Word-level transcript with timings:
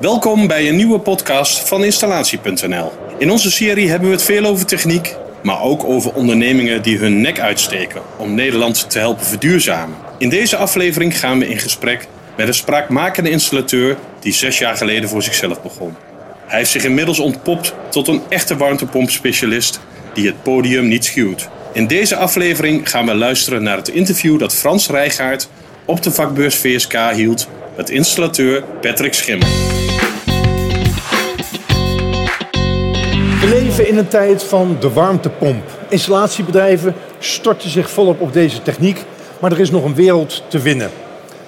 Welkom 0.00 0.46
bij 0.46 0.68
een 0.68 0.76
nieuwe 0.76 0.98
podcast 0.98 1.68
van 1.68 1.84
Installatie.nl. 1.84 2.92
In 3.18 3.30
onze 3.30 3.50
serie 3.50 3.88
hebben 3.88 4.08
we 4.08 4.14
het 4.14 4.24
veel 4.24 4.44
over 4.44 4.66
techniek, 4.66 5.16
maar 5.42 5.60
ook 5.60 5.84
over 5.84 6.12
ondernemingen 6.12 6.82
die 6.82 6.98
hun 6.98 7.20
nek 7.20 7.40
uitsteken 7.40 8.02
om 8.16 8.34
Nederland 8.34 8.90
te 8.90 8.98
helpen 8.98 9.26
verduurzamen. 9.26 9.96
In 10.18 10.28
deze 10.28 10.56
aflevering 10.56 11.18
gaan 11.18 11.38
we 11.38 11.48
in 11.48 11.58
gesprek 11.58 12.08
met 12.36 12.48
een 12.48 12.54
spraakmakende 12.54 13.30
installateur 13.30 13.96
die 14.20 14.32
zes 14.32 14.58
jaar 14.58 14.76
geleden 14.76 15.08
voor 15.08 15.22
zichzelf 15.22 15.62
begon. 15.62 15.96
Hij 16.46 16.58
heeft 16.58 16.70
zich 16.70 16.84
inmiddels 16.84 17.18
ontpopt 17.18 17.74
tot 17.88 18.08
een 18.08 18.22
echte 18.28 18.56
warmtepompspecialist 18.56 19.80
die 20.14 20.26
het 20.26 20.42
podium 20.42 20.88
niet 20.88 21.04
schuwt. 21.04 21.48
In 21.72 21.86
deze 21.86 22.16
aflevering 22.16 22.90
gaan 22.90 23.06
we 23.06 23.14
luisteren 23.14 23.62
naar 23.62 23.76
het 23.76 23.88
interview 23.88 24.38
dat 24.38 24.54
Frans 24.54 24.88
Rijgaard 24.88 25.48
op 25.84 26.02
de 26.02 26.10
vakbeurs 26.10 26.56
VSK 26.56 26.94
hield 27.12 27.48
met 27.76 27.90
installateur 27.90 28.64
Patrick 28.80 29.14
Schimmel. 29.14 29.71
Leven 33.76 33.92
in 33.92 33.98
een 33.98 34.08
tijd 34.08 34.42
van 34.42 34.76
de 34.80 34.92
warmtepomp. 34.92 35.64
Installatiebedrijven 35.88 36.94
storten 37.18 37.70
zich 37.70 37.90
volop 37.90 38.20
op 38.20 38.32
deze 38.32 38.62
techniek, 38.62 39.04
maar 39.38 39.52
er 39.52 39.60
is 39.60 39.70
nog 39.70 39.84
een 39.84 39.94
wereld 39.94 40.42
te 40.48 40.58
winnen. 40.58 40.90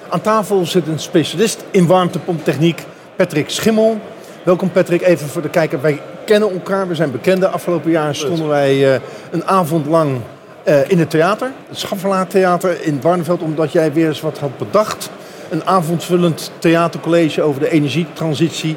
Aan 0.09 0.21
tafel 0.21 0.65
zit 0.65 0.87
een 0.87 0.99
specialist 0.99 1.63
in 1.71 1.85
warmtepomptechniek, 1.85 2.83
Patrick 3.15 3.49
Schimmel. 3.49 3.99
Welkom 4.43 4.71
Patrick, 4.71 5.01
even 5.01 5.27
voor 5.27 5.41
de 5.41 5.49
kijker. 5.49 5.81
Wij 5.81 6.01
kennen 6.25 6.51
elkaar, 6.51 6.87
we 6.87 6.95
zijn 6.95 7.11
bekenden. 7.11 7.51
Afgelopen 7.51 7.91
jaar 7.91 8.15
stonden 8.15 8.47
wij 8.47 8.93
uh, 8.93 9.01
een 9.31 9.45
avond 9.45 9.85
lang 9.85 10.19
uh, 10.67 10.89
in 10.89 10.99
het 10.99 11.09
theater, 11.09 11.51
het 11.67 11.77
Schaffelaar 11.77 12.27
Theater 12.27 12.81
in 12.81 12.99
Barneveld, 12.99 13.41
omdat 13.41 13.71
jij 13.71 13.93
weer 13.93 14.07
eens 14.07 14.21
wat 14.21 14.37
had 14.37 14.57
bedacht. 14.57 15.09
Een 15.49 15.65
avondvullend 15.65 16.51
theatercollege 16.59 17.41
over 17.41 17.61
de 17.61 17.69
energietransitie. 17.69 18.75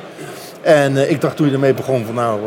En 0.61 0.93
uh, 0.93 1.11
ik 1.11 1.21
dacht 1.21 1.37
toen 1.37 1.47
je 1.47 1.53
ermee 1.53 1.75
begon 1.75 2.05
van 2.05 2.15
nou, 2.15 2.41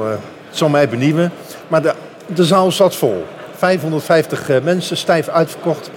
het 0.52 0.60
zal 0.60 0.70
mij 0.70 0.90
benieuwen. 0.90 1.32
Maar 1.68 1.82
de, 1.82 1.94
de 2.26 2.46
zaal 2.46 2.72
zat 2.72 2.96
vol. 2.96 3.26
550 3.58 4.50
mensen, 4.64 4.98
stijf 4.98 5.28
uitverkocht. 5.28 5.90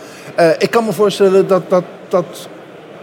ik 0.58 0.70
kan 0.70 0.84
me 0.84 0.92
voorstellen 0.92 1.46
dat, 1.46 1.62
dat, 1.69 1.84
dat 2.08 2.48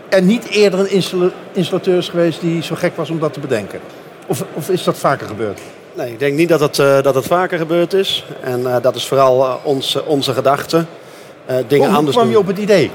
er 0.10 0.22
niet 0.22 0.50
eerder 0.50 0.80
een 0.80 1.32
installateur 1.54 1.98
is 1.98 2.10
geweest 2.10 2.42
die 2.42 2.64
zo 2.64 2.76
gek 2.76 2.96
was 2.96 3.10
om 3.10 3.20
dat 3.20 3.34
te 3.34 3.40
bedenken. 3.40 3.80
Of, 4.28 4.44
of 4.54 4.70
is 4.70 4.84
dat 4.84 4.98
vaker 4.98 5.28
gebeurd? 5.28 5.60
Nee, 5.94 6.12
ik 6.12 6.20
denk 6.20 6.38
niet 6.38 6.50
dat 6.50 6.60
het, 6.60 6.78
uh, 6.78 7.02
dat 7.02 7.16
het 7.16 7.26
vaker 7.26 7.58
gebeurd 7.58 7.94
is. 7.94 8.26
En 8.42 8.60
uh, 8.62 8.76
dat 8.82 8.96
is 8.96 9.08
vooral 9.08 9.60
ons, 9.64 10.04
onze 10.06 10.34
gedachte. 10.34 10.86
dingen 11.68 11.88
Hoe 11.88 11.98
anders 11.98 12.16
kwam 12.16 12.30
je 12.30 12.38
op 12.38 12.48
het 12.48 12.58
idee? 12.58 12.92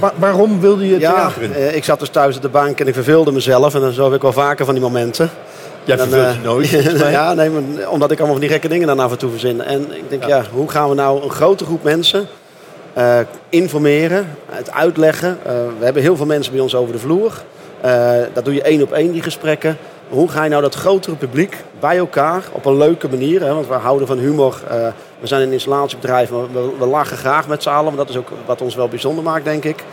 Waar, 0.00 0.12
waarom 0.16 0.60
wilde 0.60 0.86
je 0.86 0.92
het 0.92 1.02
ja, 1.02 1.12
theater 1.12 1.42
in? 1.42 1.76
ik 1.76 1.84
zat 1.84 1.98
dus 1.98 2.08
thuis 2.08 2.36
op 2.36 2.42
de 2.42 2.48
bank 2.48 2.80
en 2.80 2.86
ik 2.86 2.94
verveelde 2.94 3.32
mezelf. 3.32 3.74
En 3.74 3.80
dan 3.80 3.92
zo 3.92 4.04
heb 4.04 4.14
ik 4.14 4.22
wel 4.22 4.32
vaker 4.32 4.64
van 4.64 4.74
die 4.74 4.82
momenten. 4.82 5.30
Jij 5.84 5.96
dan, 5.96 6.08
verveelt 6.08 6.34
je 6.34 6.42
nooit? 6.42 6.70
ja, 7.18 7.34
nee, 7.34 7.50
maar, 7.50 7.88
omdat 7.88 8.10
ik 8.10 8.18
allemaal 8.18 8.36
van 8.36 8.46
die 8.46 8.54
gekke 8.54 8.68
dingen 8.68 8.86
dan 8.86 9.00
af 9.00 9.10
en 9.10 9.18
toe 9.18 9.30
verzin. 9.30 9.62
En 9.62 9.96
ik 9.96 10.08
denk, 10.08 10.22
ja. 10.22 10.28
ja, 10.28 10.44
hoe 10.52 10.70
gaan 10.70 10.88
we 10.88 10.94
nou 10.94 11.22
een 11.22 11.30
grote 11.30 11.64
groep 11.64 11.82
mensen 11.82 12.28
uh, 12.98 13.18
informeren, 13.48 14.36
het 14.46 14.70
uitleggen. 14.70 15.38
Uh, 15.46 15.52
we 15.78 15.84
hebben 15.84 16.02
heel 16.02 16.16
veel 16.16 16.26
mensen 16.26 16.52
bij 16.52 16.62
ons 16.62 16.74
over 16.74 16.92
de 16.92 16.98
vloer. 16.98 17.32
Uh, 17.84 18.12
dat 18.32 18.44
doe 18.44 18.54
je 18.54 18.62
één 18.62 18.82
op 18.82 18.92
één, 18.92 19.12
die 19.12 19.22
gesprekken. 19.22 19.76
Hoe 20.08 20.28
ga 20.28 20.44
je 20.44 20.50
nou 20.50 20.62
dat 20.62 20.74
grotere 20.74 21.16
publiek 21.16 21.56
bij 21.80 21.96
elkaar 21.96 22.44
op 22.52 22.64
een 22.64 22.76
leuke 22.76 23.08
manier? 23.08 23.40
Hè, 23.40 23.54
want 23.54 23.68
we 23.68 23.74
houden 23.74 24.06
van 24.06 24.18
humor. 24.18 24.60
we 25.20 25.26
zijn 25.26 25.42
een 25.42 25.52
installatiebedrijf, 25.52 26.30
maar 26.30 26.52
we, 26.52 26.70
we 26.78 26.86
lachen 26.86 27.16
graag 27.16 27.48
met 27.48 27.62
z'n 27.62 27.68
allen. 27.68 27.84
Want 27.84 27.96
dat 27.96 28.08
is 28.08 28.16
ook 28.16 28.28
wat 28.46 28.60
ons 28.60 28.74
wel 28.74 28.88
bijzonder 28.88 29.24
maakt, 29.24 29.44
denk 29.44 29.64
ik. 29.64 29.84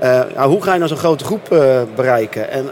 Ja, 0.00 0.48
hoe 0.48 0.62
ga 0.62 0.72
je 0.72 0.78
nou 0.78 0.88
zo'n 0.88 0.98
grote 0.98 1.24
groep 1.24 1.48
bereiken? 1.94 2.50
En, 2.50 2.64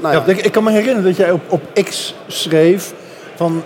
nou 0.00 0.14
ja. 0.14 0.24
ik 0.26 0.52
kan 0.52 0.64
me 0.64 0.70
herinneren 0.70 1.04
dat 1.04 1.16
jij 1.16 1.30
op, 1.30 1.40
op 1.48 1.62
X 1.72 2.14
schreef 2.26 2.92
van 3.34 3.62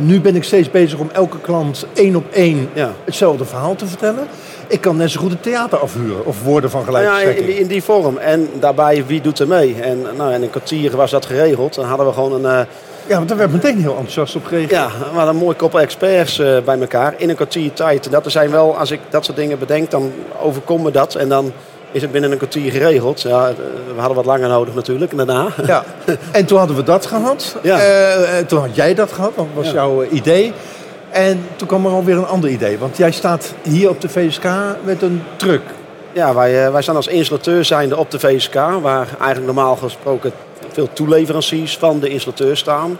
nu 0.00 0.20
ben 0.20 0.36
ik 0.36 0.44
steeds 0.44 0.70
bezig 0.70 0.98
om 0.98 1.10
elke 1.12 1.40
klant 1.40 1.86
één 1.92 2.16
op 2.16 2.24
één 2.32 2.68
ja. 2.72 2.92
hetzelfde 3.04 3.44
verhaal 3.44 3.74
te 3.74 3.86
vertellen. 3.86 4.26
Ik 4.66 4.80
kan 4.80 4.96
net 4.96 5.10
zo 5.10 5.20
goed 5.20 5.30
het 5.30 5.42
theater 5.42 5.78
afhuren 5.78 6.26
of 6.26 6.42
woorden 6.42 6.70
van 6.70 6.84
gelijke 6.84 7.08
nou 7.08 7.20
ja, 7.20 7.28
in 7.28 7.46
die, 7.46 7.58
in, 7.58 7.66
die, 7.66 7.82
vorm. 7.82 8.16
En 8.16 8.48
daarbij, 8.60 9.04
wie 9.06 9.20
doet 9.20 9.38
er 9.38 9.48
mee? 9.48 9.76
En 9.80 10.06
nou, 10.16 10.32
in 10.32 10.42
een 10.42 10.50
kwartier 10.50 10.96
was 10.96 11.10
dat 11.10 11.26
geregeld. 11.26 11.74
Dan 11.74 11.84
hadden 11.84 12.06
we 12.06 12.12
gewoon 12.12 12.44
een... 12.44 12.66
Ja, 13.06 13.16
want 13.16 13.28
daar 13.28 13.38
werd 13.38 13.52
meteen 13.52 13.78
heel 13.78 13.90
enthousiast 13.90 14.36
op 14.36 14.44
gereageerd. 14.44 14.70
Ja, 14.70 14.88
we 14.98 15.16
hadden 15.16 15.34
een 15.34 15.40
mooi 15.40 15.56
koppel 15.56 15.80
experts 15.80 16.36
bij 16.64 16.80
elkaar 16.80 17.14
in 17.16 17.28
een 17.28 17.34
kwartier 17.34 17.72
tijd. 17.72 18.10
Dat 18.10 18.24
er 18.24 18.30
zijn 18.30 18.50
wel, 18.50 18.76
als 18.76 18.90
ik 18.90 19.00
dat 19.10 19.24
soort 19.24 19.36
dingen 19.36 19.58
bedenk, 19.58 19.90
dan 19.90 20.12
overkomen 20.40 20.84
me 20.84 20.90
dat. 20.90 21.14
En 21.14 21.28
dan 21.28 21.52
is 21.92 22.02
het 22.02 22.12
binnen 22.12 22.32
een 22.32 22.36
kwartier 22.36 22.70
geregeld. 22.70 23.20
Ja, 23.20 23.52
we 23.94 23.98
hadden 24.00 24.16
wat 24.16 24.24
langer 24.24 24.48
nodig 24.48 24.74
natuurlijk, 24.74 25.16
daarna. 25.16 25.48
Ja. 25.66 25.84
En 26.32 26.44
toen 26.44 26.58
hadden 26.58 26.76
we 26.76 26.82
dat 26.82 27.06
gehad. 27.06 27.56
Ja. 27.62 27.78
Uh, 27.78 28.46
toen 28.46 28.60
had 28.60 28.74
jij 28.76 28.94
dat 28.94 29.12
gehad, 29.12 29.32
dat 29.36 29.46
was 29.54 29.66
ja. 29.66 29.72
jouw 29.72 30.04
idee. 30.04 30.52
En 31.10 31.44
toen 31.56 31.68
kwam 31.68 31.86
er 31.86 31.92
alweer 31.92 32.16
een 32.16 32.26
ander 32.26 32.50
idee. 32.50 32.78
Want 32.78 32.96
jij 32.96 33.10
staat 33.10 33.54
hier 33.62 33.88
op 33.88 34.00
de 34.00 34.08
VSK 34.08 34.44
met 34.84 35.02
een 35.02 35.22
truck. 35.36 35.62
Ja, 36.12 36.34
wij, 36.34 36.66
uh, 36.66 36.72
wij 36.72 36.82
staan 36.82 36.96
als 36.96 37.06
installateur 37.06 37.64
zijnde 37.64 37.96
op 37.96 38.10
de 38.10 38.18
VSK. 38.18 38.54
Waar 38.82 39.08
eigenlijk 39.08 39.54
normaal 39.54 39.76
gesproken 39.76 40.32
veel 40.72 40.88
toeleveranciers 40.92 41.78
van 41.78 42.00
de 42.00 42.08
installateur 42.08 42.56
staan. 42.56 42.98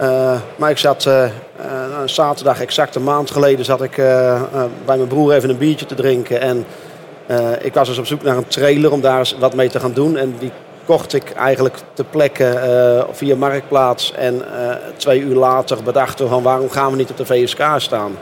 Uh, 0.00 0.32
maar 0.56 0.70
ik 0.70 0.78
zat 0.78 1.08
zaterdag, 2.04 2.60
exact 2.60 2.94
een 2.94 3.04
maand 3.04 3.30
geleden, 3.30 3.64
zat 3.64 3.82
ik 3.82 3.96
bij 4.84 4.96
mijn 4.96 5.06
broer 5.06 5.32
even 5.32 5.50
een 5.50 5.58
biertje 5.58 5.86
te 5.86 5.94
drinken. 5.94 6.40
En 6.40 6.56
uh, 6.56 6.64
ik 7.60 7.74
was 7.74 7.88
dus 7.88 7.98
op 7.98 8.06
zoek 8.06 8.22
naar 8.22 8.36
een 8.36 8.48
trailer 8.48 8.92
om 8.92 9.00
daar 9.00 9.18
eens 9.18 9.36
wat 9.38 9.54
mee 9.54 9.68
te 9.68 9.80
gaan 9.80 9.92
doen. 9.92 10.16
En 10.16 10.34
die 10.38 10.52
kocht 10.84 11.12
ik 11.12 11.30
eigenlijk 11.30 11.76
ter 11.92 12.04
plekke 12.04 12.44
uh, 12.44 13.14
via 13.14 13.36
Marktplaats. 13.36 14.12
En 14.12 14.34
uh, 14.34 14.74
twee 14.96 15.20
uur 15.20 15.34
later 15.34 15.82
bedachten 15.82 16.24
we 16.24 16.30
van 16.30 16.42
waarom 16.42 16.70
gaan 16.70 16.90
we 16.90 16.96
niet 16.96 17.10
op 17.10 17.16
de 17.16 17.26
VSK 17.26 17.62
staan. 17.76 18.12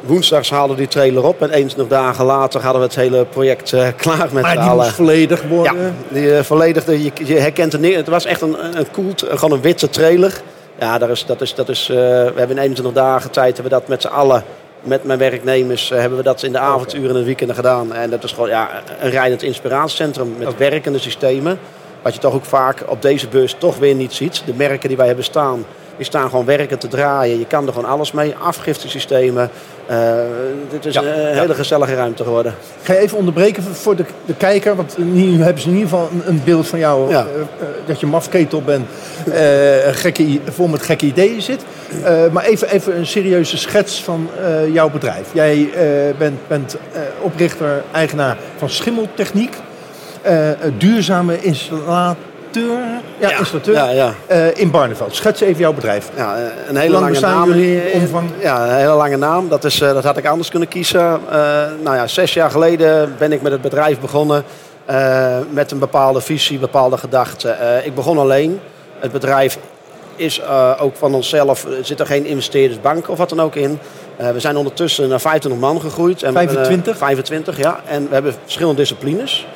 Woensdags 0.00 0.50
haalden 0.50 0.76
we 0.76 0.82
die 0.82 0.90
trailer 0.90 1.24
op 1.24 1.42
en 1.42 1.50
eens 1.50 1.76
nog 1.76 1.88
dagen 1.88 2.24
later 2.24 2.60
hadden 2.60 2.80
we 2.80 2.86
het 2.86 2.96
hele 2.96 3.24
project 3.24 3.70
klaar 3.96 4.28
met 4.32 4.42
maar 4.42 4.56
die 4.56 4.60
alle... 4.60 4.82
moest 4.82 4.94
volledig 4.94 5.42
worden? 5.42 5.76
Ja, 5.76 5.92
die 6.08 6.42
volledig, 6.42 6.86
je, 6.86 7.10
je 7.24 7.38
herkent 7.38 7.72
het 7.72 7.80
niet. 7.80 7.94
Het 7.94 8.08
was 8.08 8.24
echt 8.24 8.40
een, 8.40 8.78
een 8.78 8.90
koelt, 8.90 9.24
gewoon 9.28 9.52
een 9.52 9.62
witte 9.62 9.88
trailer. 9.88 10.40
Ja, 10.78 10.98
dat 10.98 11.08
is, 11.08 11.26
dat 11.26 11.40
is, 11.40 11.54
dat 11.54 11.68
is, 11.68 11.86
we 11.86 12.32
hebben 12.36 12.56
in 12.56 12.62
21 12.62 12.94
dagen 12.94 13.30
tijd 13.30 13.54
hebben 13.54 13.72
we 13.72 13.78
dat 13.78 13.88
met 13.88 14.02
z'n 14.02 14.08
allen 14.08 14.44
met 14.82 15.04
mijn 15.04 15.18
werknemers 15.18 15.90
eh, 15.90 15.98
hebben 15.98 16.18
we 16.18 16.24
dat 16.24 16.42
in 16.42 16.52
de 16.52 16.58
avonduren 16.58 17.08
en 17.08 17.14
de 17.14 17.24
weekenden 17.24 17.56
gedaan. 17.56 17.92
En 17.92 18.10
dat 18.10 18.24
is 18.24 18.32
gewoon 18.32 18.48
ja, 18.48 18.82
een 19.00 19.10
rijdend 19.10 19.42
inspiratiecentrum 19.42 20.34
met 20.38 20.56
werkende 20.56 20.98
systemen. 20.98 21.58
Wat 22.02 22.14
je 22.14 22.20
toch 22.20 22.34
ook 22.34 22.44
vaak 22.44 22.84
op 22.86 23.02
deze 23.02 23.28
beurs 23.28 23.54
toch 23.58 23.78
weer 23.78 23.94
niet 23.94 24.12
ziet. 24.12 24.42
De 24.46 24.54
merken 24.54 24.88
die 24.88 24.96
wij 24.96 25.06
hebben 25.06 25.24
staan, 25.24 25.64
die 26.00 26.08
staan 26.08 26.30
gewoon 26.30 26.44
werken 26.44 26.78
te 26.78 26.88
draaien. 26.88 27.38
Je 27.38 27.46
kan 27.46 27.66
er 27.66 27.72
gewoon 27.72 27.90
alles 27.90 28.12
mee. 28.12 28.34
Afgiftesystemen. 28.42 29.50
Uh, 29.90 30.12
dit 30.70 30.86
is 30.86 30.94
ja, 30.94 31.02
een 31.02 31.38
hele 31.38 31.54
gezellige 31.54 31.94
ruimte 31.94 32.24
geworden. 32.24 32.54
Ga 32.82 32.92
je 32.92 32.98
even 32.98 33.18
onderbreken 33.18 33.62
voor 33.62 33.96
de, 33.96 34.04
de 34.24 34.34
kijker? 34.34 34.76
Want 34.76 34.98
nu 34.98 35.42
hebben 35.42 35.62
ze 35.62 35.68
in 35.68 35.74
ieder 35.74 35.88
geval 35.88 36.08
een, 36.12 36.22
een 36.26 36.40
beeld 36.44 36.68
van 36.68 36.78
jou. 36.78 37.10
Ja. 37.10 37.26
Uh, 37.36 37.66
dat 37.86 38.00
je 38.00 38.06
mafketel 38.06 38.62
bent. 38.62 38.86
gekke, 39.90 40.40
vol 40.44 40.68
met 40.68 40.82
gekke 40.82 41.06
ideeën 41.06 41.42
zit. 41.42 41.64
maar 42.32 42.44
even, 42.44 42.70
even 42.70 42.96
een 42.96 43.06
serieuze 43.06 43.56
schets 43.56 44.04
van 44.04 44.28
jouw 44.72 44.90
bedrijf. 44.90 45.28
Jij 45.32 45.68
bent, 46.18 46.38
bent 46.48 46.76
oprichter, 47.20 47.82
eigenaar 47.92 48.36
van 48.56 48.70
Schimmeltechniek. 48.70 49.56
duurzame 50.78 51.40
installatie 51.40 52.28
ja, 53.18 53.38
installateur 53.38 53.74
ja, 53.74 53.90
ja. 53.90 54.14
Uh, 54.30 54.56
in 54.56 54.70
Barneveld. 54.70 55.14
Schets 55.14 55.40
even 55.40 55.60
jouw 55.60 55.72
bedrijf. 55.72 56.10
Ja, 56.16 56.36
eh, 56.36 56.42
een 56.68 56.76
hele 56.76 57.00
lange 57.00 57.20
naam. 57.20 57.48
Jullie 57.48 57.92
omvang? 57.92 58.30
Ja, 58.40 58.64
een 58.64 58.74
hele 58.74 58.92
lange 58.92 59.16
naam. 59.16 59.48
Dat, 59.48 59.64
is, 59.64 59.78
dat 59.78 60.04
had 60.04 60.16
ik 60.16 60.26
anders 60.26 60.48
kunnen 60.48 60.68
kiezen. 60.68 61.20
Nou 61.82 61.96
ja, 61.96 62.06
zes 62.06 62.34
jaar 62.34 62.50
geleden 62.50 63.14
ben 63.18 63.32
ik 63.32 63.42
met 63.42 63.52
het 63.52 63.60
bedrijf 63.60 64.00
begonnen. 64.00 64.44
met 65.50 65.70
een 65.70 65.78
bepaalde 65.78 66.20
visie, 66.20 66.58
bepaalde 66.58 66.96
gedachten. 66.96 67.56
ik 67.84 67.94
begon 67.94 68.18
alleen. 68.18 68.60
Het 68.98 69.12
bedrijf 69.12 69.58
is 70.16 70.42
ook 70.78 70.96
van 70.96 71.14
onszelf, 71.14 71.64
er 71.64 71.84
zit 71.84 72.00
er 72.00 72.06
geen 72.06 72.26
investeerdersbank 72.26 73.08
of 73.08 73.18
wat 73.18 73.28
dan 73.28 73.40
ook 73.40 73.54
in. 73.54 73.78
we 74.16 74.40
zijn 74.40 74.56
ondertussen 74.56 75.08
naar 75.08 75.20
25 75.20 75.60
man 75.60 75.80
gegroeid. 75.80 76.22
En 76.22 76.32
25? 76.32 76.96
25, 76.96 77.58
ja. 77.58 77.80
En 77.86 78.08
we 78.08 78.14
hebben 78.14 78.34
verschillende 78.44 78.80
disciplines. 78.80 79.46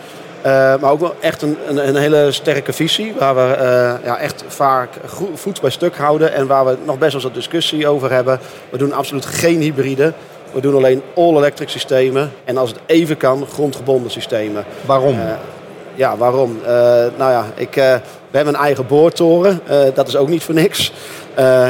Uh, 0.46 0.50
maar 0.80 0.90
ook 0.90 1.00
wel 1.00 1.14
echt 1.20 1.42
een, 1.42 1.56
een, 1.68 1.88
een, 1.88 1.96
hele 1.96 2.32
sterke 2.32 2.72
visie. 2.72 3.14
Waar 3.18 3.34
we 3.34 3.56
uh, 3.56 4.06
ja, 4.06 4.18
echt 4.18 4.44
vaak 4.46 4.88
voet 5.34 5.60
bij 5.60 5.70
stuk 5.70 5.96
houden. 5.96 6.32
En 6.32 6.46
waar 6.46 6.64
we 6.64 6.76
nog 6.84 6.98
best 6.98 7.12
wel 7.12 7.22
wat 7.22 7.34
discussie 7.34 7.88
over 7.88 8.10
hebben. 8.12 8.40
We 8.70 8.78
doen 8.78 8.92
absoluut 8.92 9.26
geen 9.26 9.60
hybride. 9.60 10.12
We 10.52 10.60
doen 10.60 10.74
alleen 10.74 11.02
all-electric 11.14 11.68
systemen. 11.68 12.32
En 12.44 12.56
als 12.56 12.70
het 12.70 12.78
even 12.86 13.16
kan, 13.16 13.46
grondgebonden 13.52 14.10
systemen. 14.10 14.64
Waarom? 14.86 15.18
Uh, 15.18 15.24
ja, 15.94 16.16
waarom? 16.16 16.58
nou 17.16 17.30
ja, 17.30 17.44
ik, 17.54 17.74
we 17.74 18.00
hebben 18.30 18.54
een 18.54 18.60
eigen 18.60 18.86
boortoren. 18.86 19.60
dat 19.94 20.08
is 20.08 20.16
ook 20.16 20.28
niet 20.28 20.42
voor 20.42 20.54
niks. 20.54 20.92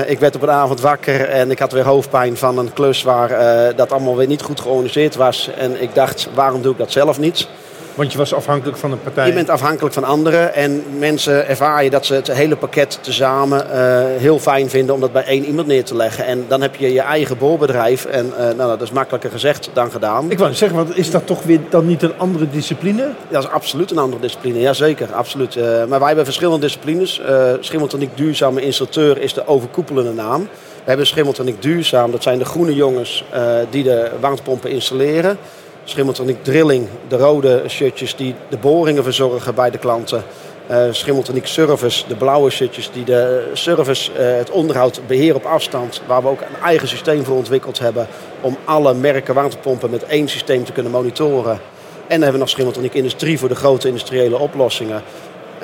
ik 0.06 0.18
werd 0.18 0.36
op 0.36 0.42
een 0.42 0.50
avond 0.50 0.80
wakker 0.80 1.28
en 1.28 1.50
ik 1.50 1.58
had 1.58 1.72
weer 1.72 1.84
hoofdpijn 1.84 2.36
van 2.36 2.58
een 2.58 2.72
klus 2.72 3.02
waar 3.02 3.28
dat 3.76 3.92
allemaal 3.92 4.16
weer 4.16 4.26
niet 4.26 4.42
goed 4.42 4.60
georganiseerd 4.60 5.14
was. 5.14 5.50
En 5.56 5.82
ik 5.82 5.94
dacht, 5.94 6.28
waarom 6.34 6.62
doe 6.62 6.72
ik 6.72 6.78
dat 6.78 6.92
zelf 6.92 7.18
niet? 7.18 7.48
Want 7.94 8.12
je 8.12 8.18
was 8.18 8.34
afhankelijk 8.34 8.78
van 8.78 8.92
een 8.92 9.02
partij. 9.02 9.26
Je 9.26 9.32
bent 9.32 9.50
afhankelijk 9.50 9.94
van 9.94 10.04
anderen 10.04 10.54
en 10.54 10.82
mensen 10.98 11.48
ervaren 11.48 11.90
dat 11.90 12.06
ze 12.06 12.14
het 12.14 12.32
hele 12.32 12.56
pakket 12.56 12.98
tezamen 13.00 13.66
uh, 13.66 14.20
heel 14.20 14.38
fijn 14.38 14.70
vinden 14.70 14.94
om 14.94 15.00
dat 15.00 15.12
bij 15.12 15.24
één 15.24 15.44
iemand 15.44 15.66
neer 15.66 15.84
te 15.84 15.96
leggen. 15.96 16.26
En 16.26 16.44
dan 16.48 16.60
heb 16.60 16.76
je 16.76 16.92
je 16.92 17.00
eigen 17.00 17.38
boorbedrijf 17.38 18.04
en 18.04 18.26
uh, 18.26 18.38
nou, 18.38 18.56
dat 18.56 18.82
is 18.82 18.90
makkelijker 18.90 19.30
gezegd 19.30 19.70
dan 19.72 19.90
gedaan. 19.90 20.30
Ik 20.30 20.38
wou 20.38 20.54
zeggen, 20.54 20.78
want 20.78 20.96
is 20.96 21.10
dat 21.10 21.26
toch 21.26 21.42
weer 21.42 21.60
dan 21.70 21.86
niet 21.86 22.02
een 22.02 22.12
andere 22.16 22.50
discipline? 22.50 23.08
Dat 23.28 23.42
is 23.42 23.50
absoluut 23.50 23.90
een 23.90 23.98
andere 23.98 24.22
discipline, 24.22 24.60
jazeker, 24.60 25.12
absoluut. 25.12 25.54
Uh, 25.54 25.64
maar 25.64 25.98
wij 25.98 26.06
hebben 26.06 26.24
verschillende 26.24 26.60
disciplines. 26.60 27.20
Uh, 27.20 27.52
Schimmeltechniek 27.60 28.16
Duurzame 28.16 28.60
Installateur 28.60 29.20
is 29.20 29.34
de 29.34 29.46
overkoepelende 29.46 30.12
naam. 30.12 30.48
We 30.74 30.90
hebben 30.90 31.06
Schimmeltechniek 31.06 31.62
Duurzaam, 31.62 32.10
dat 32.10 32.22
zijn 32.22 32.38
de 32.38 32.44
groene 32.44 32.74
jongens 32.74 33.24
die 33.70 33.82
de 33.82 34.10
warmtepompen 34.20 34.70
installeren. 34.70 35.38
Schimmeltechniek 35.84 36.44
Drilling, 36.44 36.88
de 37.08 37.16
rode 37.16 37.62
shirtjes 37.68 38.16
die 38.16 38.34
de 38.48 38.56
boringen 38.56 39.02
verzorgen 39.02 39.54
bij 39.54 39.70
de 39.70 39.78
klanten. 39.78 40.24
Uh, 40.70 40.86
Schimmeltechniek 40.90 41.46
Service, 41.46 42.04
de 42.08 42.16
blauwe 42.16 42.50
shirtjes 42.50 42.90
die 42.92 43.04
de 43.04 43.50
service, 43.52 44.10
uh, 44.12 44.18
het 44.18 44.50
onderhoud, 44.50 45.00
beheer 45.06 45.34
op 45.34 45.44
afstand. 45.44 46.02
Waar 46.06 46.22
we 46.22 46.28
ook 46.28 46.40
een 46.40 46.62
eigen 46.62 46.88
systeem 46.88 47.24
voor 47.24 47.36
ontwikkeld 47.36 47.78
hebben 47.78 48.06
om 48.40 48.56
alle 48.64 48.94
merken 48.94 49.34
waterpompen 49.34 49.90
met 49.90 50.04
één 50.04 50.28
systeem 50.28 50.64
te 50.64 50.72
kunnen 50.72 50.92
monitoren. 50.92 51.52
En 51.52 51.60
dan 52.08 52.22
hebben 52.22 52.32
we 52.32 52.38
nog 52.38 52.48
Schimmeltechniek 52.48 52.94
Industrie 52.94 53.38
voor 53.38 53.48
de 53.48 53.54
grote 53.54 53.88
industriële 53.88 54.38
oplossingen. 54.38 55.02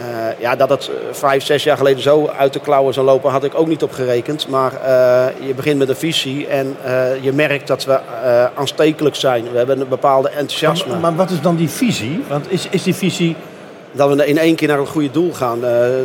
Uh, 0.00 0.40
ja, 0.40 0.56
dat 0.56 0.68
het 0.68 0.90
vijf, 1.10 1.44
zes 1.44 1.62
jaar 1.62 1.76
geleden 1.76 2.02
zo 2.02 2.26
uit 2.26 2.52
de 2.52 2.60
klauwen 2.60 2.94
zou 2.94 3.06
lopen, 3.06 3.30
had 3.30 3.44
ik 3.44 3.54
ook 3.54 3.66
niet 3.66 3.82
op 3.82 3.92
gerekend. 3.92 4.48
Maar 4.48 4.72
uh, 4.72 5.46
je 5.46 5.54
begint 5.54 5.78
met 5.78 5.88
een 5.88 5.96
visie 5.96 6.46
en 6.46 6.76
uh, 6.86 7.22
je 7.22 7.32
merkt 7.32 7.66
dat 7.66 7.84
we 7.84 8.00
aanstekelijk 8.54 9.16
zijn. 9.16 9.50
We 9.52 9.58
hebben 9.58 9.80
een 9.80 9.88
bepaalde 9.88 10.28
enthousiasme. 10.28 10.92
Maar, 10.92 11.00
maar, 11.00 11.14
wat 11.16 11.30
is 11.30 11.40
dan 11.40 11.56
die 11.56 11.68
visie? 11.68 12.24
Want 12.28 12.46
is, 12.52 12.66
is 12.70 12.82
die 12.82 12.94
visie... 12.94 13.36
Dat 13.92 14.14
we 14.14 14.26
in 14.26 14.38
één 14.38 14.54
keer 14.54 14.68
naar 14.68 14.78
een 14.78 14.86
goede 14.86 15.10
doel 15.10 15.32
gaan. 15.32 15.60
de 15.60 16.04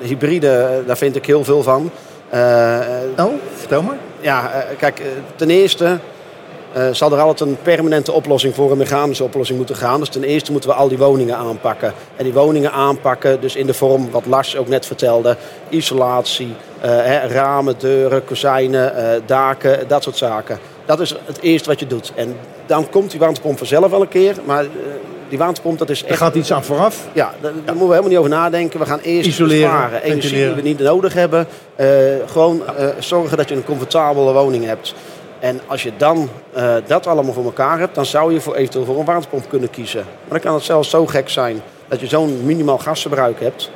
hybride, 0.00 0.82
daar 0.86 0.96
vind 0.96 1.16
ik 1.16 1.26
heel 1.26 1.44
veel 1.44 1.62
van. 1.62 1.90
oh, 3.18 3.32
vertel 3.56 3.82
maar. 3.82 3.96
Ja, 4.20 4.64
kijk, 4.78 5.02
ten 5.36 5.50
eerste 5.50 5.98
uh, 6.76 6.88
zal 6.92 7.12
er 7.12 7.20
altijd 7.20 7.50
een 7.50 7.58
permanente 7.62 8.12
oplossing 8.12 8.54
voor 8.54 8.70
een 8.70 8.78
mechanische 8.78 9.24
oplossing 9.24 9.58
moeten 9.58 9.76
gaan. 9.76 10.00
Dus 10.00 10.08
ten 10.08 10.24
eerste 10.24 10.52
moeten 10.52 10.70
we 10.70 10.76
al 10.76 10.88
die 10.88 10.98
woningen 10.98 11.36
aanpakken. 11.36 11.92
En 12.16 12.24
die 12.24 12.32
woningen 12.32 12.72
aanpakken, 12.72 13.40
dus 13.40 13.56
in 13.56 13.66
de 13.66 13.74
vorm 13.74 14.10
wat 14.10 14.26
Lars 14.26 14.56
ook 14.56 14.68
net 14.68 14.86
vertelde: 14.86 15.36
isolatie, 15.68 16.46
uh, 16.46 16.82
hè, 16.82 17.26
ramen, 17.26 17.74
deuren, 17.78 18.24
kozijnen, 18.24 18.92
uh, 18.96 19.04
daken, 19.26 19.88
dat 19.88 20.02
soort 20.02 20.16
zaken. 20.16 20.58
Dat 20.86 21.00
is 21.00 21.14
het 21.24 21.40
eerste 21.40 21.68
wat 21.68 21.80
je 21.80 21.86
doet. 21.86 22.12
En 22.14 22.36
dan 22.66 22.90
komt 22.90 23.10
die 23.10 23.20
warmtepomp 23.20 23.58
vanzelf 23.58 23.90
wel 23.90 24.00
een 24.00 24.08
keer. 24.08 24.36
Maar 24.44 24.64
die 25.28 25.38
warmtepomp, 25.38 25.78
dat 25.78 25.90
is 25.90 26.02
echt... 26.02 26.10
Er 26.10 26.16
gaat 26.16 26.34
iets 26.34 26.52
aan 26.52 26.64
vooraf? 26.64 27.06
Ja, 27.12 27.34
daar, 27.40 27.52
moeten 27.52 27.78
we 27.78 27.80
helemaal 27.80 28.08
niet 28.08 28.18
over 28.18 28.30
nadenken. 28.30 28.80
We 28.80 28.86
gaan 28.86 28.98
eerst 28.98 29.28
Isoleren, 29.28 29.60
besparen. 29.60 30.02
Energie 30.02 30.44
die 30.44 30.54
we 30.54 30.62
niet 30.62 30.78
nodig 30.78 31.12
hebben. 31.12 31.46
gewoon 32.26 32.62
zorgen 32.98 33.36
dat 33.36 33.48
je 33.48 33.54
een 33.54 33.64
comfortabele 33.64 34.32
woning 34.32 34.64
hebt. 34.64 34.94
En 35.42 35.60
als 35.66 35.82
je 35.82 35.92
dan 35.96 36.28
uh, 36.56 36.74
dat 36.86 37.06
allemaal 37.06 37.32
voor 37.32 37.44
elkaar 37.44 37.78
hebt, 37.78 37.94
dan 37.94 38.06
zou 38.06 38.32
je 38.32 38.40
voor, 38.40 38.54
eventueel 38.54 38.84
voor 38.84 38.98
een 38.98 39.04
waterpomp 39.04 39.48
kunnen 39.48 39.70
kiezen. 39.70 40.00
Maar 40.04 40.30
dan 40.30 40.40
kan 40.40 40.54
het 40.54 40.64
zelfs 40.64 40.90
zo 40.90 41.06
gek 41.06 41.28
zijn 41.28 41.62
dat 41.88 42.00
je 42.00 42.06
zo'n 42.06 42.40
minimaal 42.44 42.78
gasverbruik 42.78 43.40
hebt. 43.40 43.70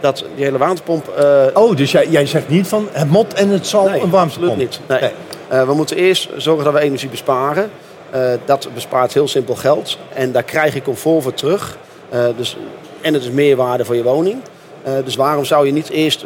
Dat 0.00 0.24
die 0.34 0.44
hele 0.44 0.58
waterpomp. 0.58 1.12
Uh... 1.18 1.46
Oh, 1.54 1.76
dus 1.76 1.92
jij, 1.92 2.08
jij 2.08 2.26
zegt 2.26 2.48
niet 2.48 2.66
van 2.66 2.88
het 2.92 3.10
mot 3.10 3.34
en 3.34 3.48
het 3.48 3.66
zal 3.66 3.88
nee, 3.88 4.00
een 4.00 4.10
warmtepomp? 4.10 4.50
Absoluut 4.50 4.70
niet. 4.70 4.80
Nee. 4.86 5.00
nee. 5.00 5.10
Uh, 5.52 5.66
we 5.66 5.74
moeten 5.74 5.96
eerst 5.96 6.28
zorgen 6.36 6.64
dat 6.64 6.72
we 6.72 6.80
energie 6.80 7.08
besparen. 7.08 7.70
dat 8.44 8.68
bespaart 8.74 9.14
heel 9.14 9.28
simpel 9.28 9.54
geld. 9.54 9.98
En 10.14 10.32
daar 10.32 10.42
krijg 10.42 10.74
je 10.74 10.82
comfort 10.82 11.22
voor 11.22 11.34
terug. 11.34 11.78
dus, 12.36 12.56
en 13.00 13.14
het 13.14 13.22
is 13.22 13.30
meerwaarde 13.30 13.84
voor 13.84 13.96
je 13.96 14.02
woning. 14.02 14.40
dus 15.04 15.16
waarom 15.16 15.44
zou 15.44 15.66
je 15.66 15.72
niet 15.72 15.88
eerst 15.88 16.24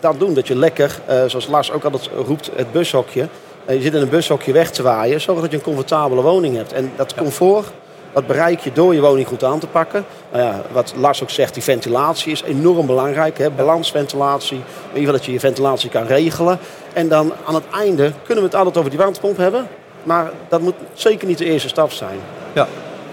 dat 0.00 0.18
doen? 0.18 0.34
Dat 0.34 0.48
je 0.48 0.56
lekker, 0.56 1.00
zoals 1.26 1.46
Lars 1.46 1.72
ook 1.72 1.84
altijd 1.84 2.10
roept, 2.26 2.50
het 2.56 2.72
bushokje 2.72 3.28
je 3.74 3.80
zit 3.80 3.94
in 3.94 4.00
een 4.00 4.08
bushokje 4.08 4.52
weg 4.52 4.70
te 4.70 4.82
waaien. 4.82 5.20
Zorg 5.20 5.40
dat 5.40 5.50
je 5.50 5.56
een 5.56 5.62
comfortabele 5.62 6.22
woning 6.22 6.56
hebt. 6.56 6.72
En 6.72 6.92
dat 6.96 7.14
comfort, 7.14 7.66
dat 8.12 8.26
bereik 8.26 8.60
je 8.60 8.72
door 8.72 8.94
je 8.94 9.00
woning 9.00 9.26
goed 9.26 9.44
aan 9.44 9.58
te 9.58 9.66
pakken. 9.66 10.04
Nou 10.32 10.44
ja, 10.44 10.62
wat 10.72 10.94
Lars 10.96 11.22
ook 11.22 11.30
zegt, 11.30 11.54
die 11.54 11.62
ventilatie 11.62 12.32
is 12.32 12.42
enorm 12.42 12.86
belangrijk. 12.86 13.38
Hè? 13.38 13.50
Balansventilatie, 13.50 14.56
in 14.56 14.64
ieder 14.86 14.98
geval 14.98 15.12
dat 15.12 15.24
je 15.24 15.32
je 15.32 15.40
ventilatie 15.40 15.90
kan 15.90 16.06
regelen. 16.06 16.58
En 16.92 17.08
dan 17.08 17.32
aan 17.46 17.54
het 17.54 17.64
einde 17.74 18.12
kunnen 18.24 18.44
we 18.44 18.50
het 18.50 18.58
altijd 18.58 18.76
over 18.76 18.90
die 18.90 18.98
warmtepomp 18.98 19.36
hebben. 19.36 19.66
Maar 20.02 20.30
dat 20.48 20.60
moet 20.60 20.74
zeker 20.94 21.26
niet 21.26 21.38
de 21.38 21.44
eerste 21.44 21.68
stap 21.68 21.92
zijn. 21.92 22.18
Ja, 22.52 22.66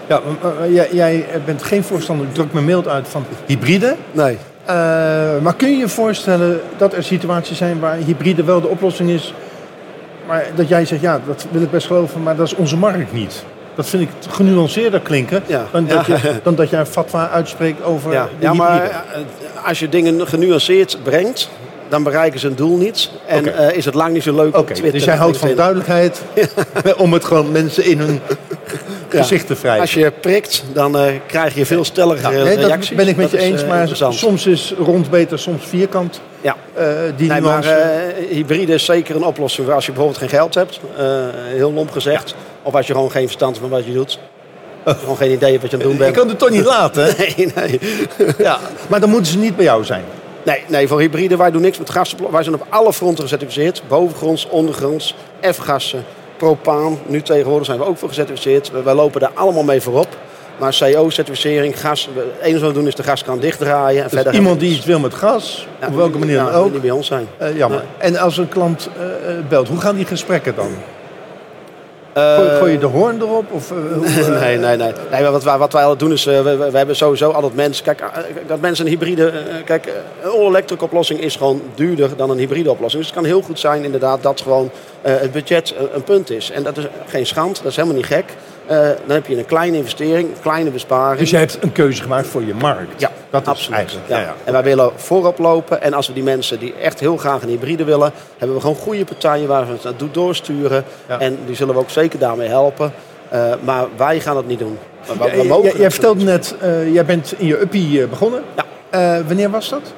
ja 0.06 0.20
jij, 0.68 0.88
jij 0.92 1.26
bent 1.44 1.62
geen 1.62 1.84
voorstander, 1.84 2.26
ik 2.26 2.34
druk 2.34 2.52
me 2.52 2.60
mild 2.60 2.88
uit, 2.88 3.08
van 3.08 3.24
hybride. 3.46 3.96
Nee. 4.12 4.38
Uh, 4.68 4.74
maar 5.42 5.54
kun 5.56 5.70
je 5.70 5.76
je 5.76 5.88
voorstellen 5.88 6.60
dat 6.76 6.94
er 6.94 7.04
situaties 7.04 7.58
zijn 7.58 7.80
waar 7.80 7.96
hybride 7.96 8.44
wel 8.44 8.60
de 8.60 8.68
oplossing 8.68 9.10
is 9.10 9.34
maar 10.28 10.46
dat 10.54 10.68
jij 10.68 10.84
zegt, 10.84 11.00
ja, 11.00 11.20
dat 11.26 11.46
wil 11.50 11.62
ik 11.62 11.70
best 11.70 11.86
geloven, 11.86 12.22
maar 12.22 12.36
dat 12.36 12.46
is 12.46 12.54
onze 12.54 12.76
markt 12.76 13.12
niet. 13.12 13.44
Dat 13.74 13.86
vind 13.86 14.02
ik 14.02 14.08
genuanceerder 14.28 15.00
klinken 15.00 15.42
ja. 15.46 15.66
dan, 15.72 15.86
dat 15.86 16.06
ja. 16.06 16.16
je, 16.16 16.32
dan 16.42 16.54
dat 16.54 16.70
jij 16.70 16.80
een 16.80 16.86
fatwa 16.86 17.28
uitspreekt 17.28 17.82
over 17.82 18.12
ja. 18.12 18.28
Ja, 18.38 18.52
maar 18.52 19.04
als 19.64 19.78
je 19.78 19.88
dingen 19.88 20.28
genuanceerd 20.28 20.98
brengt, 21.02 21.48
dan 21.88 22.02
bereiken 22.02 22.40
ze 22.40 22.46
een 22.46 22.56
doel 22.56 22.76
niet. 22.76 23.10
En 23.26 23.48
okay. 23.48 23.70
uh, 23.70 23.76
is 23.76 23.84
het 23.84 23.94
lang 23.94 24.12
niet 24.12 24.22
zo 24.22 24.34
leuk 24.34 24.56
okay. 24.56 24.74
Twitter. 24.74 24.92
Dus 24.92 25.04
jij 25.04 25.16
houdt 25.16 25.36
van 25.36 25.54
duidelijkheid 25.54 26.22
om 26.96 27.12
het 27.12 27.24
gewoon 27.24 27.52
mensen 27.52 27.84
in 27.84 27.98
hun 27.98 28.20
gezicht 29.08 29.46
te 29.46 29.54
wrijven. 29.54 29.80
Als 29.80 29.94
je 29.94 30.10
prikt, 30.20 30.64
dan 30.72 30.96
uh, 30.96 31.06
krijg 31.26 31.54
je 31.54 31.66
veel 31.66 31.84
stelligere 31.84 32.36
ja, 32.36 32.44
nee, 32.44 32.56
reacties. 32.56 32.88
Dat 32.88 32.96
ben 32.96 33.08
ik 33.08 33.16
met 33.16 33.30
dat 33.30 33.40
je 33.40 33.46
eens, 33.46 33.64
maar 33.64 33.88
soms 34.08 34.46
is 34.46 34.74
rond 34.78 35.10
beter, 35.10 35.38
soms 35.38 35.66
vierkant. 35.66 36.20
Ja. 36.40 36.56
Uh, 36.78 36.86
die 37.16 37.28
nee, 37.28 37.40
maar 37.40 37.64
hybride 38.28 38.72
is 38.74 38.84
zeker 38.84 39.16
een 39.16 39.24
oplossing 39.24 39.66
voor 39.66 39.74
als 39.74 39.86
je 39.86 39.92
bijvoorbeeld 39.92 40.20
geen 40.20 40.38
geld 40.38 40.54
hebt. 40.54 40.80
heel 41.54 41.72
lomp 41.72 41.90
gezegd. 41.90 42.28
Ja. 42.28 42.36
Of 42.62 42.74
als 42.74 42.86
je 42.86 42.92
gewoon 42.92 43.10
geen 43.10 43.26
verstand 43.26 43.58
van 43.58 43.68
wat 43.68 43.84
je 43.84 43.92
doet. 43.92 44.18
Gewoon 44.84 45.16
geen 45.16 45.32
idee 45.32 45.60
wat 45.60 45.70
je 45.70 45.76
aan 45.76 45.82
het 45.82 45.88
doen 45.88 45.98
bent. 45.98 46.14
Je 46.14 46.20
kan 46.20 46.28
het 46.28 46.38
toch 46.38 46.50
niet 46.50 46.64
laten, 46.64 47.04
hè? 47.04 47.12
Nee, 47.36 47.52
nee. 47.54 47.80
ja, 48.38 48.58
maar 48.88 49.00
dan 49.00 49.10
moeten 49.10 49.32
ze 49.32 49.38
niet 49.38 49.56
bij 49.56 49.64
jou 49.64 49.84
zijn. 49.84 50.04
Nee, 50.42 50.64
nee, 50.66 50.88
voor 50.88 51.00
hybride, 51.00 51.36
wij 51.36 51.50
doen 51.50 51.62
niks 51.62 51.78
met 51.78 51.90
gas. 51.90 52.14
Wij 52.30 52.42
zijn 52.42 52.54
op 52.54 52.66
alle 52.68 52.92
fronten 52.92 53.22
gecertificeerd. 53.22 53.82
Bovengronds, 53.88 54.48
ondergronds, 54.48 55.14
F-gassen, 55.52 56.04
propaan. 56.36 56.98
Nu 57.06 57.22
tegenwoordig 57.22 57.66
zijn 57.66 57.78
we 57.78 57.84
ook 57.84 57.98
voor 57.98 58.08
gecertificeerd. 58.08 58.70
Wij 58.84 58.94
lopen 58.94 59.20
daar 59.20 59.32
allemaal 59.34 59.64
mee 59.64 59.80
voorop. 59.80 60.16
Maar 60.58 60.76
CO-certificering, 60.78 61.80
gas, 61.80 62.08
het 62.14 62.24
enige 62.42 62.60
wat 62.60 62.72
we 62.72 62.78
doen 62.78 62.86
is 62.86 62.94
de 62.94 63.02
gaskraan 63.02 63.38
dichtdraaien. 63.38 64.02
En 64.02 64.08
dus 64.08 64.12
verder 64.12 64.34
iemand 64.34 64.60
die 64.60 64.76
iets 64.76 64.84
wil 64.84 64.98
met 64.98 65.14
gas, 65.14 65.66
ja, 65.80 65.86
op 65.86 65.94
welke 65.94 66.18
manier 66.18 66.36
dan 66.36 66.50
ook. 66.50 66.72
niet 66.72 66.80
bij 66.80 66.90
ons 66.90 67.06
zijn. 67.06 67.26
Uh, 67.42 67.56
jammer. 67.56 67.84
En 67.98 68.16
als 68.16 68.36
een 68.36 68.48
klant 68.48 68.88
uh, 68.98 69.04
belt, 69.48 69.68
hoe 69.68 69.80
gaan 69.80 69.96
die 69.96 70.04
gesprekken 70.04 70.54
dan? 70.54 70.70
Uh, 72.16 72.56
gooi, 72.56 72.72
je 72.72 72.78
de 72.78 72.86
hoorn 72.86 73.20
erop? 73.20 73.52
Of, 73.52 73.72
uh, 73.72 74.28
nee, 74.40 74.58
nee, 74.58 74.76
nee. 74.76 74.92
nee 75.10 75.24
wat, 75.24 75.44
wij, 75.44 75.58
wat 75.58 75.72
wij 75.72 75.82
altijd 75.82 76.00
doen 76.00 76.12
is, 76.12 76.24
we, 76.24 76.56
we, 76.70 76.76
hebben 76.76 76.96
sowieso 76.96 77.30
altijd 77.30 77.54
mensen... 77.54 77.84
Kijk, 77.84 78.02
dat 78.46 78.60
mensen 78.60 78.84
een 78.84 78.90
hybride... 78.90 79.32
kijk, 79.64 79.86
een 80.22 80.30
all-electric 80.30 80.82
oplossing 80.82 81.20
is 81.20 81.36
gewoon 81.36 81.62
duurder 81.74 82.16
dan 82.16 82.30
een 82.30 82.38
hybride 82.38 82.70
oplossing. 82.70 83.02
Dus 83.02 83.12
het 83.12 83.20
kan 83.20 83.30
heel 83.30 83.42
goed 83.42 83.58
zijn 83.58 83.84
inderdaad 83.84 84.22
dat 84.22 84.40
gewoon 84.40 84.70
het 85.02 85.32
budget 85.32 85.74
een 85.92 86.02
punt 86.02 86.30
is. 86.30 86.50
En 86.50 86.62
dat 86.62 86.76
is 86.76 86.86
geen 87.06 87.26
schand, 87.26 87.56
dat 87.56 87.66
is 87.66 87.76
helemaal 87.76 87.96
niet 87.96 88.06
gek. 88.06 88.24
Uh, 88.70 88.76
dan 89.06 89.16
heb 89.16 89.26
je 89.26 89.38
een 89.38 89.46
kleine 89.46 89.76
investering, 89.76 90.28
een 90.28 90.40
kleine 90.40 90.70
besparing. 90.70 91.18
Dus 91.18 91.30
je 91.30 91.36
hebt 91.36 91.58
een 91.60 91.72
keuze 91.72 92.02
gemaakt 92.02 92.26
voor 92.26 92.44
je 92.44 92.54
markt. 92.54 93.00
Ja, 93.00 93.10
dat 93.30 93.42
is 93.42 93.48
absoluut. 93.48 93.78
eigenlijk. 93.78 94.08
Ja. 94.08 94.18
Ja, 94.18 94.22
ja. 94.24 94.34
En 94.44 94.52
wij 94.52 94.62
willen 94.62 94.90
voorop 94.96 95.38
lopen. 95.38 95.82
En 95.82 95.94
als 95.94 96.06
we 96.06 96.12
die 96.12 96.22
mensen 96.22 96.58
die 96.58 96.74
echt 96.74 97.00
heel 97.00 97.16
graag 97.16 97.42
een 97.42 97.48
hybride 97.48 97.84
willen, 97.84 98.12
hebben 98.38 98.56
we 98.56 98.62
gewoon 98.62 98.76
goede 98.76 99.04
partijen 99.04 99.48
waar 99.48 99.66
we 99.66 99.72
het 99.72 99.84
naartoe 99.84 100.10
doorsturen. 100.10 100.84
En 101.06 101.38
die 101.46 101.56
zullen 101.56 101.74
we 101.74 101.80
ook 101.80 101.90
zeker 101.90 102.18
daarmee 102.18 102.48
helpen. 102.48 102.92
Uh, 103.32 103.52
maar 103.64 103.86
wij 103.96 104.20
gaan 104.20 104.36
het 104.36 104.46
niet 104.46 104.58
doen. 104.58 104.78
Maar 105.18 105.30
we 105.30 105.44
mogen 105.44 105.78
jij, 105.78 105.90
vertelde 105.90 106.24
net, 106.24 106.54
uh, 106.62 106.92
jij 106.92 107.04
bent 107.04 107.34
in 107.36 107.46
je 107.46 107.60
uppie 107.60 108.06
begonnen. 108.06 108.42
Ja. 108.90 109.22
Wanneer 109.26 109.50
was 109.50 109.68
dat? 109.68 109.92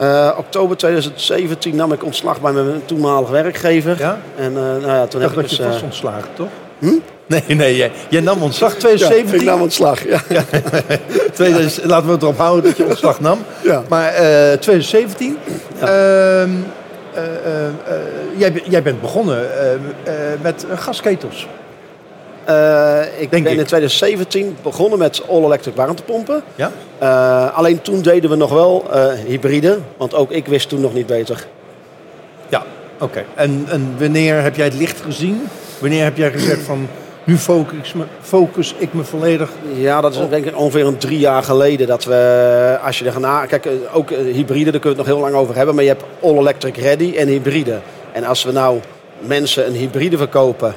Uh, 0.00 0.30
oktober 0.38 0.76
2017 0.76 1.76
nam 1.76 1.92
ik 1.92 2.04
ontslag 2.04 2.40
bij 2.40 2.52
mijn 2.52 2.82
toenmalige 2.84 3.32
werkgever. 3.32 3.98
Ja? 3.98 4.18
En 4.36 4.52
uh, 4.52 4.58
nou 4.58 4.86
ja, 4.86 5.06
toen 5.06 5.20
Ik 5.20 5.28
heb 5.28 5.36
ik 5.36 5.42
dat 5.42 5.50
je 5.50 5.56
dus, 5.56 5.66
was 5.66 5.76
uh, 5.76 5.82
ontslagen, 5.82 6.28
toch? 6.34 6.48
Hm? 6.78 6.98
Nee, 7.46 7.56
nee, 7.56 7.76
jij, 7.76 7.90
jij 8.08 8.20
nam 8.20 8.42
ontslag 8.42 8.72
ja, 8.72 8.78
2017. 8.78 9.40
ik 9.40 9.46
nam 9.46 9.60
ontslag. 9.60 10.04
Ja. 10.08 10.20
2000, 11.32 11.84
laten 11.92 12.06
we 12.06 12.12
het 12.12 12.22
erop 12.22 12.38
houden 12.38 12.64
dat 12.64 12.76
je 12.76 12.84
ontslag 12.84 13.20
nam. 13.20 13.38
Ja. 13.62 13.82
Maar 13.88 14.12
uh, 14.12 14.18
2017, 14.52 15.38
Ja. 15.80 15.86
ehm, 16.42 16.50
uh, 17.16 17.22
jij, 18.36 18.52
be- 18.52 18.62
jij 18.68 18.82
bent 18.82 19.00
begonnen 19.00 19.46
met 20.42 20.66
gasketels. 20.74 21.46
Ik 23.18 23.30
Denk 23.30 23.44
ben 23.44 23.52
ik. 23.52 23.58
in 23.58 23.64
2017 23.64 24.56
begonnen 24.62 24.98
met 24.98 25.22
all-electric 25.28 25.76
warmtepompen. 25.76 26.42
Ja? 26.54 26.70
Alleen 27.54 27.80
toen 27.82 28.02
deden 28.02 28.30
we 28.30 28.36
nog 28.36 28.50
wel 28.50 28.84
hybride, 29.26 29.78
want 29.96 30.14
ook 30.14 30.30
ik 30.30 30.46
wist 30.46 30.68
toen 30.68 30.80
nog 30.80 30.94
niet 30.94 31.06
beter. 31.06 31.46
Ja, 32.48 32.62
oké. 33.00 33.24
En, 33.34 33.66
en 33.70 33.94
wanneer 33.98 34.42
heb 34.42 34.56
jij 34.56 34.64
het 34.64 34.74
licht 34.74 35.00
gezien? 35.00 35.48
Wanneer 35.78 36.04
heb 36.04 36.16
jij 36.16 36.30
gezegd 36.32 36.62
van 36.62 36.88
Nu 37.26 37.36
focus, 37.36 37.92
me, 37.92 38.04
focus 38.20 38.74
ik 38.78 38.92
me 38.92 39.04
volledig. 39.04 39.50
Ja, 39.74 40.00
dat 40.00 40.14
is 40.14 40.28
denk 40.28 40.44
ik 40.44 40.58
ongeveer 40.58 40.86
een 40.86 40.96
drie 40.96 41.18
jaar 41.18 41.42
geleden 41.42 41.86
dat 41.86 42.04
we, 42.04 42.78
als 42.84 42.98
je 42.98 43.04
er 43.04 43.12
gaan 43.12 43.48
Kijk, 43.48 43.68
ook 43.92 44.10
hybride, 44.10 44.70
daar 44.70 44.80
kunnen 44.80 44.82
we 44.82 44.88
het 44.88 44.96
nog 44.96 45.06
heel 45.06 45.18
lang 45.18 45.34
over 45.34 45.56
hebben. 45.56 45.74
Maar 45.74 45.84
je 45.84 45.90
hebt 45.90 46.04
all-electric 46.20 46.76
ready 46.76 47.14
en 47.16 47.28
hybride. 47.28 47.80
En 48.12 48.24
als 48.24 48.44
we 48.44 48.52
nou 48.52 48.80
mensen 49.18 49.66
een 49.66 49.72
hybride 49.72 50.16
verkopen, 50.16 50.74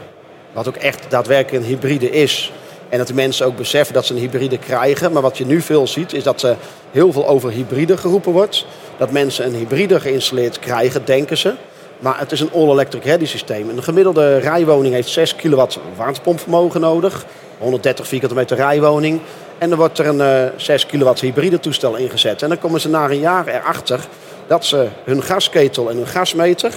wat 0.53 0.67
ook 0.67 0.75
echt 0.75 1.05
daadwerkelijk 1.09 1.63
een 1.63 1.69
hybride 1.69 2.09
is. 2.09 2.51
En 2.89 2.97
dat 2.97 3.07
de 3.07 3.13
mensen 3.13 3.45
ook 3.45 3.57
beseffen 3.57 3.93
dat 3.93 4.05
ze 4.05 4.13
een 4.13 4.19
hybride 4.19 4.57
krijgen. 4.57 5.11
Maar 5.11 5.21
wat 5.21 5.37
je 5.37 5.45
nu 5.45 5.61
veel 5.61 5.87
ziet, 5.87 6.13
is 6.13 6.23
dat 6.23 6.41
er 6.41 6.55
heel 6.91 7.11
veel 7.11 7.27
over 7.27 7.51
hybride 7.51 7.97
geroepen 7.97 8.31
wordt. 8.31 8.65
Dat 8.97 9.11
mensen 9.11 9.45
een 9.45 9.55
hybride 9.55 9.99
geïnstalleerd 9.99 10.59
krijgen, 10.59 11.01
denken 11.05 11.37
ze. 11.37 11.53
Maar 11.99 12.19
het 12.19 12.31
is 12.31 12.39
een 12.39 12.51
all-electric 12.53 13.03
ready 13.03 13.25
systeem. 13.25 13.69
Een 13.69 13.83
gemiddelde 13.83 14.37
rijwoning 14.37 14.93
heeft 14.93 15.09
6 15.09 15.35
kilowatt 15.35 15.79
warmtepompvermogen 15.95 16.81
nodig. 16.81 17.25
130 17.57 18.07
vierkante 18.07 18.35
meter 18.35 18.57
rijwoning. 18.57 19.21
En 19.57 19.69
dan 19.69 19.77
wordt 19.77 19.99
er 19.99 20.07
een 20.07 20.45
uh, 20.45 20.51
6 20.55 20.85
kilowatt 20.85 21.19
hybride 21.19 21.59
toestel 21.59 21.95
ingezet. 21.95 22.41
En 22.41 22.49
dan 22.49 22.59
komen 22.59 22.81
ze 22.81 22.89
na 22.89 23.05
een 23.05 23.19
jaar 23.19 23.47
erachter 23.47 23.99
dat 24.47 24.65
ze 24.65 24.87
hun 25.03 25.23
gasketel 25.23 25.89
en 25.89 25.95
hun 25.95 26.07
gasmeter... 26.07 26.73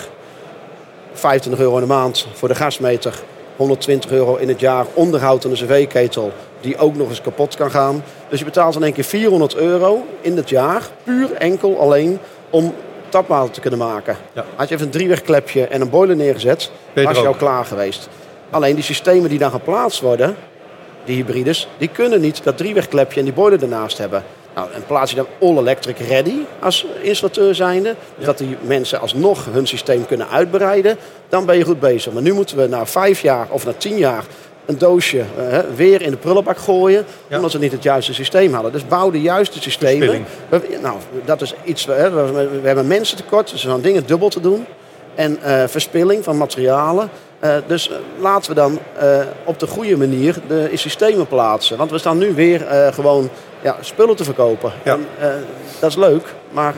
25 1.12 1.62
euro 1.62 1.74
in 1.74 1.80
de 1.80 1.86
maand 1.86 2.26
voor 2.32 2.48
de 2.48 2.54
gasmeter 2.54 3.14
120 3.56 4.10
euro 4.10 4.36
in 4.36 4.48
het 4.48 4.60
jaar 4.60 4.86
onderhoud 4.94 5.44
aan 5.44 5.50
de 5.50 5.56
cv-ketel 5.56 6.32
die 6.60 6.78
ook 6.78 6.96
nog 6.96 7.08
eens 7.08 7.20
kapot 7.20 7.56
kan 7.56 7.70
gaan. 7.70 8.04
Dus 8.28 8.38
je 8.38 8.44
betaalt 8.44 8.76
in 8.76 8.82
één 8.82 8.92
keer 8.92 9.04
400 9.04 9.54
euro 9.54 10.06
in 10.20 10.36
het 10.36 10.48
jaar, 10.48 10.88
puur 11.04 11.32
enkel 11.32 11.80
alleen 11.80 12.18
om 12.50 12.74
tapwater 13.10 13.50
te 13.50 13.60
kunnen 13.60 13.78
maken. 13.78 14.16
Ja. 14.32 14.44
Had 14.56 14.68
je 14.68 14.74
even 14.74 14.86
een 14.86 14.92
driewegklepje 14.92 15.66
en 15.66 15.80
een 15.80 15.90
boiler 15.90 16.16
neergezet, 16.16 16.70
was 16.94 17.18
je 17.18 17.26
al 17.26 17.34
klaar 17.34 17.64
geweest. 17.64 18.08
Alleen 18.50 18.74
die 18.74 18.84
systemen 18.84 19.28
die 19.28 19.38
dan 19.38 19.50
geplaatst 19.50 20.00
worden, 20.00 20.36
die 21.04 21.16
hybrides, 21.16 21.68
die 21.78 21.88
kunnen 21.88 22.20
niet 22.20 22.44
dat 22.44 22.56
driewegklepje 22.56 23.18
en 23.18 23.24
die 23.24 23.34
boiler 23.34 23.62
ernaast 23.62 23.98
hebben. 23.98 24.24
Nou, 24.54 24.68
en 24.72 24.84
plaats 24.86 25.10
je 25.10 25.16
dan 25.16 25.26
all 25.40 25.56
electric 25.56 25.98
ready 25.98 26.36
als 26.60 26.86
installateur 27.02 27.54
zijnde, 27.54 27.94
dat 28.18 28.38
die 28.38 28.56
mensen 28.60 29.00
alsnog 29.00 29.44
hun 29.50 29.66
systeem 29.66 30.06
kunnen 30.06 30.28
uitbreiden, 30.28 30.96
dan 31.28 31.46
ben 31.46 31.56
je 31.56 31.64
goed 31.64 31.80
bezig. 31.80 32.12
Maar 32.12 32.22
nu 32.22 32.32
moeten 32.32 32.56
we 32.56 32.66
na 32.66 32.86
vijf 32.86 33.20
jaar 33.20 33.46
of 33.50 33.64
na 33.64 33.72
tien 33.72 33.96
jaar 33.96 34.24
een 34.70 34.78
doosje 34.78 35.18
uh, 35.18 35.58
weer 35.76 36.02
in 36.02 36.10
de 36.10 36.16
prullenbak 36.16 36.58
gooien. 36.58 37.04
Omdat 37.30 37.50
ze 37.50 37.58
niet 37.58 37.72
het 37.72 37.82
juiste 37.82 38.14
systeem 38.14 38.52
hadden. 38.52 38.72
Dus 38.72 38.86
bouw 38.86 39.10
de 39.10 39.20
juiste 39.20 39.62
systemen. 39.62 40.24
We, 40.48 40.78
nou, 40.82 40.96
dat 41.24 41.40
is 41.42 41.54
iets. 41.64 41.84
we, 41.84 42.10
we, 42.62 42.66
hebben 42.66 42.86
mensen 42.86 43.16
tekort. 43.16 43.50
Dus 43.50 43.62
we 43.62 43.68
zijn 43.68 43.80
dingen 43.80 44.06
dubbel 44.06 44.28
te 44.28 44.40
doen. 44.40 44.66
En 45.14 45.38
uh, 45.44 45.64
verspilling 45.66 46.24
van 46.24 46.36
materialen. 46.36 47.10
Uh, 47.44 47.54
dus 47.66 47.90
laten 48.20 48.50
we 48.50 48.56
dan 48.56 48.78
op 49.44 49.58
de 49.58 49.66
goede 49.66 49.96
manier 49.96 50.36
de 50.48 50.70
systemen 50.74 51.26
plaatsen. 51.26 51.76
Want 51.76 51.90
we 51.90 51.98
staan 51.98 52.18
nu 52.18 52.34
weer 52.34 52.66
gewoon 52.92 53.28
ja, 53.62 53.76
spullen 53.80 54.16
te 54.16 54.24
verkopen. 54.24 54.72
Ja. 54.84 54.98
En, 55.18 55.44
dat 55.80 55.90
is 55.90 55.96
leuk. 55.96 56.34
Maar 56.50 56.74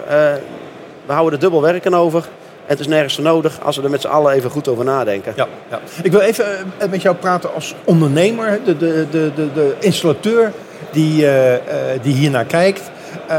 we 1.07 1.13
houden 1.13 1.33
er 1.33 1.41
dubbel 1.41 1.61
werken 1.61 1.95
over 1.95 2.29
het 2.67 2.81
is 2.81 2.87
nergens 2.87 3.15
voor 3.15 3.25
nodig 3.25 3.61
als 3.63 3.77
we 3.77 3.83
er 3.83 3.91
met 3.91 4.01
z'n 4.01 4.07
allen 4.07 4.33
even 4.33 4.51
goed 4.51 4.69
over 4.69 4.85
nadenken. 4.85 5.33
Ja, 5.37 5.47
ja. 5.71 5.81
Ik 6.03 6.11
wil 6.11 6.21
even 6.21 6.45
eh, 6.79 6.89
met 6.89 7.03
jou 7.03 7.17
praten 7.17 7.55
als 7.55 7.75
ondernemer, 7.85 8.59
de, 8.65 8.77
de, 8.77 9.07
de, 9.11 9.31
de, 9.35 9.53
de 9.53 9.75
installateur 9.81 10.53
die, 10.91 11.23
uh, 11.23 11.55
die 12.03 12.15
hiernaar 12.15 12.45
kijkt. 12.45 12.83
Uh, 13.31 13.37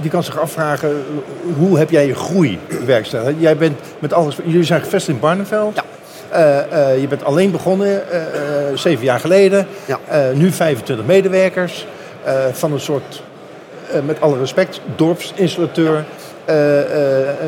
die 0.00 0.10
kan 0.10 0.22
zich 0.22 0.38
afvragen, 0.38 1.04
hoe 1.58 1.78
heb 1.78 1.90
jij 1.90 2.06
je 2.06 2.14
groei 2.14 2.58
bewerkstelligd? 2.68 3.36
Jij 3.38 3.56
bent 3.56 3.78
met 3.98 4.12
alles, 4.12 4.36
jullie 4.44 4.64
zijn 4.64 4.80
gevestigd 4.80 5.14
in 5.14 5.20
Barneveld. 5.20 5.74
Ja. 5.74 5.84
Je 7.00 7.06
bent 7.08 7.24
alleen 7.24 7.50
begonnen, 7.50 8.02
zeven 8.74 9.04
jaar 9.04 9.20
geleden. 9.20 9.66
Ja. 9.84 9.98
nu 10.34 10.52
25 10.52 11.06
medewerkers. 11.06 11.86
van 12.52 12.72
een 12.72 12.80
soort, 12.80 13.22
met 14.04 14.20
alle 14.20 14.38
respect, 14.38 14.80
dorpsinstallateur. 14.96 16.04
Uh, 16.48 16.78
uh, 16.78 16.84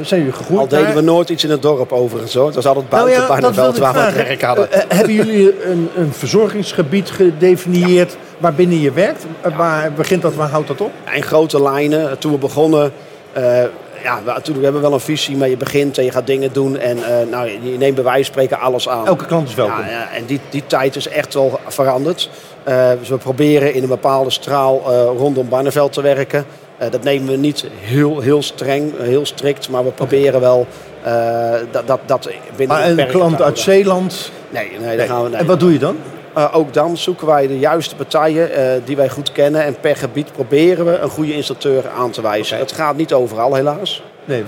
zijn 0.02 0.20
jullie 0.20 0.32
gegroeid? 0.32 0.60
Al 0.60 0.68
deden 0.68 0.94
we 0.94 1.00
nooit 1.00 1.28
iets 1.28 1.44
in 1.44 1.50
het 1.50 1.62
dorp 1.62 1.92
overigens 1.92 2.34
hoor. 2.34 2.46
Het 2.46 2.54
was 2.54 2.66
altijd 2.66 2.88
buiten 2.88 3.12
nou 3.12 3.26
ja, 3.26 3.40
Barneveld 3.40 3.78
waar 3.78 3.92
we 3.92 3.98
het 3.98 4.14
werk 4.14 4.42
hadden. 4.42 4.68
Uh, 4.72 4.78
hebben 4.88 5.14
jullie 5.14 5.64
een, 5.64 5.90
een, 5.96 6.12
verzorgingsgebied 6.12 7.10
gedefinieerd 7.10 8.12
ja. 8.12 8.18
waarbinnen 8.38 8.80
je 8.80 8.92
werkt? 8.92 9.26
Ja. 9.42 9.56
Waar 9.56 9.92
begint 9.92 10.22
dat, 10.22 10.34
waar 10.34 10.48
houdt 10.48 10.68
dat 10.68 10.80
op? 10.80 10.90
In 11.14 11.22
grote 11.22 11.62
lijnen, 11.62 12.18
toen 12.18 12.32
we 12.32 12.38
begonnen... 12.38 12.92
ja, 14.02 14.20
we, 14.24 14.52
we 14.52 14.62
hebben 14.62 14.80
wel 14.80 14.92
een 14.92 15.00
visie, 15.00 15.36
maar 15.36 15.48
je 15.48 15.56
begint 15.56 15.98
en 15.98 16.04
je 16.04 16.10
gaat 16.10 16.26
dingen 16.26 16.52
doen. 16.52 16.78
En 16.78 16.98
nou, 17.30 17.48
je 17.62 17.78
neemt 17.78 17.94
bij 17.94 18.04
wijze 18.04 18.24
van 18.24 18.32
spreken 18.32 18.58
alles 18.60 18.88
aan. 18.88 19.06
Elke 19.06 19.26
klant 19.26 19.48
is 19.48 19.54
welkom. 19.54 19.78
Ja, 19.78 20.10
en 20.12 20.24
die, 20.24 20.40
die 20.50 20.62
tijd 20.66 20.96
is 20.96 21.08
echt 21.08 21.34
wel 21.34 21.60
veranderd. 21.66 22.30
Dus 22.98 23.08
we 23.08 23.16
proberen 23.16 23.74
in 23.74 23.82
een 23.82 23.88
bepaalde 23.88 24.30
straal 24.30 24.82
rondom 25.16 25.48
Barneveld 25.48 25.92
te 25.92 26.02
werken. 26.02 26.44
Uh, 26.82 26.90
dat 26.90 27.02
nemen 27.02 27.28
we 27.28 27.36
niet 27.36 27.64
heel, 27.80 28.20
heel 28.20 28.42
streng, 28.42 28.92
heel 28.98 29.26
strikt, 29.26 29.68
maar 29.68 29.84
we 29.84 29.90
proberen 29.90 30.40
wel 30.40 30.66
dat, 31.70 31.86
dat, 31.86 32.00
dat 32.06 32.30
binnen 32.56 32.76
Maar 32.76 32.90
een 32.90 33.06
klant 33.06 33.42
uit 33.42 33.58
Zeeland? 33.58 34.30
Nee, 34.50 34.70
nee, 34.80 34.96
nee. 34.96 35.06
gaan 35.06 35.22
we 35.22 35.28
nee. 35.28 35.38
En 35.38 35.46
wat 35.46 35.60
doe 35.60 35.72
je 35.72 35.78
dan? 35.78 35.96
Uh, 36.36 36.56
ook 36.56 36.72
dan 36.72 36.96
zoeken 36.96 37.26
wij 37.26 37.46
de 37.46 37.58
juiste 37.58 37.96
partijen 37.96 38.50
die 38.84 38.96
wij 38.96 39.08
goed 39.08 39.32
kennen. 39.32 39.64
En 39.64 39.76
per 39.80 39.96
gebied 39.96 40.32
proberen 40.32 40.84
we 40.84 40.98
een 40.98 41.10
goede 41.10 41.34
installateur 41.34 41.88
aan 41.88 42.10
te 42.10 42.22
wijzen. 42.22 42.56
Okay. 42.56 42.66
Dat 42.66 42.76
gaat 42.76 42.96
niet 42.96 43.12
overal 43.12 43.54
helaas. 43.54 44.02
Nee, 44.24 44.44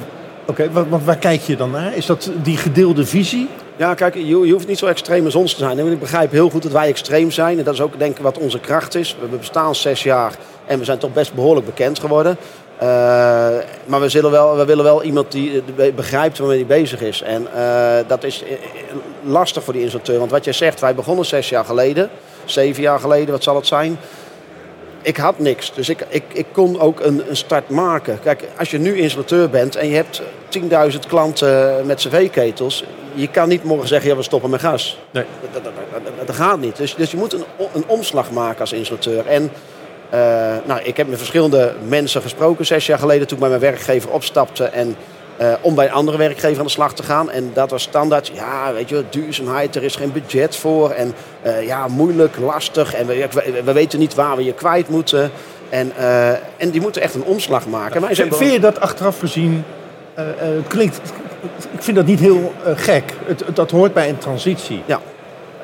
oké. 0.51 0.69
Okay. 0.75 1.01
Waar 1.05 1.19
kijk 1.19 1.41
je 1.41 1.57
dan 1.57 1.71
naar? 1.71 1.97
Is 1.97 2.07
dat 2.07 2.31
die 2.43 2.57
gedeelde 2.57 3.07
visie? 3.07 3.49
Ja, 3.77 3.95
kijk, 3.95 4.15
je, 4.15 4.27
je, 4.27 4.53
hoeft 4.53 4.69
niet 4.69 4.79
zo 4.79 4.87
extreem 4.87 5.25
als 5.25 5.35
ons 5.35 5.53
te 5.55 5.59
zijn. 5.59 5.79
Ik 5.79 6.01
begrijp 6.01 6.31
heel 6.31 6.51
goed 6.51 6.63
dat 6.63 6.73
wij 6.73 6.89
extreem 6.89 7.31
zijn. 7.31 7.59
En 7.59 7.65
dat 7.65 7.75
is 7.75 7.81
ook 7.81 7.99
denk 7.99 8.17
ik 8.17 8.23
wat 8.23 8.39
onze 8.39 8.59
kracht 8.59 8.95
is. 8.95 9.17
We 9.31 9.37
bestaan 9.37 9.75
zes 9.75 10.03
jaar 10.03 10.35
en 10.67 10.79
we 10.79 10.85
zijn 10.85 10.99
toch 10.99 11.13
best 11.13 11.35
behoorlijk 11.35 11.67
bekend 11.67 11.99
geworden. 11.99 12.37
Uh, 12.83 12.87
maar 13.87 14.01
we, 14.01 14.09
zullen 14.09 14.31
wel, 14.31 14.57
we 14.57 14.65
willen 14.65 14.85
wel 14.85 15.03
iemand 15.03 15.33
die 15.33 15.63
begrijpt 15.95 16.39
waarmee 16.39 16.57
hij 16.57 16.67
bezig 16.67 17.01
is. 17.01 17.23
En 17.23 17.47
uh, 17.55 17.97
dat 18.07 18.25
is 18.25 18.43
eh, 18.43 18.51
lastig 19.23 19.65
voor 19.65 19.73
die 19.73 19.83
installateur. 19.83 20.19
Want 20.19 20.31
wat 20.31 20.45
jij 20.45 20.53
zegt, 20.53 20.81
wij 20.81 20.95
begonnen 20.95 21.25
zes 21.25 21.49
jaar 21.49 21.65
geleden. 21.65 22.11
Zeven 22.45 22.83
jaar 22.83 23.01
geleden, 23.01 23.31
wat 23.31 23.43
zal 23.43 23.57
het 23.57 23.67
zijn? 23.67 23.99
Ik 25.03 25.17
had 25.17 25.39
niks. 25.39 25.73
Dus 25.75 25.89
ik, 25.89 26.05
ik, 26.09 26.23
ik 26.33 26.47
kon 26.53 26.81
ook 26.81 27.01
een, 27.01 27.23
een 27.29 27.37
start 27.37 27.69
maken. 27.69 28.19
Kijk, 28.23 28.45
als 28.59 28.71
je 28.71 28.79
nu 28.79 28.99
installateur 28.99 29.51
bent 29.51 29.77
en 29.77 29.89
je 29.89 29.95
hebt 29.95 30.23
10.000 30.93 30.99
klanten 31.09 31.87
met 31.87 31.99
cv-ketels... 32.01 32.85
je 33.15 33.29
kan 33.29 33.49
niet 33.49 33.65
morgen 33.65 33.89
zeggen, 33.89 34.11
ja, 34.11 34.17
we 34.17 34.23
stoppen 34.23 34.51
met 34.51 34.61
gas. 34.61 34.99
Nee. 35.11 35.25
Dat, 35.53 35.65
dat, 35.65 35.73
dat, 35.93 36.27
dat, 36.27 36.37
gaat 36.37 36.61
niet. 36.61 36.77
Dus, 36.77 36.95
dus 36.95 37.11
je 37.11 37.17
moet 37.17 37.33
een, 37.33 37.45
een 37.75 37.85
omslag 37.87 38.31
maken 38.31 38.61
als 38.61 38.73
installateur. 38.73 39.27
En 39.27 39.43
uh, 40.15 40.21
nou, 40.65 40.81
ik 40.83 40.97
heb 40.97 41.09
met 41.09 41.19
verschillende 41.19 41.75
mensen 41.89 42.23
gesproken 42.23 42.67
zes 42.67 42.87
jaar 42.87 42.99
geleden... 42.99 43.27
toen 43.27 43.37
ik 43.37 43.43
bij 43.43 43.59
mijn 43.59 43.73
werkgever 43.73 44.11
opstapte... 44.11 44.65
En, 44.65 44.97
uh, 45.41 45.53
om 45.61 45.75
bij 45.75 45.87
een 45.87 45.93
andere 45.93 46.17
werkgever 46.17 46.59
aan 46.59 46.65
de 46.65 46.71
slag 46.71 46.95
te 46.95 47.03
gaan. 47.03 47.31
En 47.31 47.51
dat 47.53 47.71
was 47.71 47.83
standaard, 47.83 48.31
ja, 48.35 48.73
weet 48.73 48.89
je, 48.89 49.05
duurzaamheid, 49.11 49.77
er 49.77 49.83
is 49.83 49.97
geen 49.97 50.13
budget 50.13 50.57
voor. 50.57 50.91
En 50.91 51.15
uh, 51.47 51.67
ja, 51.67 51.89
moeilijk, 51.89 52.37
lastig. 52.39 52.95
En 52.95 53.07
we, 53.07 53.29
we, 53.31 53.63
we, 53.65 53.73
weten 53.73 53.99
niet 53.99 54.15
waar 54.15 54.37
we 54.37 54.45
je 54.45 54.53
kwijt 54.53 54.89
moeten. 54.89 55.31
En, 55.69 55.93
uh, 55.99 56.29
en 56.31 56.71
die 56.71 56.81
moeten 56.81 57.03
echt 57.03 57.15
een 57.15 57.25
omslag 57.25 57.67
maken. 57.67 58.01
Maar 58.01 58.15
Vind 58.15 58.53
je 58.53 58.61
dat 58.61 58.81
achteraf 58.81 59.19
gezien, 59.19 59.65
klinkt, 60.67 61.01
ik 61.73 61.83
vind 61.83 61.97
dat 61.97 62.07
niet 62.07 62.21
heel 62.21 62.53
gek. 62.75 63.13
Het, 63.27 63.45
dat 63.55 63.71
hoort 63.71 63.93
bij 63.95 64.09
een 64.09 64.19
transitie. 64.19 64.83
Ja. 64.87 65.01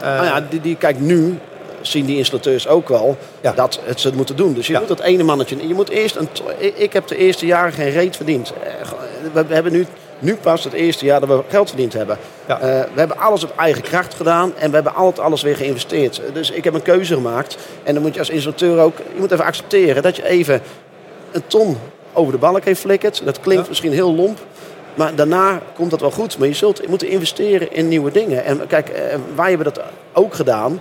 nou 0.00 0.24
ja, 0.24 0.40
die, 0.50 0.60
die 0.60 0.76
kijkt 0.76 1.00
nu 1.00 1.38
zien 1.80 2.06
die 2.06 2.16
installateurs 2.16 2.68
ook 2.68 2.88
wel 2.88 3.16
ja. 3.40 3.52
dat 3.52 3.80
het 3.84 4.00
ze 4.00 4.06
het 4.06 4.16
moeten 4.16 4.36
doen. 4.36 4.54
Dus 4.54 4.66
je 4.66 4.78
moet 4.78 4.88
dat 4.88 5.00
ene 5.00 5.22
mannetje. 5.22 5.68
Je 5.68 5.74
moet 5.74 5.88
eerst 5.88 6.16
een, 6.16 6.28
ik 6.74 6.92
heb 6.92 7.06
de 7.06 7.16
eerste 7.16 7.46
jaren 7.46 7.72
geen 7.72 7.90
reet 7.90 8.16
verdiend 8.16 8.52
we 9.32 9.54
hebben 9.54 9.72
nu, 9.72 9.86
nu 10.18 10.36
pas 10.36 10.64
het 10.64 10.72
eerste 10.72 11.04
jaar 11.04 11.20
dat 11.20 11.28
we 11.28 11.42
geld 11.48 11.68
verdiend 11.68 11.92
hebben. 11.92 12.18
Ja. 12.46 12.56
Uh, 12.56 12.62
we 12.64 12.98
hebben 12.98 13.18
alles 13.18 13.44
op 13.44 13.52
eigen 13.56 13.82
kracht 13.82 14.14
gedaan 14.14 14.52
en 14.56 14.68
we 14.68 14.74
hebben 14.74 14.94
altijd 14.94 15.26
alles 15.26 15.42
weer 15.42 15.56
geïnvesteerd. 15.56 16.22
Dus 16.32 16.50
ik 16.50 16.64
heb 16.64 16.74
een 16.74 16.82
keuze 16.82 17.14
gemaakt. 17.14 17.56
En 17.82 17.94
dan 17.94 18.02
moet 18.02 18.14
je 18.14 18.18
als 18.18 18.30
installateur 18.30 18.78
ook, 18.78 18.96
je 18.98 19.20
moet 19.20 19.32
even 19.32 19.44
accepteren 19.44 20.02
dat 20.02 20.16
je 20.16 20.28
even 20.28 20.62
een 21.32 21.46
ton 21.46 21.76
over 22.12 22.32
de 22.32 22.38
balk 22.38 22.64
heeft 22.64 22.80
flikkerd. 22.80 23.22
Dat 23.24 23.40
klinkt 23.40 23.68
misschien 23.68 23.92
heel 23.92 24.14
lomp. 24.14 24.38
Maar 24.94 25.14
daarna 25.14 25.60
komt 25.74 25.90
dat 25.90 26.00
wel 26.00 26.10
goed. 26.10 26.38
Maar 26.38 26.48
je 26.48 26.54
zult 26.54 26.88
moeten 26.88 27.08
investeren 27.08 27.72
in 27.72 27.88
nieuwe 27.88 28.10
dingen. 28.10 28.44
En 28.44 28.66
kijk, 28.66 28.88
eh, 28.88 29.18
wij 29.34 29.48
hebben 29.48 29.72
dat 29.74 29.84
ook 30.12 30.34
gedaan. 30.34 30.80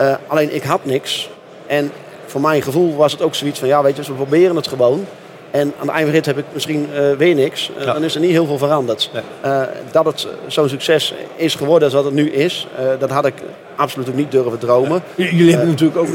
Uh, 0.00 0.14
alleen 0.26 0.54
ik 0.54 0.62
had 0.62 0.84
niks. 0.84 1.30
En 1.66 1.92
voor 2.26 2.40
mijn 2.40 2.62
gevoel 2.62 2.96
was 2.96 3.12
het 3.12 3.22
ook 3.22 3.34
zoiets 3.34 3.58
van... 3.58 3.68
ja, 3.68 3.82
weet 3.82 3.96
je, 3.96 4.02
we 4.02 4.12
proberen 4.12 4.56
het 4.56 4.68
gewoon. 4.68 5.06
En 5.50 5.72
aan 5.78 5.86
de 5.86 5.92
eindrit 5.92 6.26
heb 6.26 6.38
ik 6.38 6.44
misschien 6.52 6.88
uh, 6.92 7.12
weer 7.12 7.34
niks. 7.34 7.70
Uh, 7.78 7.84
Dan 7.84 8.04
is 8.04 8.14
er 8.14 8.20
niet 8.20 8.30
heel 8.30 8.46
veel 8.46 8.58
veranderd. 8.58 9.10
Uh, 9.44 9.62
dat 9.90 10.04
het 10.04 10.26
zo'n 10.46 10.68
succes 10.68 11.14
is 11.36 11.54
geworden 11.54 11.90
zoals 11.90 12.06
het 12.06 12.14
nu 12.14 12.30
is, 12.30 12.66
dat 12.98 13.10
had 13.10 13.26
ik 13.26 13.34
absoluut 13.76 14.08
ook 14.08 14.14
niet 14.14 14.30
durven 14.30 14.58
dromen. 14.58 15.02
Jullie 15.14 15.50
hebben 15.50 15.68
natuurlijk 15.68 15.98
ook 15.98 16.08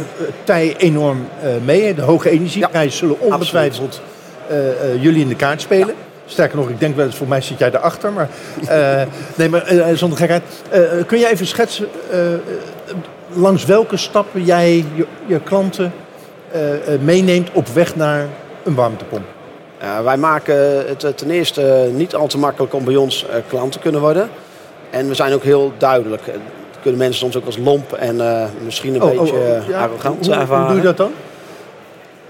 tij 0.43 0.75
enorm 0.77 1.27
mee. 1.63 1.93
De 1.93 2.01
hoge 2.01 2.29
energieprijzen 2.29 2.97
zullen 2.97 3.19
ongetwijfeld 3.19 4.01
jullie 4.99 5.21
in 5.21 5.27
de 5.27 5.35
kaart 5.35 5.61
spelen. 5.61 5.95
Sterker 6.31 6.57
nog, 6.57 6.69
ik 6.69 6.79
denk 6.79 6.95
wel 6.95 7.05
eens, 7.05 7.15
voor 7.15 7.27
mij 7.27 7.41
zit 7.41 7.59
jij 7.59 7.71
erachter. 7.73 8.11
Maar, 8.11 8.29
uh, 8.61 9.01
nee, 9.37 9.49
maar 9.49 9.73
uh, 9.73 9.85
zonder 9.93 10.17
gekheid. 10.17 10.43
Uh, 10.73 11.05
kun 11.05 11.19
jij 11.19 11.31
even 11.31 11.47
schetsen 11.47 11.87
langs 13.33 13.65
welke 13.65 13.97
stappen 13.97 14.43
jij 14.43 14.85
je, 14.95 15.05
je 15.25 15.39
klanten 15.39 15.93
meeneemt 16.99 17.49
op 17.53 17.67
weg 17.67 17.95
naar 17.95 18.27
een 18.63 18.75
warmtepomp? 18.75 19.25
wij 20.03 20.17
maken 20.17 20.55
het 20.87 21.17
ten 21.17 21.31
eerste 21.31 21.89
niet 21.93 22.15
al 22.15 22.27
te 22.27 22.37
makkelijk 22.37 22.73
om 22.73 22.85
bij 22.85 22.95
ons 22.95 23.25
klant 23.47 23.71
te 23.71 23.79
kunnen 23.79 24.01
worden. 24.01 24.29
En 24.89 25.07
we 25.07 25.13
zijn 25.13 25.33
ook 25.33 25.43
heel 25.43 25.73
duidelijk. 25.77 26.21
kunnen 26.81 26.99
mensen 26.99 27.19
soms 27.19 27.37
ook 27.37 27.45
als 27.45 27.57
lomp 27.57 27.93
en 27.93 28.21
misschien 28.63 28.95
een 28.95 29.01
oh, 29.01 29.09
beetje 29.09 29.33
oh, 29.33 29.39
oh, 29.39 29.67
ja. 29.67 29.81
arrogant 29.81 30.25
hoe, 30.25 30.35
ervaren. 30.35 30.63
Hoe 30.63 30.67
doe 30.67 30.77
je 30.77 30.87
dat 30.87 30.97
dan? 30.97 31.11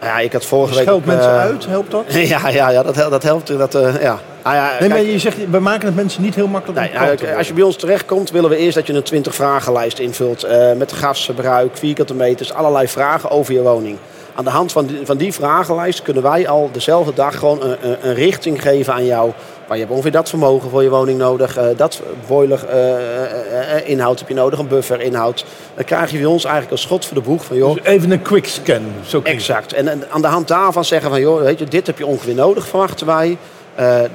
Ja, 0.02 0.20
ik 0.20 0.34
had 0.34 0.46
vorige 0.46 0.74
week... 0.74 0.84
Scheld 0.84 1.06
mensen 1.06 1.32
uit, 1.32 1.66
helpt 1.66 1.92
dat? 1.92 2.04
ja, 2.14 2.50
ja, 2.50 2.70
ja 2.70 2.84
dat, 2.84 2.96
dat 2.96 3.24
helpt. 3.24 3.58
Dat, 3.58 3.78
ja. 4.02 4.20
Ah, 4.42 4.54
ja, 4.54 4.72
nee, 4.80 4.90
maar 4.90 5.02
je 5.02 5.20
zegt, 5.20 5.50
we 5.50 5.60
maken 5.60 5.86
het 5.86 5.96
mensen 5.96 6.22
niet 6.22 6.36
heel 6.36 6.48
makkelijk 6.48 6.80
nee, 6.80 7.18
ja, 7.18 7.38
Als 7.38 7.48
je 7.48 7.54
bij 7.54 7.64
ons 7.64 7.76
terechtkomt, 7.76 8.32
willen 8.32 8.50
we 8.50 8.56
eerst 8.56 8.76
dat 8.76 8.88
je 8.88 8.94
een 8.94 9.04
20 9.04 9.36
vragenlijst 9.36 10.00
invult. 10.00 10.46
Uh, 10.46 10.72
met 10.74 10.92
gasverbruik, 10.92 11.78
vierkante 11.78 12.14
meters, 12.14 12.54
allerlei 12.54 12.88
vragen 12.88 13.30
over 13.30 13.54
je 13.54 13.62
woning. 13.62 13.98
Aan 14.36 14.44
de 14.44 14.50
hand 14.50 14.72
van 14.72 14.86
die, 14.86 15.00
van 15.06 15.18
die 15.18 15.34
vragenlijst 15.34 16.02
kunnen 16.02 16.24
wij 16.24 16.48
al 16.48 16.70
dezelfde 16.72 17.14
dag 17.14 17.38
gewoon 17.38 17.64
een, 17.64 17.78
een, 17.82 17.98
een 18.08 18.14
richting 18.14 18.62
geven 18.62 18.94
aan 18.94 19.06
jou. 19.06 19.32
Maar 19.68 19.80
je 19.80 19.86
hebt 19.86 19.96
ongeveer 19.96 20.20
dat 20.20 20.30
vermogen 20.30 20.70
voor 20.70 20.84
je 20.84 20.90
woning 20.90 21.18
nodig. 21.18 21.58
Uh, 21.58 21.66
dat 21.76 22.02
boiler 22.28 22.66
uh, 22.70 23.90
inhoud 23.90 24.20
heb 24.20 24.28
je 24.28 24.34
nodig, 24.34 24.60
een 24.60 24.68
buffer 24.68 25.02
inhoud. 25.02 25.46
Dan 25.76 25.86
krijg 25.86 26.12
je 26.12 26.18
bij 26.18 26.26
ons 26.26 26.44
eigenlijk 26.44 26.74
een 26.74 26.80
schot 26.80 27.06
voor 27.06 27.16
de 27.16 27.24
boeg. 27.24 27.46
Van, 27.46 27.58
joh, 27.58 27.76
dus 27.76 27.84
even 27.84 28.12
een 28.12 28.22
quick 28.22 28.48
scan. 28.48 28.82
Zo 29.06 29.22
exact. 29.24 29.74
En, 29.74 29.88
en, 29.88 30.04
aan 30.10 30.22
de 30.22 30.28
hand 30.28 30.48
daarvan 30.48 30.86
zeggen 30.86 31.10
van, 31.10 31.20
joh, 31.20 31.42
weet 31.42 31.60
je, 31.60 31.66
dit 31.66 31.88
heb 31.88 31.98
je 31.98 32.06
ongeveer 32.06 32.36
nodig, 32.36 32.68
verwachten 32.68 33.06
wij. 33.06 33.38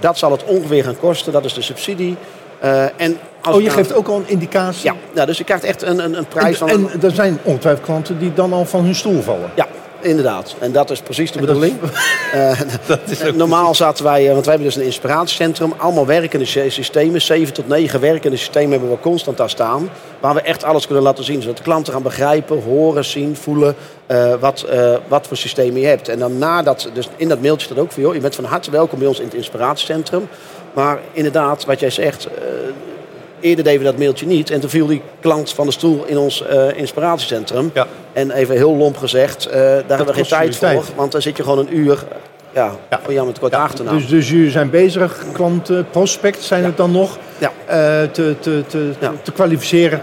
dat 0.01 0.19
zal 0.19 0.31
het 0.31 0.45
ongeveer 0.45 0.85
gaan 0.85 0.99
kosten, 0.99 1.33
dat 1.33 1.45
is 1.45 1.55
de 1.55 1.63
subsidie. 1.63 2.17
en 2.97 3.19
oh, 3.51 3.61
je 3.61 3.71
geeft 3.71 3.95
ook 3.95 4.09
al 4.09 4.17
een 4.17 4.29
indicatie? 4.29 4.85
Ja, 4.91 4.95
ja 5.15 5.25
dus 5.27 5.39
je 5.39 5.45
krijgt 5.45 5.65
echt 5.65 5.83
een, 5.83 6.05
een, 6.05 6.19
een 6.19 6.27
prijs 6.27 6.61
en, 6.61 6.69
van... 6.69 6.91
En 6.91 7.03
er 7.03 7.11
zijn 7.11 7.39
ongetwijfeld 7.43 7.87
klanten 7.87 8.19
die 8.19 8.35
dan 8.35 8.53
al 8.53 8.65
van 8.65 8.85
hun 8.85 8.95
stoel 8.95 9.23
vallen? 9.23 9.51
Ja, 9.55 9.67
Inderdaad, 10.01 10.55
en 10.59 10.73
dat 10.73 10.91
is 10.91 11.01
precies 11.01 11.33
de 11.33 11.41
bedoeling. 11.41 11.75
Dat 12.87 12.99
is, 13.07 13.23
uh, 13.23 13.33
normaal 13.45 13.75
zaten 13.75 14.05
wij, 14.05 14.25
want 14.33 14.45
wij 14.45 14.55
hebben 14.55 14.73
dus 14.73 14.77
een 14.77 14.87
inspiratiecentrum, 14.89 15.73
allemaal 15.77 16.07
werkende 16.07 16.45
systemen, 16.71 17.23
zeven 17.23 17.55
tot 17.55 17.69
negen 17.69 18.01
werkende 18.01 18.37
systemen 18.37 18.71
hebben 18.71 18.91
we 18.91 18.99
constant 19.01 19.37
daar 19.37 19.51
staan, 19.51 19.89
waar 20.21 20.35
we 20.35 20.41
echt 20.41 20.65
alles 20.65 20.87
kunnen 20.87 21.05
laten 21.05 21.25
zien, 21.25 21.41
zodat 21.43 21.57
de 21.57 21.63
klanten 21.63 21.93
gaan 21.93 22.03
begrijpen, 22.03 22.63
horen, 22.63 23.05
zien, 23.05 23.37
voelen 23.37 23.75
uh, 24.07 24.35
wat, 24.35 24.67
uh, 24.73 24.97
wat 25.09 25.27
voor 25.27 25.37
systemen 25.37 25.81
je 25.81 25.87
hebt. 25.87 26.09
En 26.09 26.19
dan 26.19 26.39
nadat, 26.39 26.91
dus 26.93 27.09
in 27.17 27.29
dat 27.29 27.41
mailtje 27.41 27.67
staat 27.67 27.79
ook 27.79 27.93
van, 27.93 28.03
joh, 28.03 28.15
je 28.15 28.21
bent 28.21 28.35
van 28.35 28.45
harte 28.45 28.71
welkom 28.71 28.99
bij 28.99 29.09
ons 29.09 29.19
in 29.19 29.25
het 29.25 29.35
inspiratiecentrum, 29.35 30.29
maar 30.73 30.99
inderdaad, 31.13 31.65
wat 31.65 31.81
jij 31.81 31.91
zegt, 31.91 32.29
Eerder 33.41 33.65
deden 33.65 33.79
we 33.79 33.85
dat 33.85 33.99
mailtje 33.99 34.27
niet. 34.27 34.51
En 34.51 34.61
toen 34.61 34.71
viel 34.71 34.87
die 34.87 35.03
klant 35.21 35.53
van 35.53 35.67
de 35.67 35.73
stoel 35.73 36.05
in 36.07 36.19
ons 36.19 36.45
uh, 36.51 36.79
inspiratiecentrum. 36.79 37.71
Ja. 37.75 37.87
En 38.13 38.31
even 38.31 38.57
heel 38.57 38.77
lomp 38.77 38.97
gezegd, 38.97 39.47
uh, 39.47 39.53
daar 39.53 39.85
hebben 39.87 40.07
we 40.07 40.15
geen 40.15 40.27
tijd 40.27 40.57
voor. 40.57 40.85
Want 40.95 41.13
dan 41.13 41.23
zit 41.23 41.37
je 41.37 41.43
gewoon 41.43 41.59
een 41.59 41.77
uur 41.77 42.05
ja, 42.53 42.73
ja. 42.91 43.01
voor 43.03 43.13
jou 43.13 43.27
met 43.27 43.39
kort 43.39 43.53
ja, 43.53 43.63
achternaam. 43.63 43.97
Dus, 43.97 44.09
dus 44.09 44.31
jullie 44.31 44.51
zijn 44.51 44.71
bezig, 44.71 45.25
klanten, 45.33 45.87
prospect 45.91 46.43
zijn 46.43 46.65
het 46.65 46.77
dan 46.77 46.91
nog, 46.91 47.19
ja. 47.39 47.51
uh, 47.67 48.11
te, 48.11 48.35
te, 48.41 48.63
te, 48.67 48.93
te 49.23 49.33
kwalificeren. 49.33 50.03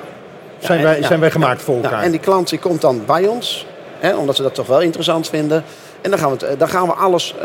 Zijn, 0.59 0.79
en, 0.79 0.85
wij, 0.85 1.03
zijn 1.03 1.19
wij 1.19 1.31
gemaakt 1.31 1.61
voor 1.61 1.75
elkaar. 1.75 2.03
en 2.03 2.11
die 2.11 2.19
klant 2.19 2.49
die 2.49 2.59
komt 2.59 2.81
dan 2.81 3.01
bij 3.05 3.27
ons, 3.27 3.65
hè, 3.99 4.15
omdat 4.15 4.35
ze 4.35 4.41
dat 4.41 4.55
toch 4.55 4.67
wel 4.67 4.81
interessant 4.81 5.29
vinden. 5.29 5.63
En 6.01 6.09
dan 6.09 6.19
gaan 6.19 6.37
we, 6.37 6.55
dan 6.57 6.67
gaan 6.67 6.87
we 6.87 6.93
alles 6.93 7.35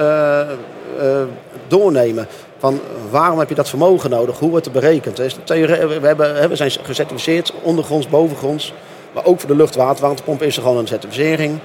doornemen. 1.68 2.26
Van 2.58 2.80
waarom 3.10 3.38
heb 3.38 3.48
je 3.48 3.54
dat 3.54 3.68
vermogen 3.68 4.10
nodig? 4.10 4.38
Hoe 4.38 4.50
wordt 4.50 4.64
het 4.64 4.74
berekend? 4.74 5.18
We, 5.18 6.48
zijn 6.52 6.70
gecertificeerd, 6.82 7.52
ondergronds, 7.62 8.08
bovengronds. 8.08 8.72
Maar 9.14 9.24
ook 9.24 9.40
voor 9.40 9.48
de 9.48 9.56
luchtwaterwarmtepomp 9.56 10.42
is 10.42 10.56
er 10.56 10.62
gewoon 10.62 10.78
een 10.78 10.86
certificering. 10.86 11.58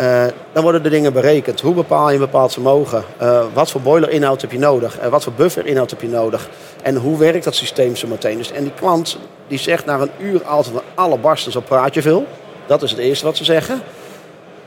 Uh, 0.00 0.24
dan 0.52 0.62
worden 0.62 0.82
de 0.82 0.88
dingen 0.88 1.12
berekend. 1.12 1.60
Hoe 1.60 1.74
bepaal 1.74 2.08
je 2.08 2.14
een 2.14 2.20
bepaald 2.20 2.52
vermogen? 2.52 3.04
Uh, 3.22 3.44
wat 3.52 3.70
voor 3.70 3.80
boilerinhoud 3.80 4.40
heb 4.40 4.52
je 4.52 4.58
nodig? 4.58 5.00
Uh, 5.00 5.08
wat 5.08 5.24
voor 5.24 5.32
bufferinhoud 5.32 5.90
heb 5.90 6.00
je 6.00 6.08
nodig? 6.08 6.48
En 6.82 6.96
hoe 6.96 7.18
werkt 7.18 7.44
dat 7.44 7.54
systeem 7.54 7.96
zo 7.96 8.06
meteen? 8.06 8.36
Dus, 8.36 8.52
en 8.52 8.62
die 8.62 8.72
klant 8.74 9.18
die 9.46 9.58
zegt 9.58 9.84
na 9.84 9.98
een 10.00 10.10
uur 10.18 10.44
altijd 10.44 10.74
van 10.74 10.84
alle 10.94 11.18
barsten, 11.18 11.52
zo 11.52 11.60
praat 11.60 11.94
je 11.94 12.02
veel. 12.02 12.26
Dat 12.66 12.82
is 12.82 12.90
het 12.90 13.00
eerste 13.00 13.24
wat 13.24 13.36
ze 13.36 13.44
zeggen. 13.44 13.82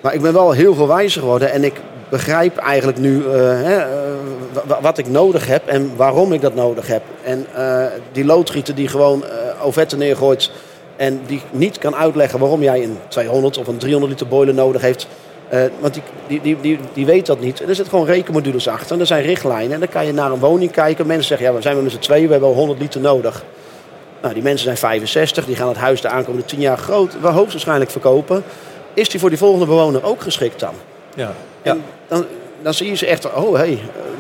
Maar 0.02 0.13
ik 0.13 0.22
ben 0.22 0.34
wel 0.34 0.52
heel 0.52 0.74
veel 0.76 0.88
wijzer 0.88 1.22
geworden 1.22 1.52
en 1.52 1.63
ik 1.63 1.74
begrijp 2.12 2.58
eigenlijk 2.58 2.97
nu 2.97 3.28
hè, 3.28 3.86
wat 4.82 4.97
ik 4.97 5.08
nodig 5.08 5.47
heb 5.47 5.67
en 5.67 5.91
waarom 5.95 6.34
ik 6.34 6.41
dat 6.41 6.56
nodig 6.56 6.88
heb. 6.88 7.02
En 7.24 7.45
uh, 7.58 7.86
die 8.12 8.26
loodgieter 8.26 8.76
die 8.76 8.88
gewoon 8.88 9.24
uh, 9.24 9.65
ovetten 9.65 9.97
neergooit 9.97 10.52
en 10.95 11.21
die 11.26 11.41
niet 11.52 11.78
kan 11.78 11.95
uitleggen 11.95 12.39
waarom 12.39 12.62
jij 12.62 12.84
een 12.84 12.97
200 13.08 13.58
of 13.58 13.67
een 13.67 13.78
300 13.78 14.12
liter 14.12 14.28
boiler 14.28 14.54
nodig 14.54 14.82
heeft. 14.82 15.08
Uh, 15.54 15.62
want 15.80 15.93
die, 15.93 16.04
die, 16.28 16.41
die, 16.41 16.58
die, 16.62 16.80
die 16.93 17.06
weet 17.06 17.26
dat 17.26 17.39
niet. 17.39 17.62
En 17.62 17.69
er 17.69 17.76
zitten 17.76 17.93
gewoon 17.93 18.10
rekenmodules 18.10 18.67
achter. 18.67 18.93
En 18.93 19.00
er 19.00 19.06
zijn 19.06 19.24
richtlijnen. 19.24 19.74
En 19.74 19.80
dan 19.80 19.89
kan 19.89 20.06
je 20.06 20.13
naar 20.13 20.32
een 20.32 20.39
woning 20.39 20.71
kijken. 20.71 21.08
Mensen 21.08 21.28
zeggen, 21.28 21.47
ja, 21.47 21.54
we 21.54 21.62
zijn 21.62 21.84
met 21.84 21.91
z'n 21.91 21.97
tweeën, 21.97 22.26
we 22.26 22.32
hebben 22.32 22.50
al 22.50 22.56
100 22.56 22.80
liter 22.80 23.02
nodig. 23.02 23.43
Nou, 24.21 24.34
die 24.34 24.43
mensen 24.43 24.63
zijn 24.63 24.78
65, 24.78 25.45
die 25.45 25.56
gaan 25.56 25.67
het 25.67 25.78
huis 25.78 26.02
de 26.02 26.08
aankomende 26.08 26.45
10 26.45 26.60
jaar 26.60 26.78
groot, 26.78 27.13
hoogstwaarschijnlijk 27.21 27.91
verkopen. 27.91 28.43
Is 28.93 29.10
die 29.10 29.19
voor 29.19 29.30
die 29.30 29.38
volgende 29.38 29.65
bewoner 29.65 30.04
ook 30.04 30.21
geschikt 30.21 30.60
dan? 30.60 30.74
Ja. 31.15 31.34
En 31.62 31.84
dan, 32.12 32.26
dan 32.62 32.74
zie 32.74 32.89
je 32.89 32.95
ze 32.95 33.06
echt, 33.06 33.34
oh 33.34 33.60
hé, 33.60 33.78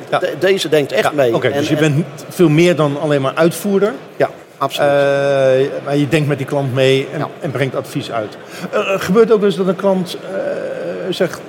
hey, 0.09 0.35
deze 0.39 0.69
denkt 0.69 0.91
echt 0.91 1.13
mee. 1.13 1.35
Oké, 1.35 1.51
dus 1.51 1.69
je 1.69 1.75
bent 1.75 2.05
veel 2.29 2.49
meer 2.49 2.75
dan 2.75 2.99
alleen 2.99 3.21
maar 3.21 3.35
uitvoerder. 3.35 3.93
Ja, 4.17 4.29
absoluut. 4.57 4.89
Uh, 4.89 5.83
maar 5.85 5.97
je 5.97 6.07
denkt 6.09 6.27
met 6.27 6.37
die 6.37 6.47
klant 6.47 6.73
mee 6.73 7.07
en, 7.13 7.27
en 7.39 7.51
brengt 7.51 7.75
advies 7.75 8.11
uit. 8.11 8.37
Uh, 8.73 8.99
gebeurt 8.99 9.31
ook 9.31 9.43
eens 9.43 9.55
dat 9.55 9.67
een 9.67 9.75
klant 9.75 10.17
uh, 10.23 10.29
zegt, 11.09 11.41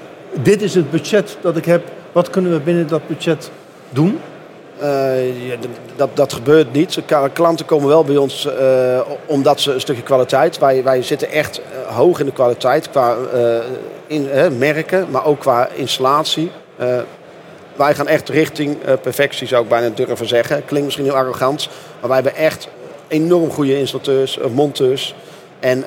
dit 0.43 0.63
is 0.63 0.75
het 0.75 0.91
budget 0.91 1.37
dat 1.41 1.57
ik 1.57 1.65
heb. 1.65 1.83
Wat 2.13 2.31
kunnen 2.31 2.53
we 2.53 2.59
binnen 2.59 2.87
dat 2.87 3.07
budget 3.07 3.51
doen? 3.91 4.21
Ja, 4.81 5.57
dat, 5.97 6.09
dat 6.15 6.33
gebeurt 6.33 6.73
niet. 6.73 6.99
Klanten 7.33 7.67
komen 7.67 7.89
wel 7.89 8.05
bij 8.05 8.17
ons 8.17 8.49
omdat 9.27 9.61
ze 9.61 9.73
een 9.73 9.81
stukje 9.81 10.03
kwaliteit. 10.03 10.59
Wij, 10.59 10.83
wij 10.83 11.03
zitten 11.03 11.31
echt 11.31 11.61
hoog 11.87 12.21
in 12.21 12.27
de 12.27 12.33
kwaliteit 12.33 12.91
qua 12.91 13.17
in, 14.07 14.29
merken, 14.59 15.07
maar 15.11 15.25
ook 15.25 15.41
qua 15.41 15.69
installatie. 15.75 16.51
Wij 17.77 17.95
gaan 17.95 18.09
echt 18.09 18.29
richting 18.29 18.79
perfectie, 19.03 19.47
zou 19.47 19.63
ik 19.63 19.69
bijna 19.69 19.89
durven 19.95 20.29
zeggen. 20.29 20.65
Klinkt 20.65 20.85
misschien 20.85 21.05
heel 21.05 21.17
arrogant, 21.17 21.69
maar 22.01 22.09
wij 22.09 22.21
hebben 22.23 22.43
echt 22.43 22.69
enorm 23.09 23.51
goede 23.51 23.79
installateurs, 23.79 24.39
monteurs. 24.55 25.15
En 25.63 25.85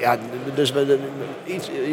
ja, 0.00 0.18
dus 0.54 0.72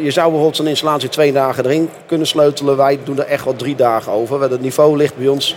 je 0.02 0.10
zou 0.10 0.26
bijvoorbeeld 0.26 0.56
zo'n 0.56 0.66
installatie 0.66 1.08
twee 1.08 1.32
dagen 1.32 1.64
erin 1.64 1.90
kunnen 2.06 2.26
sleutelen. 2.26 2.76
Wij 2.76 2.98
doen 3.04 3.18
er 3.18 3.26
echt 3.26 3.44
wel 3.44 3.56
drie 3.56 3.76
dagen 3.76 4.12
over. 4.12 4.42
Het 4.42 4.60
niveau 4.60 4.96
ligt 4.96 5.16
bij 5.16 5.28
ons 5.28 5.54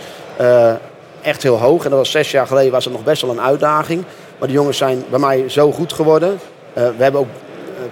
echt 1.22 1.42
heel 1.42 1.58
hoog. 1.58 1.84
En 1.84 1.90
dat 1.90 1.98
was 1.98 2.10
zes 2.10 2.30
jaar 2.30 2.46
geleden 2.46 2.72
was 2.72 2.84
het 2.84 2.92
nog 2.92 3.04
best 3.04 3.22
wel 3.22 3.30
een 3.30 3.40
uitdaging. 3.40 4.04
Maar 4.38 4.48
de 4.48 4.54
jongens 4.54 4.76
zijn 4.76 5.04
bij 5.10 5.18
mij 5.18 5.48
zo 5.48 5.72
goed 5.72 5.92
geworden. 5.92 6.38
we 6.72 6.94
hebben 6.98 7.20
ook 7.20 7.28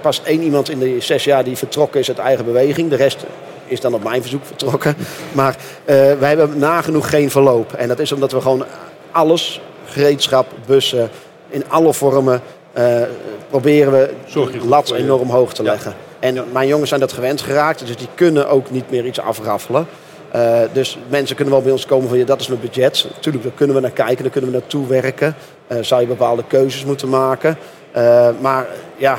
pas 0.01 0.23
één 0.25 0.43
iemand 0.43 0.71
in 0.71 0.79
de 0.79 1.01
zes 1.01 1.25
jaar 1.25 1.45
die 1.45 1.57
vertrokken 1.57 2.01
is 2.01 2.09
uit 2.09 2.19
eigen 2.19 2.45
beweging. 2.45 2.91
De 2.91 2.97
rest 2.97 3.25
is 3.67 3.81
dan 3.81 3.95
op 3.95 4.05
mijn 4.05 4.21
verzoek 4.21 4.45
vertrokken. 4.45 4.97
Maar 5.33 5.57
wij 5.85 6.29
hebben 6.29 6.59
nagenoeg 6.59 7.11
geen 7.11 7.31
verloop. 7.31 7.73
En 7.73 7.89
dat 7.89 7.99
is 7.99 8.13
omdat 8.13 8.33
we 8.33 8.41
gewoon 8.41 8.65
alles, 9.11 9.61
gereedschap, 9.85 10.47
bussen, 10.67 11.11
in 11.49 11.65
alle 11.69 11.95
vormen 11.95 12.43
uh, 12.79 13.03
proberen 13.51 13.93
we 13.93 14.11
de 14.33 14.67
lat 14.67 14.91
enorm 14.91 15.31
hoog 15.31 15.53
te 15.53 15.63
leggen. 15.63 15.95
En 16.19 16.45
mijn 16.53 16.69
jongens 16.69 16.89
zijn 16.89 17.01
dat 17.01 17.13
gewend 17.13 17.41
geraakt, 17.41 17.87
dus 17.87 17.97
die 17.97 18.09
kunnen 18.15 18.49
ook 18.49 18.71
niet 18.71 18.91
meer 18.91 19.05
iets 19.05 19.21
afraffelen. 19.21 19.87
Uh, 20.35 20.59
dus 20.73 20.99
mensen 21.09 21.37
kunnen 21.37 21.55
wel 21.55 21.63
bij 21.63 21.73
ons 21.73 21.87
komen 21.87 22.09
van 22.09 22.19
ja, 22.19 22.25
dat 22.25 22.41
is 22.41 22.49
mijn 22.49 22.61
budget. 22.61 23.07
Natuurlijk, 23.15 23.45
daar 23.45 23.53
kunnen 23.57 23.77
we 23.77 23.83
naar 23.83 23.91
kijken, 23.91 24.23
daar 24.23 24.33
kunnen 24.33 24.51
we 24.51 24.57
naartoe 24.57 24.87
werken. 24.87 25.35
Uh, 25.69 25.79
zou 25.81 26.01
je 26.01 26.07
bepaalde 26.07 26.45
keuzes 26.47 26.85
moeten 26.85 27.09
maken. 27.09 27.59
Uh, 27.97 28.29
maar 28.41 28.67
ja, 28.97 29.19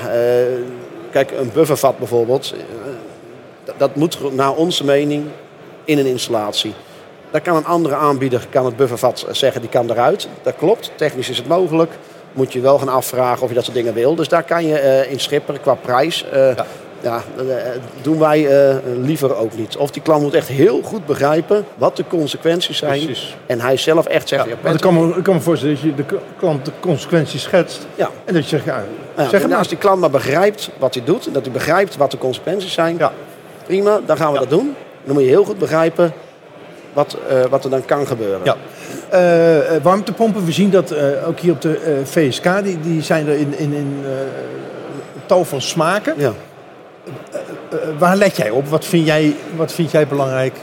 kijk, 1.12 1.32
een 1.32 1.52
buffervat 1.54 1.98
bijvoorbeeld 1.98 2.54
dat 3.78 3.96
moet 3.96 4.36
naar 4.36 4.56
onze 4.56 4.86
mening 4.86 5.26
in 5.86 5.98
een 5.98 6.06
installatie. 6.06 6.74
Daar 7.32 7.42
kan 7.42 7.56
een 7.56 7.66
andere 7.66 7.96
aanbieder, 7.96 8.48
kan 8.50 8.66
het 8.66 8.76
buffervat 8.76 9.26
zeggen, 9.32 9.62
die 9.62 9.70
kan 9.70 9.90
eruit. 9.92 10.28
Dat 10.42 10.56
klopt, 10.56 10.92
technisch 10.96 11.30
is 11.30 11.38
het 11.38 11.48
mogelijk. 11.48 11.92
Moet 12.34 12.54
je 12.54 12.60
wel 12.60 12.78
gaan 12.78 12.90
afvragen 12.90 13.44
of 13.44 13.50
je 13.50 13.56
dat 13.56 13.64
soort 13.64 13.76
dingen 13.76 13.94
wil. 13.94 14.16
Dus 14.16 14.28
daar 14.28 14.44
kan 14.44 14.66
je 14.66 14.82
uh, 14.82 15.12
in 15.12 15.20
schipperen 15.20 15.62
qua 15.62 15.74
prijs. 15.74 16.26
Uh, 16.34 16.56
ja. 16.56 16.66
ja 17.02 17.22
uh, 17.40 17.54
doen 18.02 18.20
wij 18.20 18.48
liever 19.02 19.36
ook 19.36 19.58
niet. 19.58 19.78
Of 19.78 19.92
die 19.92 20.02
klant 20.02 20.22
moet 20.22 20.34
echt 20.34 20.48
heel 20.48 20.82
goed 20.82 21.06
begrijpen 21.06 21.66
wat 21.76 21.96
de 21.96 22.04
consequenties 22.08 22.78
zijn. 22.78 23.04
Precies. 23.06 23.38
En 23.46 23.62
hij 23.62 23.78
zelf 23.78 24.06
echt 24.06 24.28
zegt... 24.28 24.46
Ja, 24.46 24.56
ja 24.64 24.70
ik, 24.70 24.80
kan 24.80 24.94
me, 24.94 25.16
ik 25.18 25.24
kan 25.24 25.34
me 25.34 25.42
voorstellen 25.42 25.76
dat 25.76 25.84
je 25.84 25.96
de 25.96 26.20
klant 26.38 26.66
de 26.66 26.72
consequenties 26.80 27.42
schetst. 27.42 27.88
Ja. 27.96 28.10
En 28.26 28.34
dat 28.34 28.44
je 28.44 28.50
zegt, 28.50 28.66
ja, 28.66 28.84
zeg 29.30 29.48
maar. 29.48 29.58
Als 29.58 29.68
die 29.68 29.78
klant 29.78 30.00
maar 30.00 30.10
begrijpt 30.10 30.70
wat 30.78 30.94
hij 30.94 31.04
doet. 31.04 31.28
En 31.28 31.34
dat 31.34 31.44
hij 31.44 31.52
begrijpt 31.52 31.98
wat 31.98 32.12
de 32.12 32.18
consequenties 32.18 32.74
zijn. 32.74 32.96
Ja 32.98 33.12
prima, 33.70 34.00
dan 34.06 34.18
gaan 34.18 34.34
we 34.34 34.40
dat 34.40 34.50
doen. 34.50 34.76
Dan 35.04 35.14
moet 35.14 35.24
je 35.24 35.30
heel 35.30 35.44
goed 35.44 35.58
begrijpen 35.58 36.14
wat, 37.00 37.18
eh, 37.30 37.42
wat 37.50 37.64
er 37.64 37.70
dan 37.70 37.86
kan 37.86 38.08
gebeuren. 38.08 38.40
Ja. 38.44 38.56
Eh, 39.10 39.76
eh, 39.76 39.84
warmtepompen, 39.84 40.46
we 40.46 40.52
zien 40.52 40.70
dat 40.70 40.92
eh, 40.92 41.28
ook 41.28 41.40
hier 41.40 41.52
op 41.52 41.62
de 41.62 41.78
eh, 41.78 41.92
VSK, 42.04 42.44
die, 42.64 42.80
die 42.80 43.02
zijn 43.02 43.28
er 43.28 43.34
in, 43.36 43.54
in, 43.58 43.74
in 43.74 43.98
eh, 44.06 44.12
tal 45.26 45.46
van 45.46 45.62
smaken. 45.62 46.14
Ja. 46.18 46.34
Eh, 47.32 47.78
waar 47.98 48.16
let 48.16 48.36
jij 48.38 48.50
op? 48.50 48.68
Wat 48.68 48.86
vind 48.86 49.06
jij, 49.06 49.36
wat 49.56 49.72
vind 49.72 49.92
jij 49.92 50.08
belangrijk 50.08 50.54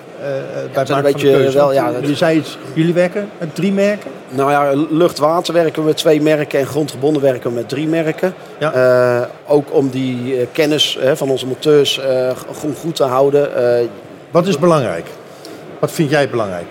bij 0.72 0.84
maken 0.88 1.10
van 1.10 1.20
de 1.20 1.26
keuze? 1.26 1.56
wel, 1.56 1.72
ja, 1.72 1.92
dat- 1.92 2.08
Je 2.08 2.14
zei 2.16 2.38
iets, 2.38 2.58
jullie 2.72 2.94
werken 2.94 3.28
met 3.38 3.54
drie 3.54 3.72
merken? 3.72 4.10
Nou 4.28 4.50
ja, 4.50 4.72
lucht-water 4.90 5.54
werken 5.54 5.80
we 5.82 5.88
met 5.88 5.96
twee 5.96 6.22
merken 6.22 6.58
en 6.58 6.66
grondgebonden 6.66 7.22
werken 7.22 7.50
we 7.50 7.56
met 7.56 7.68
drie 7.68 7.86
merken. 7.86 8.34
Ja. 8.58 8.72
Eh, 8.72 9.26
ook 9.46 9.72
om 9.74 9.88
die 9.88 10.36
eh, 10.36 10.46
kennis 10.52 10.98
van 11.14 11.30
onze 11.30 11.46
monteurs 11.46 11.98
eh, 12.00 12.30
goed, 12.58 12.76
goed 12.78 12.96
te 12.96 13.04
houden. 13.04 13.56
Eh, 13.78 13.84
Wat 14.30 14.46
is 14.46 14.58
belangrijk? 14.58 15.06
Wat 15.78 15.90
vind 15.92 16.10
jij 16.10 16.28
belangrijk? 16.30 16.66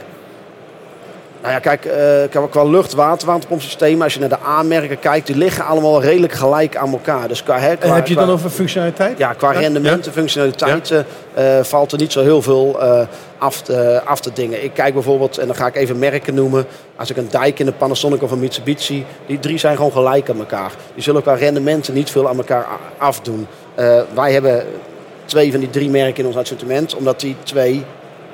Nou 1.42 1.54
ja, 1.58 1.60
kijk, 1.60 1.86
eh, 1.86 2.30
qua- 2.30 2.48
qua 2.50 2.64
lucht-waterwarmtepompsystemen, 2.64 4.04
als 4.04 4.14
je 4.14 4.20
naar 4.20 4.30
de 4.30 4.38
A-merken 4.48 5.00
kijkt, 5.00 5.28
die 5.28 5.36
liggen 5.38 5.66
allemaal 5.66 6.02
redelijk 6.02 6.34
gelijk 6.34 6.76
aan 6.76 6.92
elkaar. 6.92 7.28
Dus 7.28 7.44
qua, 7.44 7.60
hè, 7.60 7.70
En 7.70 7.78
qua- 7.78 7.88
heb 7.88 7.96
je 7.96 8.02
het 8.14 8.14
qua- 8.14 8.26
dan 8.26 8.34
over 8.34 8.50
functionaliteit? 8.50 9.18
Ja, 9.18 9.34
qua 9.34 9.52
Ja? 9.54 9.60
rendementen, 9.60 10.12
functionaliteiten 10.12 11.06
eh, 11.34 11.60
valt 11.64 11.92
er 11.92 11.98
niet 11.98 12.12
zo 12.12 12.22
heel 12.22 12.42
veel 12.42 12.82
eh, 12.82 13.02
af, 13.38 13.62
te, 13.62 14.02
af 14.06 14.20
te 14.20 14.34
dingen. 14.34 14.64
Ik 14.64 14.74
kijk 14.74 14.94
bijvoorbeeld, 14.94 15.38
en 15.38 15.48
dan 15.48 15.56
ga 15.56 15.68
ik 15.68 15.76
even 15.76 16.00
merken 16.00 16.34
noemen. 16.34 16.66
Als 16.96 17.10
ik 17.10 17.18
een 17.18 17.28
Daikin, 17.32 17.68
een 17.68 17.78
Panasonic 17.78 18.22
of 18.24 18.32
een 18.32 18.40
Mitsubishi, 18.40 19.06
die 19.26 19.40
drie 19.40 19.58
zijn 19.58 19.76
gewoon 19.76 19.92
gelijk 19.92 20.30
aan 20.30 20.40
elkaar. 20.40 20.72
Die 20.94 21.04
zullen 21.04 21.22
qua 21.22 21.34
rendementen 21.34 21.94
niet 21.94 22.12
veel 22.12 22.28
aan 22.30 22.38
elkaar 22.38 22.66
afdoen. 22.98 23.48
Eh, 23.76 24.00
wij 24.14 24.34
hebben 24.34 24.66
twee 25.26 25.52
van 25.52 25.60
die 25.60 25.70
drie 25.70 25.90
merken 25.90 26.20
in 26.20 26.26
ons 26.26 26.36
assortiment, 26.38 26.96
omdat 26.96 27.20
die 27.20 27.36
twee 27.44 27.84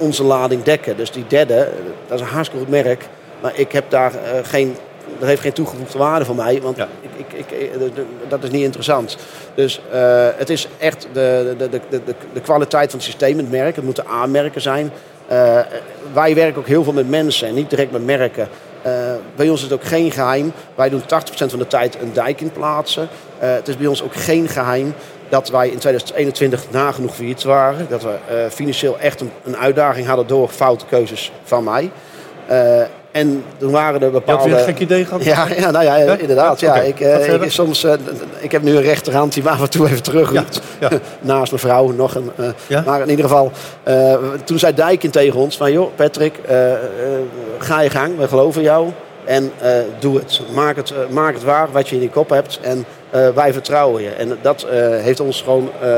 onze 0.01 0.23
lading 0.23 0.63
dekken. 0.63 0.97
Dus 0.97 1.11
die 1.11 1.25
derde, 1.27 1.69
dat 2.07 2.19
is 2.19 2.25
een 2.25 2.31
hartstikke 2.31 2.65
goed 2.65 2.73
merk. 2.83 3.05
Maar 3.41 3.51
ik 3.55 3.71
heb 3.71 3.89
daar 3.89 4.13
eh, 4.13 4.39
geen, 4.43 4.75
dat 5.19 5.27
heeft 5.27 5.41
geen 5.41 5.53
toegevoegde 5.53 5.97
waarde 5.97 6.25
voor 6.25 6.35
mij. 6.35 6.61
Want 6.61 6.77
Ja. 6.77 6.87
ik, 7.01 7.33
ik, 7.33 7.51
ik, 7.51 7.71
eh, 7.71 7.79
dat 8.27 8.43
is 8.43 8.49
niet 8.49 8.63
interessant. 8.63 9.17
Dus 9.55 9.81
eh, 9.91 10.27
het 10.35 10.49
is 10.49 10.67
echt 10.77 11.07
de, 11.13 11.55
de, 11.57 11.69
de, 11.69 12.01
de, 12.33 12.41
kwaliteit 12.41 12.89
van 12.89 12.99
het 12.99 13.07
systeem, 13.07 13.37
het 13.37 13.51
merk. 13.51 13.75
Het 13.75 13.85
moeten 13.85 14.05
aanmerken 14.07 14.61
zijn. 14.61 14.91
Wij 16.13 16.35
werken 16.35 16.57
ook 16.57 16.67
heel 16.67 16.83
veel 16.83 16.93
met 16.93 17.09
mensen 17.09 17.47
en 17.47 17.53
niet 17.53 17.69
direct 17.69 17.91
met 17.91 18.05
merken. 18.05 18.47
Bij 19.35 19.49
ons 19.49 19.63
is 19.63 19.69
het 19.69 19.73
ook 19.73 19.83
geen 19.83 20.11
geheim. 20.11 20.53
Wij 20.75 20.89
doen 20.89 21.01
80% 21.01 21.03
van 21.33 21.59
de 21.59 21.67
tijd 21.67 21.97
een 22.01 22.13
dijk 22.13 22.41
in 22.41 22.51
plaatsen. 22.51 23.07
Het 23.37 23.67
is 23.67 23.77
bij 23.77 23.87
ons 23.87 24.03
ook 24.03 24.15
geen 24.15 24.47
geheim 24.47 24.93
dat 25.31 25.49
wij 25.49 25.65
in 25.69 25.77
2021 25.77 26.63
nagenoeg 26.69 27.15
failliet 27.15 27.43
waren. 27.43 27.85
Dat 27.89 28.03
we 28.03 28.09
eh, 28.29 28.35
financieel 28.49 28.99
echt 28.99 29.21
een, 29.21 29.31
een 29.43 29.57
uitdaging 29.57 30.07
hadden 30.07 30.27
door 30.27 30.47
foute 30.49 30.85
keuzes 30.85 31.31
van 31.43 31.63
mij. 31.63 31.91
Eh, 32.47 32.81
en 33.11 33.43
toen 33.57 33.71
waren 33.71 33.93
er 34.01 34.05
Je 34.07 34.13
had 34.13 34.25
bepaalde... 34.25 34.49
weer 34.49 34.57
een 34.59 34.63
gek 34.65 34.79
idee 34.79 35.05
gehad? 35.05 35.23
Ja, 35.23 35.47
ja, 35.57 35.71
nou 35.71 35.85
ja, 35.85 35.95
Ja? 35.95 36.15
inderdaad. 36.17 36.59
Ja, 36.59 36.75
ik, 36.75 36.99
eh, 36.99 37.33
ik, 37.33 37.51
soms, 37.51 37.83
eh, 37.83 37.93
ik 38.39 38.51
heb 38.51 38.61
nu 38.61 38.75
een 38.75 38.81
rechterhand 38.81 39.33
die 39.33 39.49
af 39.49 39.61
en 39.61 39.69
toe 39.69 39.85
even 39.87 40.03
terugroept. 40.03 40.61
Ja, 40.79 40.87
ja. 40.91 40.97
Naast 41.33 41.51
mijn 41.51 41.63
vrouw 41.63 41.87
nog 41.91 42.15
een. 42.15 42.31
eh, 42.35 42.45
Ja? 42.67 42.83
Maar 42.85 43.01
in 43.01 43.09
ieder 43.09 43.25
geval, 43.25 43.51
eh, 43.83 44.15
toen 44.43 44.59
zei 44.59 44.73
Dijkin 44.73 45.09
tegen 45.11 45.39
ons 45.39 45.57
van... 45.57 45.71
joh, 45.71 45.95
Patrick, 45.95 46.37
eh, 46.47 46.71
eh, 46.73 46.79
ga 47.57 47.81
je 47.81 47.89
gang, 47.89 48.17
we 48.17 48.27
geloven 48.27 48.61
jou. 48.61 48.89
En 49.25 49.51
eh, 49.59 49.71
doe 49.99 50.17
het. 50.17 50.41
Maak, 50.53 50.75
het. 50.75 50.91
eh, 50.91 50.97
maak 51.09 51.33
het 51.33 51.43
waar 51.43 51.67
wat 51.71 51.89
je 51.89 51.95
in 51.95 52.01
je 52.01 52.09
kop 52.09 52.29
hebt. 52.29 52.59
En 52.61 52.85
eh, 53.11 53.29
wij 53.29 53.53
vertrouwen 53.53 54.01
je. 54.03 54.09
En 54.09 54.37
dat 54.41 54.63
eh, 54.63 54.77
heeft 54.89 55.19
ons 55.19 55.41
gewoon... 55.41 55.69
eh, 55.81 55.97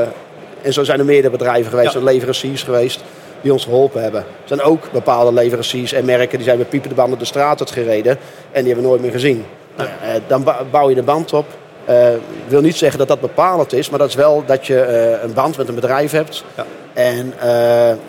en 0.62 0.72
zo 0.72 0.84
zijn 0.84 0.98
er 0.98 1.04
meerdere 1.04 1.30
bedrijven 1.36 1.70
geweest, 1.70 1.92
Ja. 1.92 1.98
en 1.98 2.04
leveranciers 2.04 2.62
geweest... 2.62 3.00
die 3.40 3.52
ons 3.52 3.64
geholpen 3.64 4.02
hebben. 4.02 4.20
Er 4.20 4.26
zijn 4.44 4.62
ook 4.62 4.92
bepaalde 4.92 5.32
leveranciers 5.32 5.92
en 5.92 6.04
merken... 6.04 6.36
die 6.38 6.46
zijn 6.46 6.58
met 6.58 6.68
piepende 6.68 6.94
banden 6.94 7.18
de 7.18 7.24
straat 7.24 7.60
uit 7.60 7.70
gereden. 7.70 8.12
En 8.50 8.64
die 8.64 8.66
hebben 8.66 8.82
we 8.82 8.88
nooit 8.88 9.00
meer 9.02 9.10
gezien. 9.10 9.44
Eh, 9.76 9.84
dan 10.26 10.44
bouw 10.70 10.88
je 10.88 10.94
de 10.94 11.02
band 11.02 11.32
op. 11.32 11.46
Eh, 11.84 12.08
wil 12.48 12.60
niet 12.60 12.76
zeggen 12.76 12.98
dat 12.98 13.08
dat 13.08 13.20
bepalend 13.20 13.72
is, 13.72 13.90
maar 13.90 13.98
dat 13.98 14.08
is 14.08 14.14
wel 14.14 14.42
dat 14.46 14.66
je 14.66 15.18
een 15.22 15.32
band 15.32 15.56
met 15.56 15.68
een 15.68 15.74
bedrijf 15.74 16.10
hebt. 16.10 16.44
Ja. 16.56 16.64
En, 16.92 17.32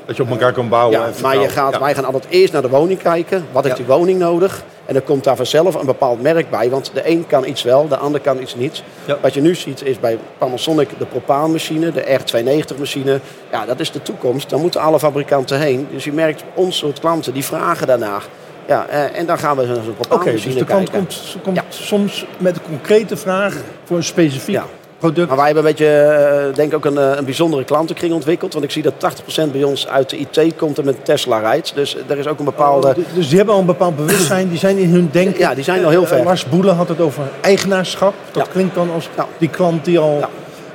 Dat 0.05 0.15
je 0.15 0.23
op 0.23 0.29
elkaar 0.29 0.53
kan 0.53 0.69
bouwen. 0.69 0.99
ja, 0.99 1.09
maar 1.21 1.37
je 1.39 1.49
gaat, 1.49 1.73
Ja. 1.73 1.79
wij 1.79 1.95
gaan 1.95 2.05
altijd 2.05 2.25
eerst 2.29 2.53
naar 2.53 2.61
de 2.61 2.69
woning 2.69 3.01
kijken. 3.01 3.45
Wat 3.51 3.63
heeft 3.63 3.77
Ja. 3.77 3.83
die 3.85 3.93
woning 3.95 4.19
nodig? 4.19 4.63
En 4.85 4.93
dan 4.93 5.03
komt 5.03 5.23
daar 5.23 5.35
vanzelf 5.35 5.75
een 5.75 5.85
bepaald 5.85 6.21
merk 6.21 6.49
bij. 6.49 6.69
Want 6.69 6.91
de 6.93 7.09
een 7.09 7.27
kan 7.27 7.45
iets 7.47 7.63
wel, 7.63 7.87
de 7.87 7.97
ander 7.97 8.21
kan 8.21 8.41
iets 8.41 8.55
niet. 8.55 8.83
Ja. 9.05 9.17
Wat 9.21 9.33
je 9.33 9.41
nu 9.41 9.55
ziet 9.55 9.81
is 9.83 9.99
bij 9.99 10.17
Panasonic 10.37 10.89
de 10.97 11.05
propaanmachine, 11.05 11.91
de 11.91 12.19
R290 12.19 12.77
machine. 12.79 13.19
Ja, 13.51 13.65
dat 13.65 13.79
is 13.79 13.91
de 13.91 14.01
toekomst. 14.01 14.49
Daar 14.49 14.59
moeten 14.59 14.81
alle 14.81 14.99
fabrikanten 14.99 15.59
heen. 15.59 15.87
Dus 15.91 16.03
je 16.03 16.13
merkt, 16.13 16.43
ons 16.53 16.77
soort 16.77 16.99
klanten, 16.99 17.33
die 17.33 17.45
vragen 17.45 17.87
daarnaar. 17.87 18.23
Ja, 18.67 18.87
eh, 18.87 19.19
en 19.19 19.25
dan 19.25 19.37
gaan 19.37 19.57
we 19.57 19.65
naar 19.65 19.75
zo'n 19.75 19.83
Oké, 19.97 20.07
propaanmachine 20.07 20.53
dus 20.53 20.59
de 20.61 20.65
klant 20.65 20.89
kijken. 20.89 21.07
komt, 21.07 21.37
komt 21.43 21.55
Ja. 21.55 21.63
soms 21.69 22.25
met 22.37 22.55
een 22.55 22.61
concrete 22.63 23.17
vraag 23.17 23.55
voor 23.83 23.97
een 23.97 24.03
specifiek 24.03 24.55
Ja. 24.55 24.65
Product. 24.99 25.27
Maar 25.27 25.37
wij 25.37 25.45
hebben 25.45 25.63
een 25.65 25.69
beetje, 25.69 25.87
eh, 26.49 26.55
denk 26.55 26.69
ik, 26.71 26.75
ook 26.77 26.85
een, 26.85 26.97
eh, 26.97 27.11
een 27.17 27.25
bijzondere 27.25 27.63
klantenkring 27.63 28.13
ontwikkeld. 28.13 28.53
Want 28.53 28.65
ik 28.65 28.71
zie 28.71 28.83
dat 28.83 28.93
80% 28.97 29.51
bij 29.51 29.63
ons 29.63 29.87
uit 29.87 30.09
de 30.09 30.17
IT 30.17 30.55
komt 30.55 30.77
en 30.79 30.85
met 30.85 31.05
Tesla 31.05 31.39
rijdt. 31.39 31.71
Dus 31.75 31.97
er 32.07 32.17
is 32.17 32.27
ook 32.27 32.39
een 32.39 32.45
bepaalde... 32.45 32.87
Oh, 32.87 32.95
dus 33.13 33.27
die 33.27 33.37
hebben 33.37 33.53
al 33.55 33.59
een 33.61 33.65
bepaald 33.67 33.95
bewustzijn, 33.95 34.49
die 34.49 34.57
zijn 34.57 34.77
in 34.77 34.89
hun 34.89 35.09
denken. 35.11 35.39
Ja, 35.39 35.53
die 35.55 35.63
zijn 35.63 35.83
al 35.83 35.89
heel 35.89 36.01
Eh, 36.01 36.07
ver. 36.07 36.23
Lars 36.23 36.45
Boelen 36.49 36.75
had 36.75 36.87
het 36.87 37.01
over 37.01 37.23
eigenaarschap. 37.41 38.13
Dat 38.31 38.45
Ja. 38.45 38.51
klinkt 38.51 38.75
dan 38.75 38.89
als 38.93 39.09
Ja. 39.15 39.27
die 39.37 39.49
klant 39.49 39.85
die 39.85 39.99
al 39.99 40.17
Ja. 40.19 40.29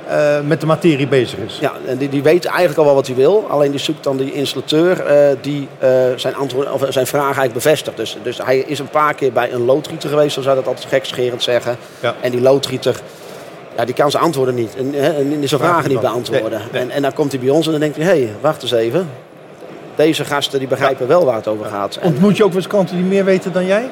eh, 0.07 0.39
met 0.47 0.59
de 0.59 0.65
materie 0.65 1.07
bezig 1.07 1.39
is. 1.39 1.57
Ja, 1.61 1.71
en 1.87 1.97
die, 1.97 2.09
die 2.09 2.23
weet 2.23 2.45
eigenlijk 2.45 2.77
al 2.79 2.85
wel 2.85 2.93
wat 2.95 3.07
hij 3.07 3.15
wil. 3.15 3.45
Alleen 3.49 3.71
die 3.71 3.79
zoekt 3.79 4.03
dan 4.03 4.17
die 4.17 4.33
installateur 4.33 4.99
eh, 5.05 5.35
die 5.41 5.67
eh, 5.79 5.89
zijn, 6.15 6.35
antwoord, 6.35 6.71
of 6.71 6.85
zijn 6.89 7.07
vraag 7.07 7.23
eigenlijk 7.23 7.53
bevestigt. 7.53 7.97
Dus, 7.97 8.17
dus 8.23 8.37
hij 8.43 8.57
is 8.57 8.79
een 8.79 8.89
paar 8.89 9.13
keer 9.13 9.31
bij 9.31 9.51
een 9.53 9.65
loodgieter 9.65 10.09
geweest, 10.09 10.33
zo 10.33 10.41
zou 10.41 10.55
dat 10.55 10.67
altijd 10.67 10.85
gekscherend 10.89 11.43
zeggen. 11.43 11.75
Ja. 11.99 12.15
En 12.21 12.31
die 12.31 12.41
loodgieter, 12.41 12.95
ja, 13.77 13.85
die 13.85 13.95
kan 13.95 14.11
zijn 14.11 14.23
antwoorden 14.23 14.55
niet. 14.55 14.75
En, 14.75 14.93
hè, 14.93 15.13
en 15.13 15.47
zijn 15.47 15.61
vragen 15.61 15.89
niet 15.89 15.99
beantwoorden. 15.99 16.59
Nee, 16.59 16.69
nee. 16.71 16.81
En, 16.81 16.89
en 16.89 17.01
dan 17.01 17.13
komt 17.13 17.31
hij 17.31 17.41
bij 17.41 17.49
ons 17.49 17.65
en 17.65 17.71
dan 17.71 17.81
denkt 17.81 17.95
hij, 17.97 18.05
hé, 18.05 18.11
hey, 18.11 18.29
wacht 18.41 18.61
eens 18.61 18.71
even. 18.71 19.09
Deze 19.95 20.25
gasten 20.25 20.59
die 20.59 20.67
begrijpen 20.67 21.07
wel 21.07 21.25
waar 21.25 21.35
het 21.35 21.47
over 21.47 21.65
gaat. 21.65 21.95
En, 21.95 22.07
Ontmoet 22.07 22.37
je 22.37 22.43
ook 22.43 22.49
wel 22.49 22.57
eens 22.57 22.67
klanten 22.67 22.95
die 22.95 23.05
meer 23.05 23.25
weten 23.25 23.51
dan 23.53 23.65
jij? 23.65 23.89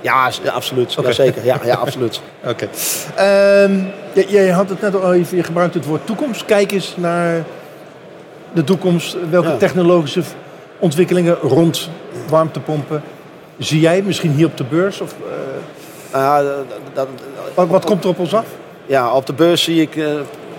ja, 0.00 0.30
absoluut. 0.52 0.92
Ja, 1.02 1.12
zeker. 1.12 1.44
Ja, 1.44 1.60
ja, 1.64 1.74
absoluut. 1.74 2.20
Oké. 2.46 2.68
Ehm, 3.16 3.74
j- 4.12 4.26
jij 4.28 4.48
had 4.48 4.68
het 4.68 4.80
net 4.80 5.02
al 5.02 5.12
even, 5.14 5.36
je 5.36 5.42
gebruikt 5.42 5.74
het 5.74 5.84
woord 5.84 6.06
toekomst. 6.06 6.44
Kijk 6.44 6.72
eens 6.72 6.94
naar 6.96 7.44
de 8.52 8.64
toekomst. 8.64 9.16
Welke 9.30 9.48
Ja. 9.48 9.56
technologische 9.56 10.22
ontwikkelingen 10.78 11.34
rond 11.42 11.88
warmtepompen 12.28 13.02
zie 13.58 13.80
jij? 13.80 14.02
Misschien 14.02 14.30
hier 14.30 14.46
op 14.46 14.56
de 14.56 14.64
beurs? 14.64 15.00
Of, 15.00 15.14
eh, 16.10 16.18
Ah, 16.20 16.36
dat- 16.44 16.54
dat- 16.94 17.06
wat, 17.54 17.68
wat 17.68 17.84
komt 17.84 18.04
er 18.04 18.10
op 18.10 18.18
ons 18.18 18.34
af? 18.34 18.44
Ja, 18.86 19.14
op 19.14 19.26
de 19.26 19.32
beurs 19.32 19.62
zie 19.62 19.80
ik 19.80 19.96
eh, 19.96 20.06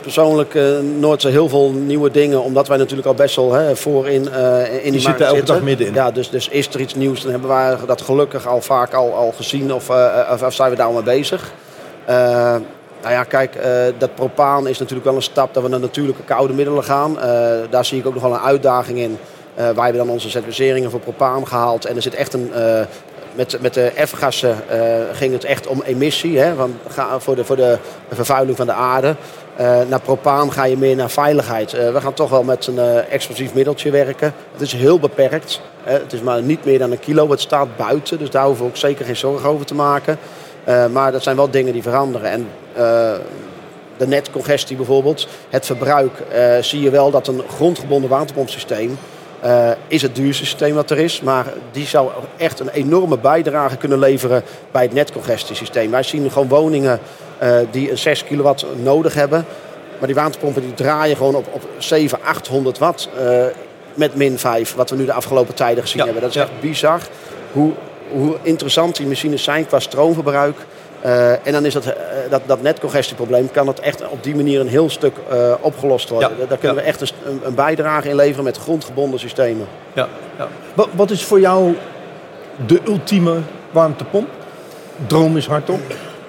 persoonlijk 0.02 0.56
eh, 0.56 0.64
nooit 0.80 1.22
zo 1.22 1.30
heel 1.30 1.50
veel 1.50 1.72
nieuwe 1.72 2.12
dingen. 2.12 2.44
Omdat 2.44 2.68
wij 2.68 2.78
natuurlijk 2.78 3.08
al 3.08 3.14
best 3.14 3.36
wel 3.36 3.54
hè, 3.54 3.76
voor 3.76 4.08
in, 4.08 4.30
eh 4.30 4.86
in 4.86 4.92
die 4.92 5.02
zitten 5.02 5.04
markt 5.04 5.22
elke 5.22 5.36
zitten. 5.36 5.56
dag 5.56 5.64
middenin. 5.64 5.94
Ja, 5.94 6.12
dus, 6.12 6.30
dus 6.30 6.48
is 6.48 6.74
er 6.74 6.80
iets 6.80 6.96
nieuws, 6.96 7.22
dan 7.22 7.32
hebben 7.32 7.50
wij 7.50 7.76
dat 7.86 8.02
gelukkig 8.02 8.48
al 8.48 8.62
vaak 8.62 8.94
al, 8.94 9.14
al 9.14 9.32
gezien 9.32 9.74
of, 9.74 9.90
of, 10.32 10.44
of 10.44 10.54
zijn 10.54 10.70
we 10.70 10.76
daar 10.76 10.88
al 10.88 10.94
mee 10.94 11.04
bezig. 11.04 11.52
Nou 13.02 13.14
ja, 13.14 13.24
kijk, 13.24 13.58
dat 13.98 14.16
propaan 14.16 14.68
is 14.68 14.80
natuurlijk 14.80 15.06
wel 15.06 15.16
een 15.16 15.22
stap 15.22 15.54
dat 15.54 15.64
we 15.64 15.70
naar 15.70 15.80
natuurlijke 15.80 16.24
koude 16.24 16.54
middelen 16.54 16.84
gaan. 16.84 17.18
Daar 17.70 17.86
zie 17.86 18.00
ik 18.00 18.06
ook 18.06 18.14
nog 18.14 18.24
wel 18.24 18.34
een 18.34 18.40
uitdaging 18.40 18.98
in. 18.98 19.18
Wij 19.56 19.66
hebben 19.74 19.98
dan 19.98 20.10
onze 20.10 20.30
certificeringen 20.30 20.92
voor 20.92 21.00
propaan 21.00 21.48
gehaald. 21.48 21.86
En 21.86 21.96
er 21.96 22.02
zit 22.02 22.16
echt 22.16 22.34
een... 22.34 22.52
met, 23.36 23.58
met 23.62 23.74
de 23.74 23.92
F-gassen 24.08 24.70
eh, 24.70 24.80
ging 25.14 25.34
het 25.34 25.44
echt 25.44 25.68
om 25.68 25.82
emissie. 25.82 26.40
Hè, 26.40 26.56
van, 26.56 26.78
ga, 26.88 27.20
voor, 27.20 27.36
de, 27.36 27.46
voor 27.46 27.56
de 27.56 27.78
vervuiling 28.10 28.58
van 28.58 28.66
de 28.66 28.74
aarde. 28.74 29.16
Eh, 29.56 29.82
naar 29.90 30.02
propaan 30.02 30.52
ga 30.52 30.64
je 30.64 30.78
meer 30.78 30.96
naar 30.96 31.10
veiligheid. 31.10 31.74
Eh, 31.74 31.94
we 31.94 32.02
gaan 32.02 32.14
toch 32.14 32.30
wel 32.30 32.44
met 32.44 32.68
een 32.68 32.80
explosief 33.10 33.54
middeltje 33.54 33.92
werken. 33.92 34.34
Het 34.52 34.62
is 34.62 34.74
heel 34.74 35.00
beperkt. 35.00 35.62
Het 35.84 36.14
is 36.14 36.22
maar 36.22 36.42
niet 36.42 36.66
meer 36.66 36.80
dan 36.80 36.92
een 36.92 37.00
kilo. 37.00 37.30
Het 37.30 37.42
staat 37.42 37.78
buiten. 37.78 38.20
Dus 38.20 38.30
daar 38.30 38.46
hoeven 38.46 38.66
we 38.66 38.70
ook 38.72 38.78
zeker 38.78 39.06
geen 39.06 39.16
zorgen 39.16 39.50
over 39.50 39.66
te 39.66 39.76
maken. 39.76 40.18
Maar 40.92 41.12
dat 41.12 41.24
zijn 41.24 41.36
wel 41.36 41.50
dingen 41.50 41.74
die 41.74 41.82
veranderen. 41.82 42.30
En 42.30 42.48
de 43.98 44.08
netcongestie 44.08 44.76
bijvoorbeeld, 44.76 45.28
het 45.50 45.66
verbruik, 45.66 46.12
zie 46.62 46.82
je 46.82 46.90
wel 46.90 47.12
dat 47.12 47.28
een 47.28 47.44
grondgebonden 47.48 48.10
waterpompsysteem 48.10 48.98
eh, 49.42 49.72
is 49.88 50.02
het 50.02 50.16
duurste 50.16 50.46
systeem 50.46 50.76
wat 50.76 50.92
er 50.92 50.98
is. 50.98 51.22
Maar 51.22 51.46
die 51.72 51.86
zou 51.86 52.10
echt 52.38 52.60
een 52.60 52.70
enorme 52.70 53.18
bijdrage 53.18 53.78
kunnen 53.78 54.00
leveren 54.00 54.44
bij 54.72 54.82
het 54.82 54.94
netcongestiesysteem. 54.94 55.92
Wij 55.92 56.04
zien 56.04 56.32
gewoon 56.32 56.48
woningen 56.48 57.00
eh, 57.38 57.58
die 57.72 57.92
een 57.92 57.98
6 57.98 58.24
kilowatt 58.24 58.66
nodig 58.84 59.14
hebben. 59.14 59.46
Maar 59.98 60.08
die 60.08 60.16
waterpompen 60.16 60.62
die 60.62 60.74
draaien 60.74 61.18
gewoon 61.18 61.36
op, 61.36 61.48
op 61.52 61.62
700, 61.78 62.30
800 62.30 62.78
watt 62.78 63.10
eh, 63.18 63.46
met 63.94 64.16
min 64.16 64.40
5. 64.40 64.76
Wat 64.76 64.90
we 64.90 64.96
nu 64.96 65.06
de 65.06 65.14
afgelopen 65.14 65.54
tijden 65.54 65.84
gezien 65.84 65.98
Ja, 65.98 66.04
hebben. 66.04 66.22
Dat 66.22 66.36
is 66.36 66.42
echt 66.42 66.60
bizar 66.60 67.02
hoe, 67.52 67.72
hoe 68.12 68.36
interessant 68.42 68.96
die 68.96 69.08
machines 69.08 69.44
zijn 69.44 69.66
qua 69.68 69.80
stroomverbruik. 69.80 70.58
Eh, 71.02 71.32
en 71.32 71.52
dan 71.52 71.66
is 71.66 71.74
dat, 71.74 71.86
eh, 71.86 71.94
dat, 72.30 72.42
dat 72.46 72.62
netcongestieprobleem 72.62 73.52
kan 73.52 73.68
het 73.68 73.80
echt 73.80 74.08
op 74.10 74.24
die 74.24 74.36
manier 74.36 74.60
een 74.60 74.68
heel 74.68 74.90
stuk 74.90 75.14
eh, 75.30 75.54
opgelost 75.62 76.10
worden. 76.10 76.30
Ja, 76.30 76.36
Daar- 76.38 76.48
Daar 76.48 76.58
kunnen 76.58 76.78
ja. 76.78 76.84
we 76.84 76.88
echt 76.88 77.02
een, 77.02 77.42
een 77.44 77.56
bijdrage 77.56 78.10
in 78.10 78.16
leveren 78.16 78.44
met 78.44 78.58
grondgebonden 78.58 79.20
systemen. 79.20 79.68
Ja, 79.94 80.08
Ja. 80.38 80.48
Wat, 80.74 80.88
wat 80.96 81.10
is 81.12 81.24
voor 81.24 81.40
jou 81.40 81.76
de 82.66 82.80
ultieme 82.88 83.38
warmtepomp? 83.72 84.28
Droom 85.08 85.38
is 85.38 85.48
hardop. 85.48 85.80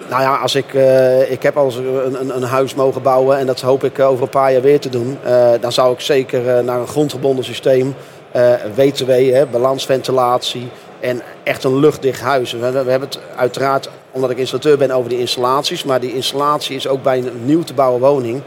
Nou 0.08 0.22
ja, 0.22 0.36
als 0.36 0.54
ik, 0.54 0.74
eh, 0.74 1.30
ik 1.30 1.42
heb 1.42 1.56
al 1.56 1.72
een, 1.76 2.20
een, 2.20 2.36
een 2.36 2.42
huis 2.42 2.74
mogen 2.74 3.02
bouwen 3.02 3.38
en 3.38 3.46
dat 3.46 3.60
hoop 3.60 3.84
ik 3.84 3.98
over 3.98 4.22
een 4.22 4.28
paar 4.28 4.52
jaar 4.52 4.62
weer 4.62 4.80
te 4.80 4.88
doen. 4.88 5.18
Eh, 5.24 5.50
dan 5.60 5.72
zou 5.72 5.92
ik 5.92 6.00
zeker 6.00 6.64
naar 6.64 6.80
een 6.80 6.86
grondgebonden 6.86 7.44
systeem, 7.44 7.94
eh 8.30 8.52
WTW, 8.74 9.10
hè, 9.10 9.46
balansventilatie 9.46 10.68
en 11.02 11.22
echt 11.42 11.64
een 11.64 11.78
luchtdicht 11.78 12.20
huis. 12.20 12.52
We, 12.52 12.64
hebben 12.64 13.00
het 13.00 13.18
uiteraard, 13.36 13.88
omdat 14.10 14.30
ik 14.30 14.38
installateur 14.38 14.78
ben, 14.78 14.90
over 14.90 15.08
die 15.08 15.18
installaties. 15.18 15.84
Maar 15.84 16.00
die 16.00 16.14
installatie 16.14 16.76
is 16.76 16.88
ook 16.88 17.02
bij 17.02 17.18
een 17.18 17.44
nieuw 17.44 17.62
te 17.62 17.74
bouwen 17.74 18.00
woning. 18.00 18.42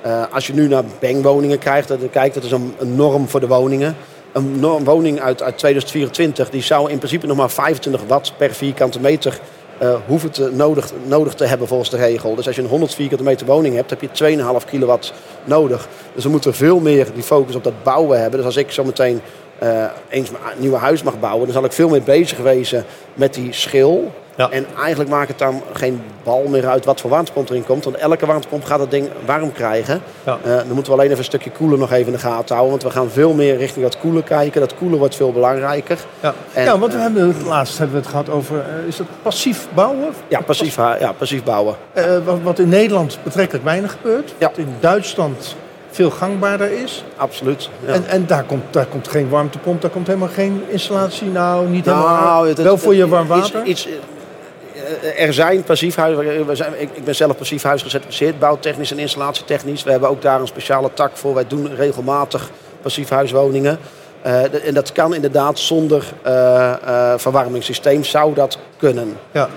Eh, 0.00 0.22
als 0.32 0.46
je 0.46 0.52
nu 0.54 0.68
naar 0.68 0.84
bankwoningen 1.00 1.58
kijkt, 1.58 1.88
dan 1.88 2.10
kijkt, 2.10 2.34
dat 2.34 2.44
is 2.44 2.50
een, 2.50 2.74
een 2.78 2.96
norm 2.96 3.28
voor 3.28 3.40
de 3.40 3.46
woningen. 3.46 3.96
Een 4.32 4.60
norm, 4.60 4.84
woning 4.84 5.20
uit, 5.20 5.42
uit 5.42 5.58
2024 5.58 6.50
die 6.50 6.62
zou 6.62 6.90
in 6.90 6.98
principe 6.98 7.26
nog 7.26 7.36
maar 7.36 7.50
25 7.50 8.02
watt 8.06 8.32
per 8.36 8.54
vierkante 8.54 9.00
meter 9.00 9.40
eh, 9.78 9.94
hoeven 10.06 10.30
te, 10.30 10.50
nodig, 10.52 10.92
nodig 11.04 11.34
te 11.34 11.44
hebben 11.44 11.68
volgens 11.68 11.90
de 11.90 11.96
regel. 11.96 12.34
Dus 12.34 12.46
als 12.46 12.56
je 12.56 12.62
een 12.62 12.68
100 12.68 12.94
vierkante 12.94 13.24
meter 13.24 13.46
woning 13.46 13.74
hebt, 13.74 13.90
heb 13.90 14.00
je 14.00 14.36
2,5 14.60 14.68
kilowatt 14.70 15.12
nodig. 15.44 15.88
Dus 16.14 16.24
we 16.24 16.30
moeten 16.30 16.54
veel 16.54 16.80
meer 16.80 17.06
die 17.14 17.22
focus 17.22 17.54
op 17.54 17.64
dat 17.64 17.82
bouwen 17.82 18.20
hebben. 18.20 18.38
Dus 18.38 18.46
als 18.46 18.56
ik 18.56 18.70
zo 18.70 18.84
meteen 18.84 19.20
eh, 19.58 19.84
eens 20.08 20.30
mijn 20.30 20.42
nieuwe 20.56 20.76
huis 20.76 21.02
mag 21.02 21.20
bouwen, 21.20 21.44
dan 21.44 21.54
zal 21.54 21.64
ik 21.64 21.72
veel 21.72 21.88
meer 21.88 22.02
bezig 22.02 22.38
wezen 22.38 22.84
met 23.14 23.34
die 23.34 23.52
schil. 23.52 24.12
Ja. 24.38 24.50
En 24.50 24.66
eigenlijk 24.80 25.10
maakt 25.10 25.28
het 25.28 25.38
dan 25.38 25.62
geen 25.72 26.02
bal 26.22 26.44
meer 26.48 26.68
uit 26.68 26.84
wat 26.84 27.00
voor 27.00 27.10
warmtepomp 27.10 27.48
erin 27.48 27.64
komt. 27.64 27.84
Want 27.84 27.96
elke 27.96 28.26
warmtepomp 28.26 28.64
gaat 28.64 28.80
het 28.80 28.90
ding 28.90 29.08
warm 29.24 29.52
krijgen. 29.52 30.02
Ja. 30.24 30.38
Eh, 30.44 30.56
dan 30.56 30.72
moeten 30.72 30.84
we 30.84 30.92
alleen 30.92 31.06
even 31.06 31.18
een 31.18 31.24
stukje 31.24 31.50
koeler 31.50 31.78
nog 31.78 31.92
even 31.92 32.06
in 32.06 32.12
de 32.12 32.18
gaten 32.18 32.54
houden. 32.54 32.78
Want 32.78 32.82
we 32.82 32.98
gaan 32.98 33.10
veel 33.10 33.32
meer 33.32 33.56
richting 33.56 33.84
dat 33.84 33.98
koelen 33.98 34.24
kijken. 34.24 34.60
Dat 34.60 34.74
koelen 34.74 34.98
wordt 34.98 35.14
veel 35.16 35.32
belangrijker. 35.32 35.98
Ja, 36.20 36.34
En, 36.52 36.64
ja 36.64 36.78
want 36.78 36.92
we 36.92 36.98
eh, 36.98 37.04
hebben 37.04 37.26
het 37.26 37.42
laatst 37.42 37.78
hebben 37.78 37.96
we 37.96 38.02
het 38.02 38.10
gehad 38.10 38.30
over, 38.30 38.64
is 38.86 38.96
dat 38.96 39.06
passief 39.22 39.68
bouwen? 39.74 40.08
Ja, 40.28 40.40
passief, 40.40 40.76
ja, 40.76 41.12
passief 41.18 41.44
bouwen. 41.44 41.76
Eh, 41.92 42.04
wat, 42.24 42.38
wat 42.42 42.58
in 42.58 42.68
Nederland 42.68 43.18
betrekkelijk 43.22 43.64
weinig 43.64 43.92
gebeurt. 43.92 44.34
Ja. 44.38 44.46
Wat 44.48 44.58
in 44.58 44.74
Duitsland 44.80 45.56
veel 45.90 46.10
gangbaarder 46.10 46.72
is. 46.72 47.04
Absoluut. 47.16 47.68
Ja. 47.86 47.92
En, 47.92 48.06
en 48.06 48.26
daar, 48.26 48.44
komt, 48.44 48.62
daar 48.70 48.86
komt 48.86 49.08
geen 49.08 49.28
warmtepomp, 49.28 49.80
daar 49.82 49.90
komt 49.90 50.06
helemaal 50.06 50.28
geen 50.28 50.62
installatie. 50.68 51.28
Nou, 51.28 51.68
niet 51.68 51.84
helemaal. 51.84 52.22
Nou, 52.24 52.48
het- 52.48 52.62
wel 52.62 52.78
voor 52.78 52.94
je 52.94 53.08
warm 53.08 53.26
water. 53.26 53.64
Iets, 53.64 53.86
eh, 53.86 55.26
er 55.26 55.32
zijn 55.32 55.62
passiefhuizen. 55.62 56.40
Ik 56.78 57.04
ben 57.04 57.14
zelf 57.14 57.36
passiefhuis 57.36 57.82
gecertificeerd, 57.82 58.38
bouwtechnisch 58.38 58.90
en 58.90 58.98
installatietechnisch. 58.98 59.82
We 59.82 59.90
hebben 59.90 60.08
ook 60.08 60.22
daar 60.22 60.40
een 60.40 60.46
speciale 60.46 60.90
tak 60.94 61.10
voor. 61.16 61.34
Wij 61.34 61.46
doen 61.46 61.74
regelmatig 61.74 62.50
passiefhuiswoningen. 62.82 63.78
Eh, 64.22 64.66
en 64.66 64.74
dat 64.74 64.92
kan 64.92 65.14
inderdaad 65.14 65.58
zonder 65.58 66.04
eh, 66.22 66.72
verwarmingssysteem 67.16 68.04
zou 68.04 68.34
dat 68.34 68.58
kunnen. 68.76 69.16
ja. 69.32 69.48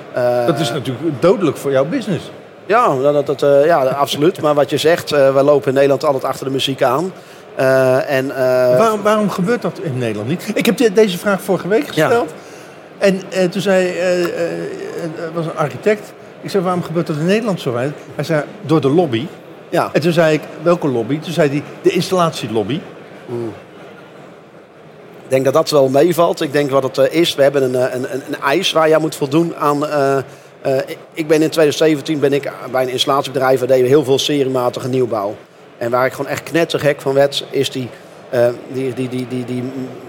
Dat 0.46 0.60
is 0.60 0.72
natuurlijk 0.72 1.22
dodelijk 1.22 1.58
voor 1.58 1.72
jouw 1.72 1.86
business. 1.86 2.32
Ja, 2.66 2.96
dat, 3.12 3.26
dat, 3.26 3.42
eh, 3.44 3.66
ja, 3.66 3.84
absoluut. 3.86 4.42
Maar 4.42 4.54
wat 4.54 4.70
je 4.70 4.78
zegt, 4.78 5.12
eh, 5.12 5.34
we 5.34 5.44
lopen 5.44 5.68
in 5.68 5.74
Nederland 5.74 6.04
altijd 6.04 6.24
achter 6.24 6.46
de 6.46 6.52
muziek 6.52 6.84
aan. 6.84 7.14
Eh, 7.56 8.10
en, 8.18 8.28
waarom, 8.78 9.02
waarom 9.02 9.30
gebeurt 9.30 9.62
dat 9.62 9.80
in 9.82 9.98
Nederland 9.98 10.28
niet? 10.30 10.52
Ik 10.54 10.66
heb 10.66 10.78
de- 10.78 10.94
deze 10.94 11.18
vraag 11.18 11.42
vorige 11.42 11.68
week 11.68 11.88
gesteld. 11.88 12.34
En 12.98 13.22
toen 13.50 13.62
zei, 13.62 13.88
er 13.98 15.32
was 15.34 15.46
een 15.46 15.56
architect. 15.58 16.14
Ik 16.42 16.50
zei, 16.50 16.64
waarom 16.64 16.84
gebeurt 16.84 17.08
dat 17.08 17.16
in 17.16 17.26
Nederland 17.26 17.62
zo 17.62 17.72
weinig? 17.72 17.96
Hij 18.16 18.24
zei, 18.24 18.44
door 18.62 18.82
de 18.82 18.90
lobby. 18.90 19.28
ja. 19.70 19.90
En 19.94 20.02
toen 20.02 20.12
zei 20.12 20.34
ik, 20.34 20.42
welke 20.62 20.88
lobby? 20.88 21.20
Toen 21.20 21.34
zei 21.34 21.50
hij, 21.50 21.64
de 21.82 21.90
installatielobby. 21.90 22.80
Ik 25.24 25.38
denk 25.38 25.46
dat 25.46 25.54
dat 25.54 25.70
wel 25.70 25.90
meevalt. 25.90 26.42
Ik 26.42 26.52
denk 26.52 26.70
wat 26.72 26.84
het 26.98 27.12
is. 27.14 27.36
We 27.36 27.42
hebben 27.44 27.64
een, 27.64 27.74
een, 27.96 28.14
een, 28.14 28.22
een 28.28 28.42
eis 28.42 28.72
waar 28.72 28.88
je 28.88 28.96
aan 28.96 29.02
moet 29.02 29.16
voldoen 29.16 29.56
aan. 29.56 29.80
Eh, 30.62 30.78
ik- 31.14 31.28
ben 31.28 31.42
in 31.42 31.50
2017 31.50 32.20
ben 32.20 32.34
ik 32.34 32.52
bij 32.72 32.84
een 32.84 32.90
installatiebedrijf. 32.90 33.60
We 33.60 33.66
deden 33.66 33.88
heel 33.88 34.04
veel 34.04 34.20
seriematige 34.20 34.88
nieuwbouw. 34.88 35.36
En 35.78 35.92
waar 35.92 36.06
ik 36.06 36.12
gewoon 36.14 36.32
echt 36.32 36.44
knettergek 36.44 37.02
van 37.02 37.14
werd, 37.14 37.46
is 37.50 37.70
die, 37.72 37.90
eh, 38.30 38.48
die, 38.74 38.94
die, 38.94 39.10
die, 39.10 39.28
die, 39.28 39.46
die, 39.46 39.64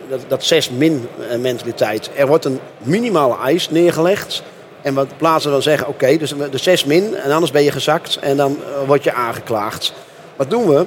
dat, 0.08 0.20
dat 0.28 0.52
6-min 0.54 1.08
eh, 1.30 1.38
mentaliteit. 1.38 2.10
Er 2.16 2.26
wordt 2.26 2.44
een 2.44 2.60
minimale 2.78 3.36
eis 3.44 3.70
neergelegd. 3.70 4.42
En 4.82 4.94
wat 4.94 5.16
plaatsen 5.16 5.50
dan 5.50 5.62
zeggen, 5.62 5.88
oké, 5.88 6.16
dus 6.16 6.34
de 6.50 6.58
6 6.58 6.84
min 6.84 7.14
en 7.16 7.30
anders 7.32 7.50
ben 7.52 7.62
je 7.62 7.70
gezakt 7.70 8.18
en 8.20 8.36
dan 8.36 8.58
word 8.86 9.04
je 9.04 9.12
aangeklaagd. 9.12 9.92
Wat 10.36 10.50
doen 10.50 10.66
we? 10.68 10.86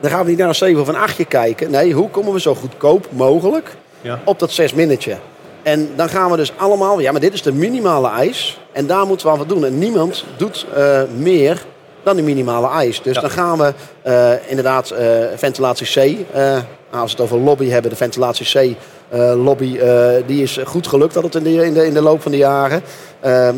Dan 0.00 0.10
gaan 0.10 0.22
we 0.24 0.28
niet 0.30 0.38
naar 0.38 0.48
een 0.48 0.54
7 0.54 0.80
of 0.80 0.88
een 0.88 0.96
8 0.96 1.28
kijken. 1.28 1.70
Nee, 1.70 1.92
hoe 1.92 2.08
komen 2.10 2.32
we 2.32 2.40
zo 2.40 2.54
goedkoop 2.54 3.06
mogelijk 3.10 3.76
Ja. 4.00 4.20
op 4.24 4.38
dat 4.38 4.50
6 4.52 4.74
minnetje? 4.74 5.16
En 5.64 5.90
dan 5.96 6.08
gaan 6.08 6.30
we 6.30 6.36
dus 6.36 6.52
allemaal, 6.56 7.00
ja, 7.00 7.12
maar 7.12 7.20
dit 7.20 7.32
is 7.32 7.42
de 7.42 7.52
minimale 7.52 8.08
eis. 8.10 8.60
En 8.72 8.86
daar 8.86 9.06
moeten 9.06 9.26
we 9.26 9.32
aan 9.32 9.38
wat 9.38 9.48
doen. 9.48 9.64
En 9.64 9.78
niemand 9.78 10.24
doet 10.36 10.66
eh, 10.74 11.00
meer 11.16 11.64
dan 12.02 12.16
die 12.16 12.24
minimale 12.24 12.68
eis. 12.68 13.02
Dus 13.02 13.14
Ja. 13.14 13.20
dan 13.20 13.30
gaan 13.30 13.58
we 13.58 13.72
eh, 14.02 14.30
inderdaad 14.46 14.90
eh, 14.90 15.06
ventilatie 15.36 15.86
C. 15.86 16.16
als 16.90 17.12
we 17.12 17.16
het 17.16 17.20
over 17.20 17.38
lobby 17.38 17.68
hebben, 17.68 17.90
de 17.90 17.96
ventilatie 17.96 18.46
C. 18.46 18.76
lobby, 19.34 19.78
die 20.26 20.42
is 20.42 20.58
goed 20.64 20.86
gelukt 20.86 21.14
dat 21.14 21.22
het 21.22 21.34
in 21.34 21.42
de, 21.42 21.64
in 21.64 21.74
de, 21.74 21.86
in 21.86 21.94
de 21.94 22.02
loop 22.02 22.22
van 22.22 22.30
de 22.32 22.36
jaren. 22.38 22.82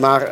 Maar 0.01 0.31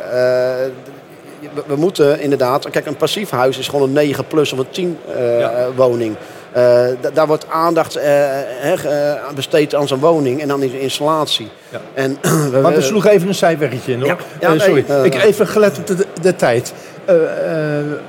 we, 1.53 1.63
we 1.67 1.75
moeten 1.75 2.19
inderdaad... 2.19 2.69
Kijk, 2.69 2.85
een 2.85 2.95
passief 2.95 3.29
huis 3.29 3.57
is 3.57 3.67
gewoon 3.67 3.87
een 3.87 3.93
9 3.93 4.27
plus 4.27 4.51
of 4.53 4.59
een 4.59 4.69
10 4.69 4.97
eh, 5.15 5.39
Ja. 5.39 5.67
woning. 5.75 6.15
Eh, 6.55 6.87
da- 7.01 7.09
daar 7.13 7.27
wordt 7.27 7.45
aandacht 7.49 7.95
eh, 7.95 8.73
eh, 8.73 9.25
aan 9.27 9.35
besteed 9.35 9.75
aan 9.75 9.87
zo'n 9.87 9.99
woning 9.99 10.41
en 10.41 10.47
dan 10.47 10.59
die 10.59 10.79
installatie. 10.79 11.49
Ja. 11.69 11.81
En, 11.93 12.17
Maar 12.61 12.73
we 12.73 12.81
sloegen 12.81 13.11
even 13.11 13.27
een 13.27 13.35
zijweggetje 13.35 13.91
in 13.91 14.01
hoor. 14.01 14.17
Ja, 14.39 14.49
nee, 14.49 14.59
sorry, 14.59 14.85
ik 15.03 15.23
even 15.23 15.47
gelet 15.47 15.77
op 15.77 15.87
de, 15.87 16.05
de 16.21 16.35
tijd. 16.35 16.73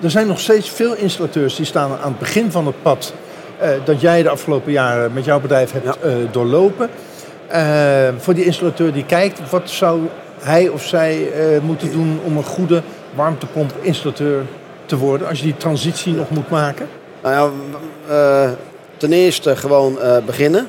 Er 0.03 0.11
zijn 0.11 0.27
nog 0.27 0.41
steeds 0.41 0.71
veel 0.71 0.95
installateurs 0.95 1.57
die 1.57 1.67
staan 1.67 1.91
aan 2.03 2.09
het 2.09 2.19
begin 2.19 2.51
van 2.51 2.67
het 2.67 2.83
pad... 2.83 3.13
dat 3.85 4.01
jij 4.01 4.23
de 4.23 4.29
afgelopen 4.29 4.73
jaren 4.73 5.13
met 5.13 5.25
jouw 5.25 5.41
bedrijf 5.41 5.73
hebt 5.73 5.99
doorlopen. 6.33 6.91
Voor 8.19 8.35
die 8.35 8.45
installateur 8.45 8.93
die 8.93 9.07
kijkt, 9.07 9.51
wat 9.51 9.71
zou 9.71 10.01
hij 10.41 10.69
of 10.69 10.85
zij 10.85 11.29
moeten 11.63 11.93
doen... 11.93 12.21
om 12.25 12.37
een 12.37 12.45
goede 12.45 12.83
warmtepomp-installateur 13.15 14.43
te 14.87 14.97
worden... 14.97 15.29
als 15.29 15.39
je 15.39 15.45
die 15.45 15.57
transitie 15.57 16.13
nog 16.13 16.31
moet 16.31 16.51
maken? 16.51 16.89
Nou 17.27 17.39
ja, 17.39 17.51
eh, 18.15 18.51
ten 18.97 19.13
eerste 19.13 19.57
gewoon 19.57 20.01
eh, 20.01 20.17
beginnen. 20.27 20.67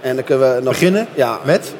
En 0.00 0.14
dan 0.14 0.24
kunnen 0.24 0.54
we 0.54 0.60
nog... 0.62 0.72
Beginnen 0.72 1.06
Ja, 1.14 1.38
met... 1.44 1.74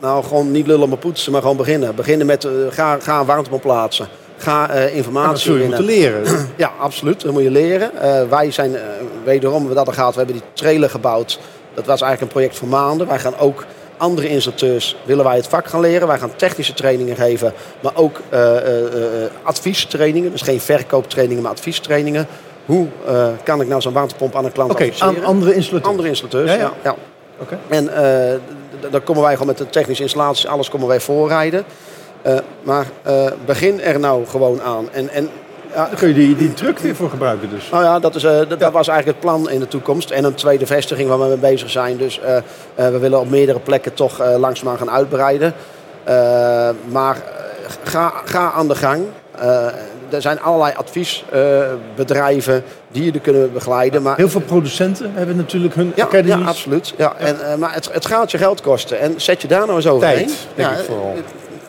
Nou, 0.00 0.24
gewoon 0.24 0.50
niet 0.50 0.66
lullen 0.66 0.88
maar 0.88 0.98
poetsen, 0.98 1.32
maar 1.32 1.40
gewoon 1.40 1.56
beginnen. 1.56 1.94
Beginnen 1.94 2.26
met, 2.26 2.44
eh, 2.44 2.52
ga, 2.70 2.98
ga 3.00 3.20
een 3.20 3.26
warmtepomp 3.26 3.62
plaatsen. 3.62 4.08
Ga 4.36 4.74
Ja, 4.74 4.80
dat 4.80 4.90
informatie 4.90 5.52
je 5.52 5.58
winnen. 5.58 5.76
moeten 5.78 5.96
leren. 5.96 6.22
Ja, 6.56 6.72
absoluut. 6.80 7.20
Dat 7.20 7.32
moet 7.32 7.42
je 7.42 7.50
leren. 7.50 7.90
Wij 8.28 8.50
zijn, 8.50 8.76
wederom, 9.24 9.68
we 9.68 9.74
dat 9.74 9.86
er 9.86 9.92
gaat, 9.92 10.12
we 10.12 10.18
hebben 10.18 10.36
die 10.36 10.44
trailer 10.52 10.90
gebouwd. 10.90 11.38
Dat 11.74 11.86
was 11.86 12.00
eigenlijk 12.00 12.20
een 12.20 12.38
project 12.38 12.56
voor 12.56 12.68
maanden. 12.68 13.06
Wij 13.06 13.18
gaan 13.18 13.38
ook 13.38 13.64
andere 13.96 14.28
installateurs, 14.28 14.96
willen 15.04 15.24
wij 15.24 15.36
het 15.36 15.46
vak 15.46 15.66
gaan 15.66 15.80
leren. 15.80 16.08
Wij 16.08 16.18
gaan 16.18 16.36
technische 16.36 16.74
trainingen 16.74 17.16
geven, 17.16 17.52
maar 17.80 17.92
ook 17.94 18.20
eh, 18.28 18.56
eh, 18.56 19.30
adviestrainingen. 19.42 20.30
Dus 20.30 20.42
geen 20.42 20.60
verkooptrainingen, 20.60 21.42
maar 21.42 21.52
adviestrainingen. 21.52 22.26
Hoe 22.66 22.86
eh, 23.06 23.28
kan 23.42 23.60
ik 23.60 23.68
nou 23.68 23.80
zo'n 23.80 23.92
warmtepomp 23.92 24.36
aan 24.36 24.44
een 24.44 24.52
klant 24.52 24.70
adviseren? 24.70 25.16
aan 25.16 25.24
andere 25.24 25.54
installateurs. 25.54 25.90
Andere 25.90 26.08
installateurs, 26.08 26.54
Ja, 26.54 26.72
ja. 26.82 26.94
En 27.68 27.88
eh, 27.88 28.38
dan 28.90 29.02
komen 29.02 29.22
wij 29.22 29.32
gewoon 29.32 29.46
met 29.46 29.58
de 29.58 29.68
technische 29.68 30.02
installaties, 30.02 30.46
alles 30.46 30.68
komen 30.68 30.88
wij 30.88 31.00
voorrijden. 31.00 31.64
Eh, 32.22 32.36
maar 32.62 32.86
begin 33.44 33.80
er 33.80 34.00
nou 34.00 34.26
gewoon 34.26 34.62
aan. 34.62 34.88
En, 34.92 35.08
en 35.08 35.30
ja, 35.74 35.86
Dan 35.86 35.98
kun 35.98 36.08
je 36.08 36.14
die, 36.14 36.36
die 36.36 36.54
truck 36.54 36.78
weer 36.78 36.94
voor 36.94 37.10
gebruiken 37.10 37.50
dus. 37.50 37.70
nou 37.70 37.84
ja, 37.84 37.98
dat, 37.98 38.14
is, 38.14 38.22
dat, 38.22 38.48
dat 38.48 38.72
was 38.72 38.88
eigenlijk 38.88 39.06
het 39.06 39.20
plan 39.20 39.50
in 39.50 39.60
de 39.60 39.68
toekomst. 39.68 40.10
En 40.10 40.24
een 40.24 40.34
tweede 40.34 40.66
vestiging 40.66 41.08
waar 41.08 41.18
we 41.20 41.26
mee 41.26 41.36
bezig 41.36 41.70
zijn. 41.70 41.96
Dus 41.96 42.20
we 42.74 42.98
willen 42.98 43.20
op 43.20 43.30
meerdere 43.30 43.58
plekken 43.60 43.94
toch 43.94 44.36
langzaamaan 44.38 44.78
gaan 44.78 44.90
uitbreiden. 44.90 45.54
Maar 46.88 47.16
ga, 47.82 48.12
ga 48.24 48.52
aan 48.52 48.68
de 48.68 48.74
gang. 48.74 49.04
Eh, 49.38 49.66
er 50.10 50.22
zijn 50.22 50.40
allerlei 50.40 50.74
adviesbedrijven 50.76 52.64
die 52.88 53.04
je 53.04 53.12
er 53.12 53.20
kunnen 53.20 53.52
begeleiden. 53.52 54.02
Maar 54.02 54.16
Heel 54.16 54.28
veel 54.28 54.40
producenten 54.40 55.12
hebben 55.14 55.36
natuurlijk 55.36 55.74
hun 55.74 55.92
ja, 55.94 56.04
academies. 56.04 56.44
ja, 56.44 56.48
absoluut. 56.48 56.94
Ja. 56.96 57.14
En, 57.16 57.50
eh, 57.50 57.56
maar 57.56 57.74
het, 57.74 57.92
het 57.92 58.06
gaat 58.06 58.30
je 58.30 58.38
geld 58.38 58.60
kosten. 58.60 58.98
En 59.00 59.14
zet 59.16 59.42
je 59.42 59.48
daar 59.48 59.66
nou 59.66 59.76
eens 59.76 59.86
overheen. 59.86 60.26
Tijd, 60.26 60.46
denk 60.54 60.70
ik 60.70 60.84
vooral. 60.84 61.14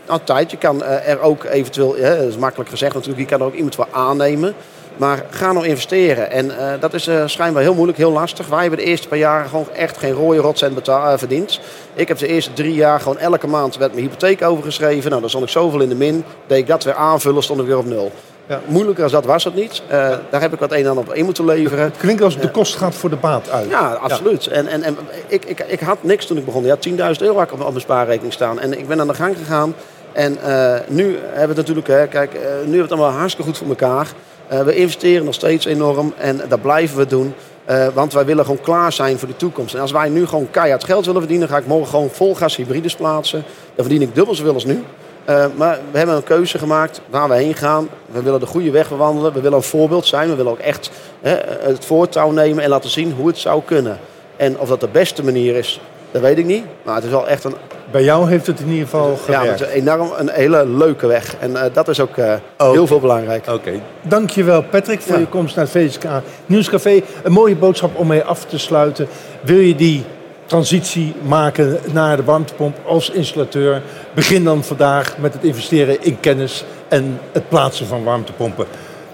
Nou, 0.07 0.19
tijd. 0.23 0.51
Je 0.51 0.57
kan 0.57 0.83
eh, 0.83 1.09
er 1.09 1.19
ook 1.19 1.43
eventueel, 1.43 1.95
dat 2.01 2.27
is 2.27 2.37
makkelijk 2.37 2.69
gezegd 2.69 2.93
natuurlijk, 2.93 3.21
je 3.21 3.25
kan 3.25 3.39
er 3.39 3.45
ook 3.45 3.53
iemand 3.53 3.75
voor 3.75 3.87
aannemen. 3.91 4.53
Maar 4.97 5.25
ga 5.29 5.51
nou 5.51 5.65
investeren. 5.65 6.31
En 6.31 6.57
eh, 6.57 6.79
dat 6.79 6.93
is 6.93 7.07
eh, 7.07 7.23
schijnbaar 7.25 7.61
heel 7.61 7.73
moeilijk, 7.73 7.97
heel 7.97 8.11
lastig. 8.11 8.47
Wij 8.47 8.61
hebben 8.61 8.79
de 8.79 8.85
eerste 8.85 9.07
paar 9.07 9.17
jaar 9.17 9.45
gewoon 9.45 9.67
echt 9.73 9.97
geen 9.97 10.13
rode 10.13 10.37
rotcent 10.37 10.75
betaal, 10.75 11.11
eh, 11.11 11.17
verdiend. 11.17 11.59
Ik 11.93 12.07
heb 12.07 12.17
de 12.17 12.27
eerste 12.27 12.53
drie 12.53 12.73
jaar 12.73 12.99
gewoon 12.99 13.17
elke 13.17 13.47
maand 13.47 13.77
werd 13.77 13.93
mijn 13.93 14.03
hypotheek 14.03 14.41
overgeschreven. 14.41 15.09
Nou, 15.09 15.21
dan 15.21 15.29
stond 15.29 15.43
ik 15.43 15.49
zoveel 15.49 15.81
in 15.81 15.89
de 15.89 15.95
min. 15.95 16.23
Deed 16.47 16.57
ik 16.57 16.67
dat 16.67 16.83
weer 16.83 16.95
aanvullen, 16.95 17.43
stond 17.43 17.59
ik 17.59 17.65
weer 17.65 17.77
op 17.77 17.85
nul. 17.85 18.11
Ja. 18.47 18.61
Moeilijker 18.65 19.03
als 19.03 19.11
dat 19.11 19.25
was 19.25 19.43
het 19.43 19.55
niet. 19.55 19.81
Uh, 19.85 19.91
daar 20.29 20.41
heb 20.41 20.53
ik 20.53 20.59
wat 20.59 20.71
een 20.71 20.77
en 20.77 20.87
ander 20.87 21.03
op 21.03 21.13
in 21.13 21.25
moeten 21.25 21.45
leveren. 21.45 21.83
Het 21.83 21.97
klinkt 21.97 22.21
als 22.21 22.39
de 22.39 22.51
kost 22.51 22.75
gaat 22.75 22.95
voor 22.95 23.09
de 23.09 23.15
baat 23.15 23.49
uit. 23.49 23.69
Ja, 23.69 23.93
absoluut. 23.93 24.47
En, 24.47 24.67
en, 24.67 24.83
en 24.83 24.97
ik, 25.27 25.45
ik, 25.45 25.59
ik 25.67 25.79
had 25.79 26.03
niks 26.03 26.25
toen 26.25 26.37
ik 26.37 26.45
begon. 26.45 26.63
Ja, 26.63 26.77
10.000 26.89 26.93
euro 27.17 27.37
had 27.37 27.43
ik 27.43 27.53
op 27.53 27.59
mijn 27.59 27.79
spaarrekening 27.79 28.33
staan. 28.33 28.59
En 28.59 28.79
ik 28.79 28.87
ben 28.87 28.99
aan 28.99 29.07
de 29.07 29.13
gang 29.13 29.37
gegaan. 29.37 29.75
En 30.11 30.37
uh, 30.45 30.75
nu 30.87 31.17
hebben 31.17 31.33
we 31.33 31.39
het 31.39 31.55
natuurlijk, 31.55 31.87
hè, 31.87 32.07
kijk, 32.07 32.33
uh, 32.33 32.39
nu 32.41 32.47
hebben 32.47 32.71
we 32.71 32.81
het 32.81 32.91
allemaal 32.91 33.11
hartstikke 33.11 33.49
goed 33.49 33.57
voor 33.57 33.67
elkaar. 33.67 34.07
We 34.47 34.75
investeren 34.75 35.25
nog 35.25 35.33
steeds 35.33 35.65
enorm 35.65 36.13
en 36.17 36.41
dat 36.49 36.61
blijven 36.61 36.97
we 36.97 37.05
doen. 37.05 37.33
Uh, 37.69 37.87
want 37.93 38.13
wij 38.13 38.25
willen 38.25 38.45
gewoon 38.45 38.61
klaar 38.61 38.93
zijn 38.93 39.19
voor 39.19 39.27
de 39.27 39.35
toekomst. 39.35 39.73
En 39.73 39.81
als 39.81 39.91
wij 39.91 40.09
nu 40.09 40.25
gewoon 40.25 40.51
keihard 40.51 40.83
geld 40.83 41.05
willen 41.05 41.21
verdienen, 41.21 41.47
ga 41.47 41.57
ik 41.57 41.65
morgen 41.65 41.89
gewoon 41.89 42.09
vol 42.09 42.35
gas 42.35 42.55
hybrides 42.55 42.95
plaatsen. 42.95 43.43
Dan 43.75 43.85
verdien 43.85 44.01
ik 44.01 44.15
dubbel 44.15 44.35
zoveel 44.35 44.53
als 44.53 44.65
nu. 44.65 44.83
Uh, 45.29 45.45
maar 45.55 45.79
we 45.91 45.97
hebben 45.97 46.15
een 46.15 46.23
keuze 46.23 46.57
gemaakt 46.57 47.01
waar 47.09 47.29
we 47.29 47.35
heen 47.35 47.53
gaan. 47.53 47.89
We 48.05 48.21
willen 48.21 48.39
de 48.39 48.45
goede 48.45 48.71
weg 48.71 48.89
bewandelen. 48.89 49.33
We 49.33 49.41
willen 49.41 49.57
een 49.57 49.63
voorbeeld 49.63 50.05
zijn. 50.05 50.29
We 50.29 50.35
willen 50.35 50.51
ook 50.51 50.59
echt 50.59 50.91
het 51.21 51.85
voortouw 51.85 52.31
nemen 52.31 52.63
en 52.63 52.69
laten 52.69 52.89
zien 52.89 53.11
hoe 53.11 53.27
het 53.27 53.37
zou 53.37 53.61
kunnen. 53.65 53.99
En 54.37 54.59
of 54.59 54.69
dat 54.69 54.79
de 54.79 54.87
beste 54.91 55.23
manier 55.23 55.55
is, 55.55 55.79
dat 56.11 56.21
weet 56.21 56.37
ik 56.37 56.45
niet. 56.45 56.63
Maar 56.83 56.95
het 56.95 57.03
is 57.03 57.09
wel 57.09 57.27
echt 57.27 57.43
een 57.43 57.55
bij 57.91 58.03
jou 58.03 58.29
heeft 58.29 58.47
het 58.47 58.59
in 58.59 58.67
ieder 58.67 58.83
geval 58.83 59.15
gewerkt. 59.15 59.45
Ja, 59.45 59.51
het 59.51 59.61
is 59.61 59.81
enorm 59.81 60.11
een 60.17 60.29
hele 60.29 60.67
leuke 60.67 61.07
weg. 61.07 61.35
En 61.39 61.51
uh, 61.51 61.61
dat 61.73 61.87
is 61.87 61.99
ook 61.99 62.17
uh, 62.17 62.33
heel 62.57 62.87
veel 62.87 62.99
belangrijk. 62.99 63.47
Oké. 63.47 63.55
Okay. 63.55 63.81
Dankjewel 64.01 64.63
Patrick 64.63 65.01
voor 65.01 65.13
ja. 65.13 65.19
je 65.19 65.27
komst 65.27 65.55
naar 65.55 65.65
het 65.65 65.73
VSK 65.73 66.03
Nieuwscafé. 66.45 67.01
Een 67.23 67.31
mooie 67.31 67.55
boodschap 67.55 67.97
om 67.97 68.07
mee 68.07 68.23
af 68.23 68.45
te 68.45 68.59
sluiten. 68.59 69.07
Wil 69.41 69.59
je 69.59 69.75
die 69.75 70.03
transitie 70.45 71.15
maken 71.21 71.79
naar 71.91 72.17
de 72.17 72.23
warmtepomp 72.23 72.77
als 72.85 73.09
installateur? 73.09 73.81
Begin 74.13 74.43
dan 74.43 74.63
vandaag 74.63 75.17
met 75.17 75.33
het 75.33 75.43
investeren 75.43 76.03
in 76.03 76.19
kennis 76.19 76.65
en 76.87 77.19
het 77.31 77.49
plaatsen 77.49 77.87
van 77.87 78.03
warmtepompen. 78.03 78.65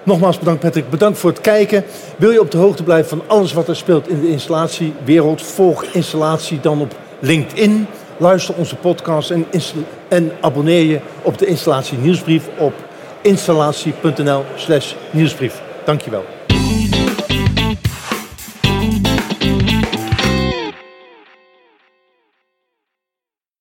Nogmaals 0.03 0.39
bedankt 0.39 0.61
Patrick, 0.61 0.89
bedankt 0.89 1.19
voor 1.19 1.29
het 1.29 1.41
kijken. 1.41 1.83
Wil 2.17 2.31
je 2.31 2.39
op 2.39 2.51
de 2.51 2.57
hoogte 2.57 2.83
blijven 2.83 3.09
van 3.09 3.27
alles 3.27 3.53
wat 3.53 3.67
er 3.67 3.75
speelt 3.75 4.07
in 4.07 4.21
de 4.21 4.29
installatiewereld? 4.29 5.41
Volg 5.41 5.83
installatie 5.83 6.59
dan 6.59 6.81
op 6.81 6.95
LinkedIn. 7.19 7.87
Luister 8.17 8.55
onze 8.55 8.75
podcast 8.75 9.31
en, 9.31 9.45
en 10.07 10.31
abonneer 10.41 10.83
je 10.83 10.99
op 11.21 11.37
de 11.37 11.45
installatie 11.45 11.97
nieuwsbrief 11.97 12.49
op 12.57 12.73
installatie.nl 13.21 14.43
slash 14.55 14.93
nieuwsbrief. 15.11 15.61
Dankjewel. 15.85 16.23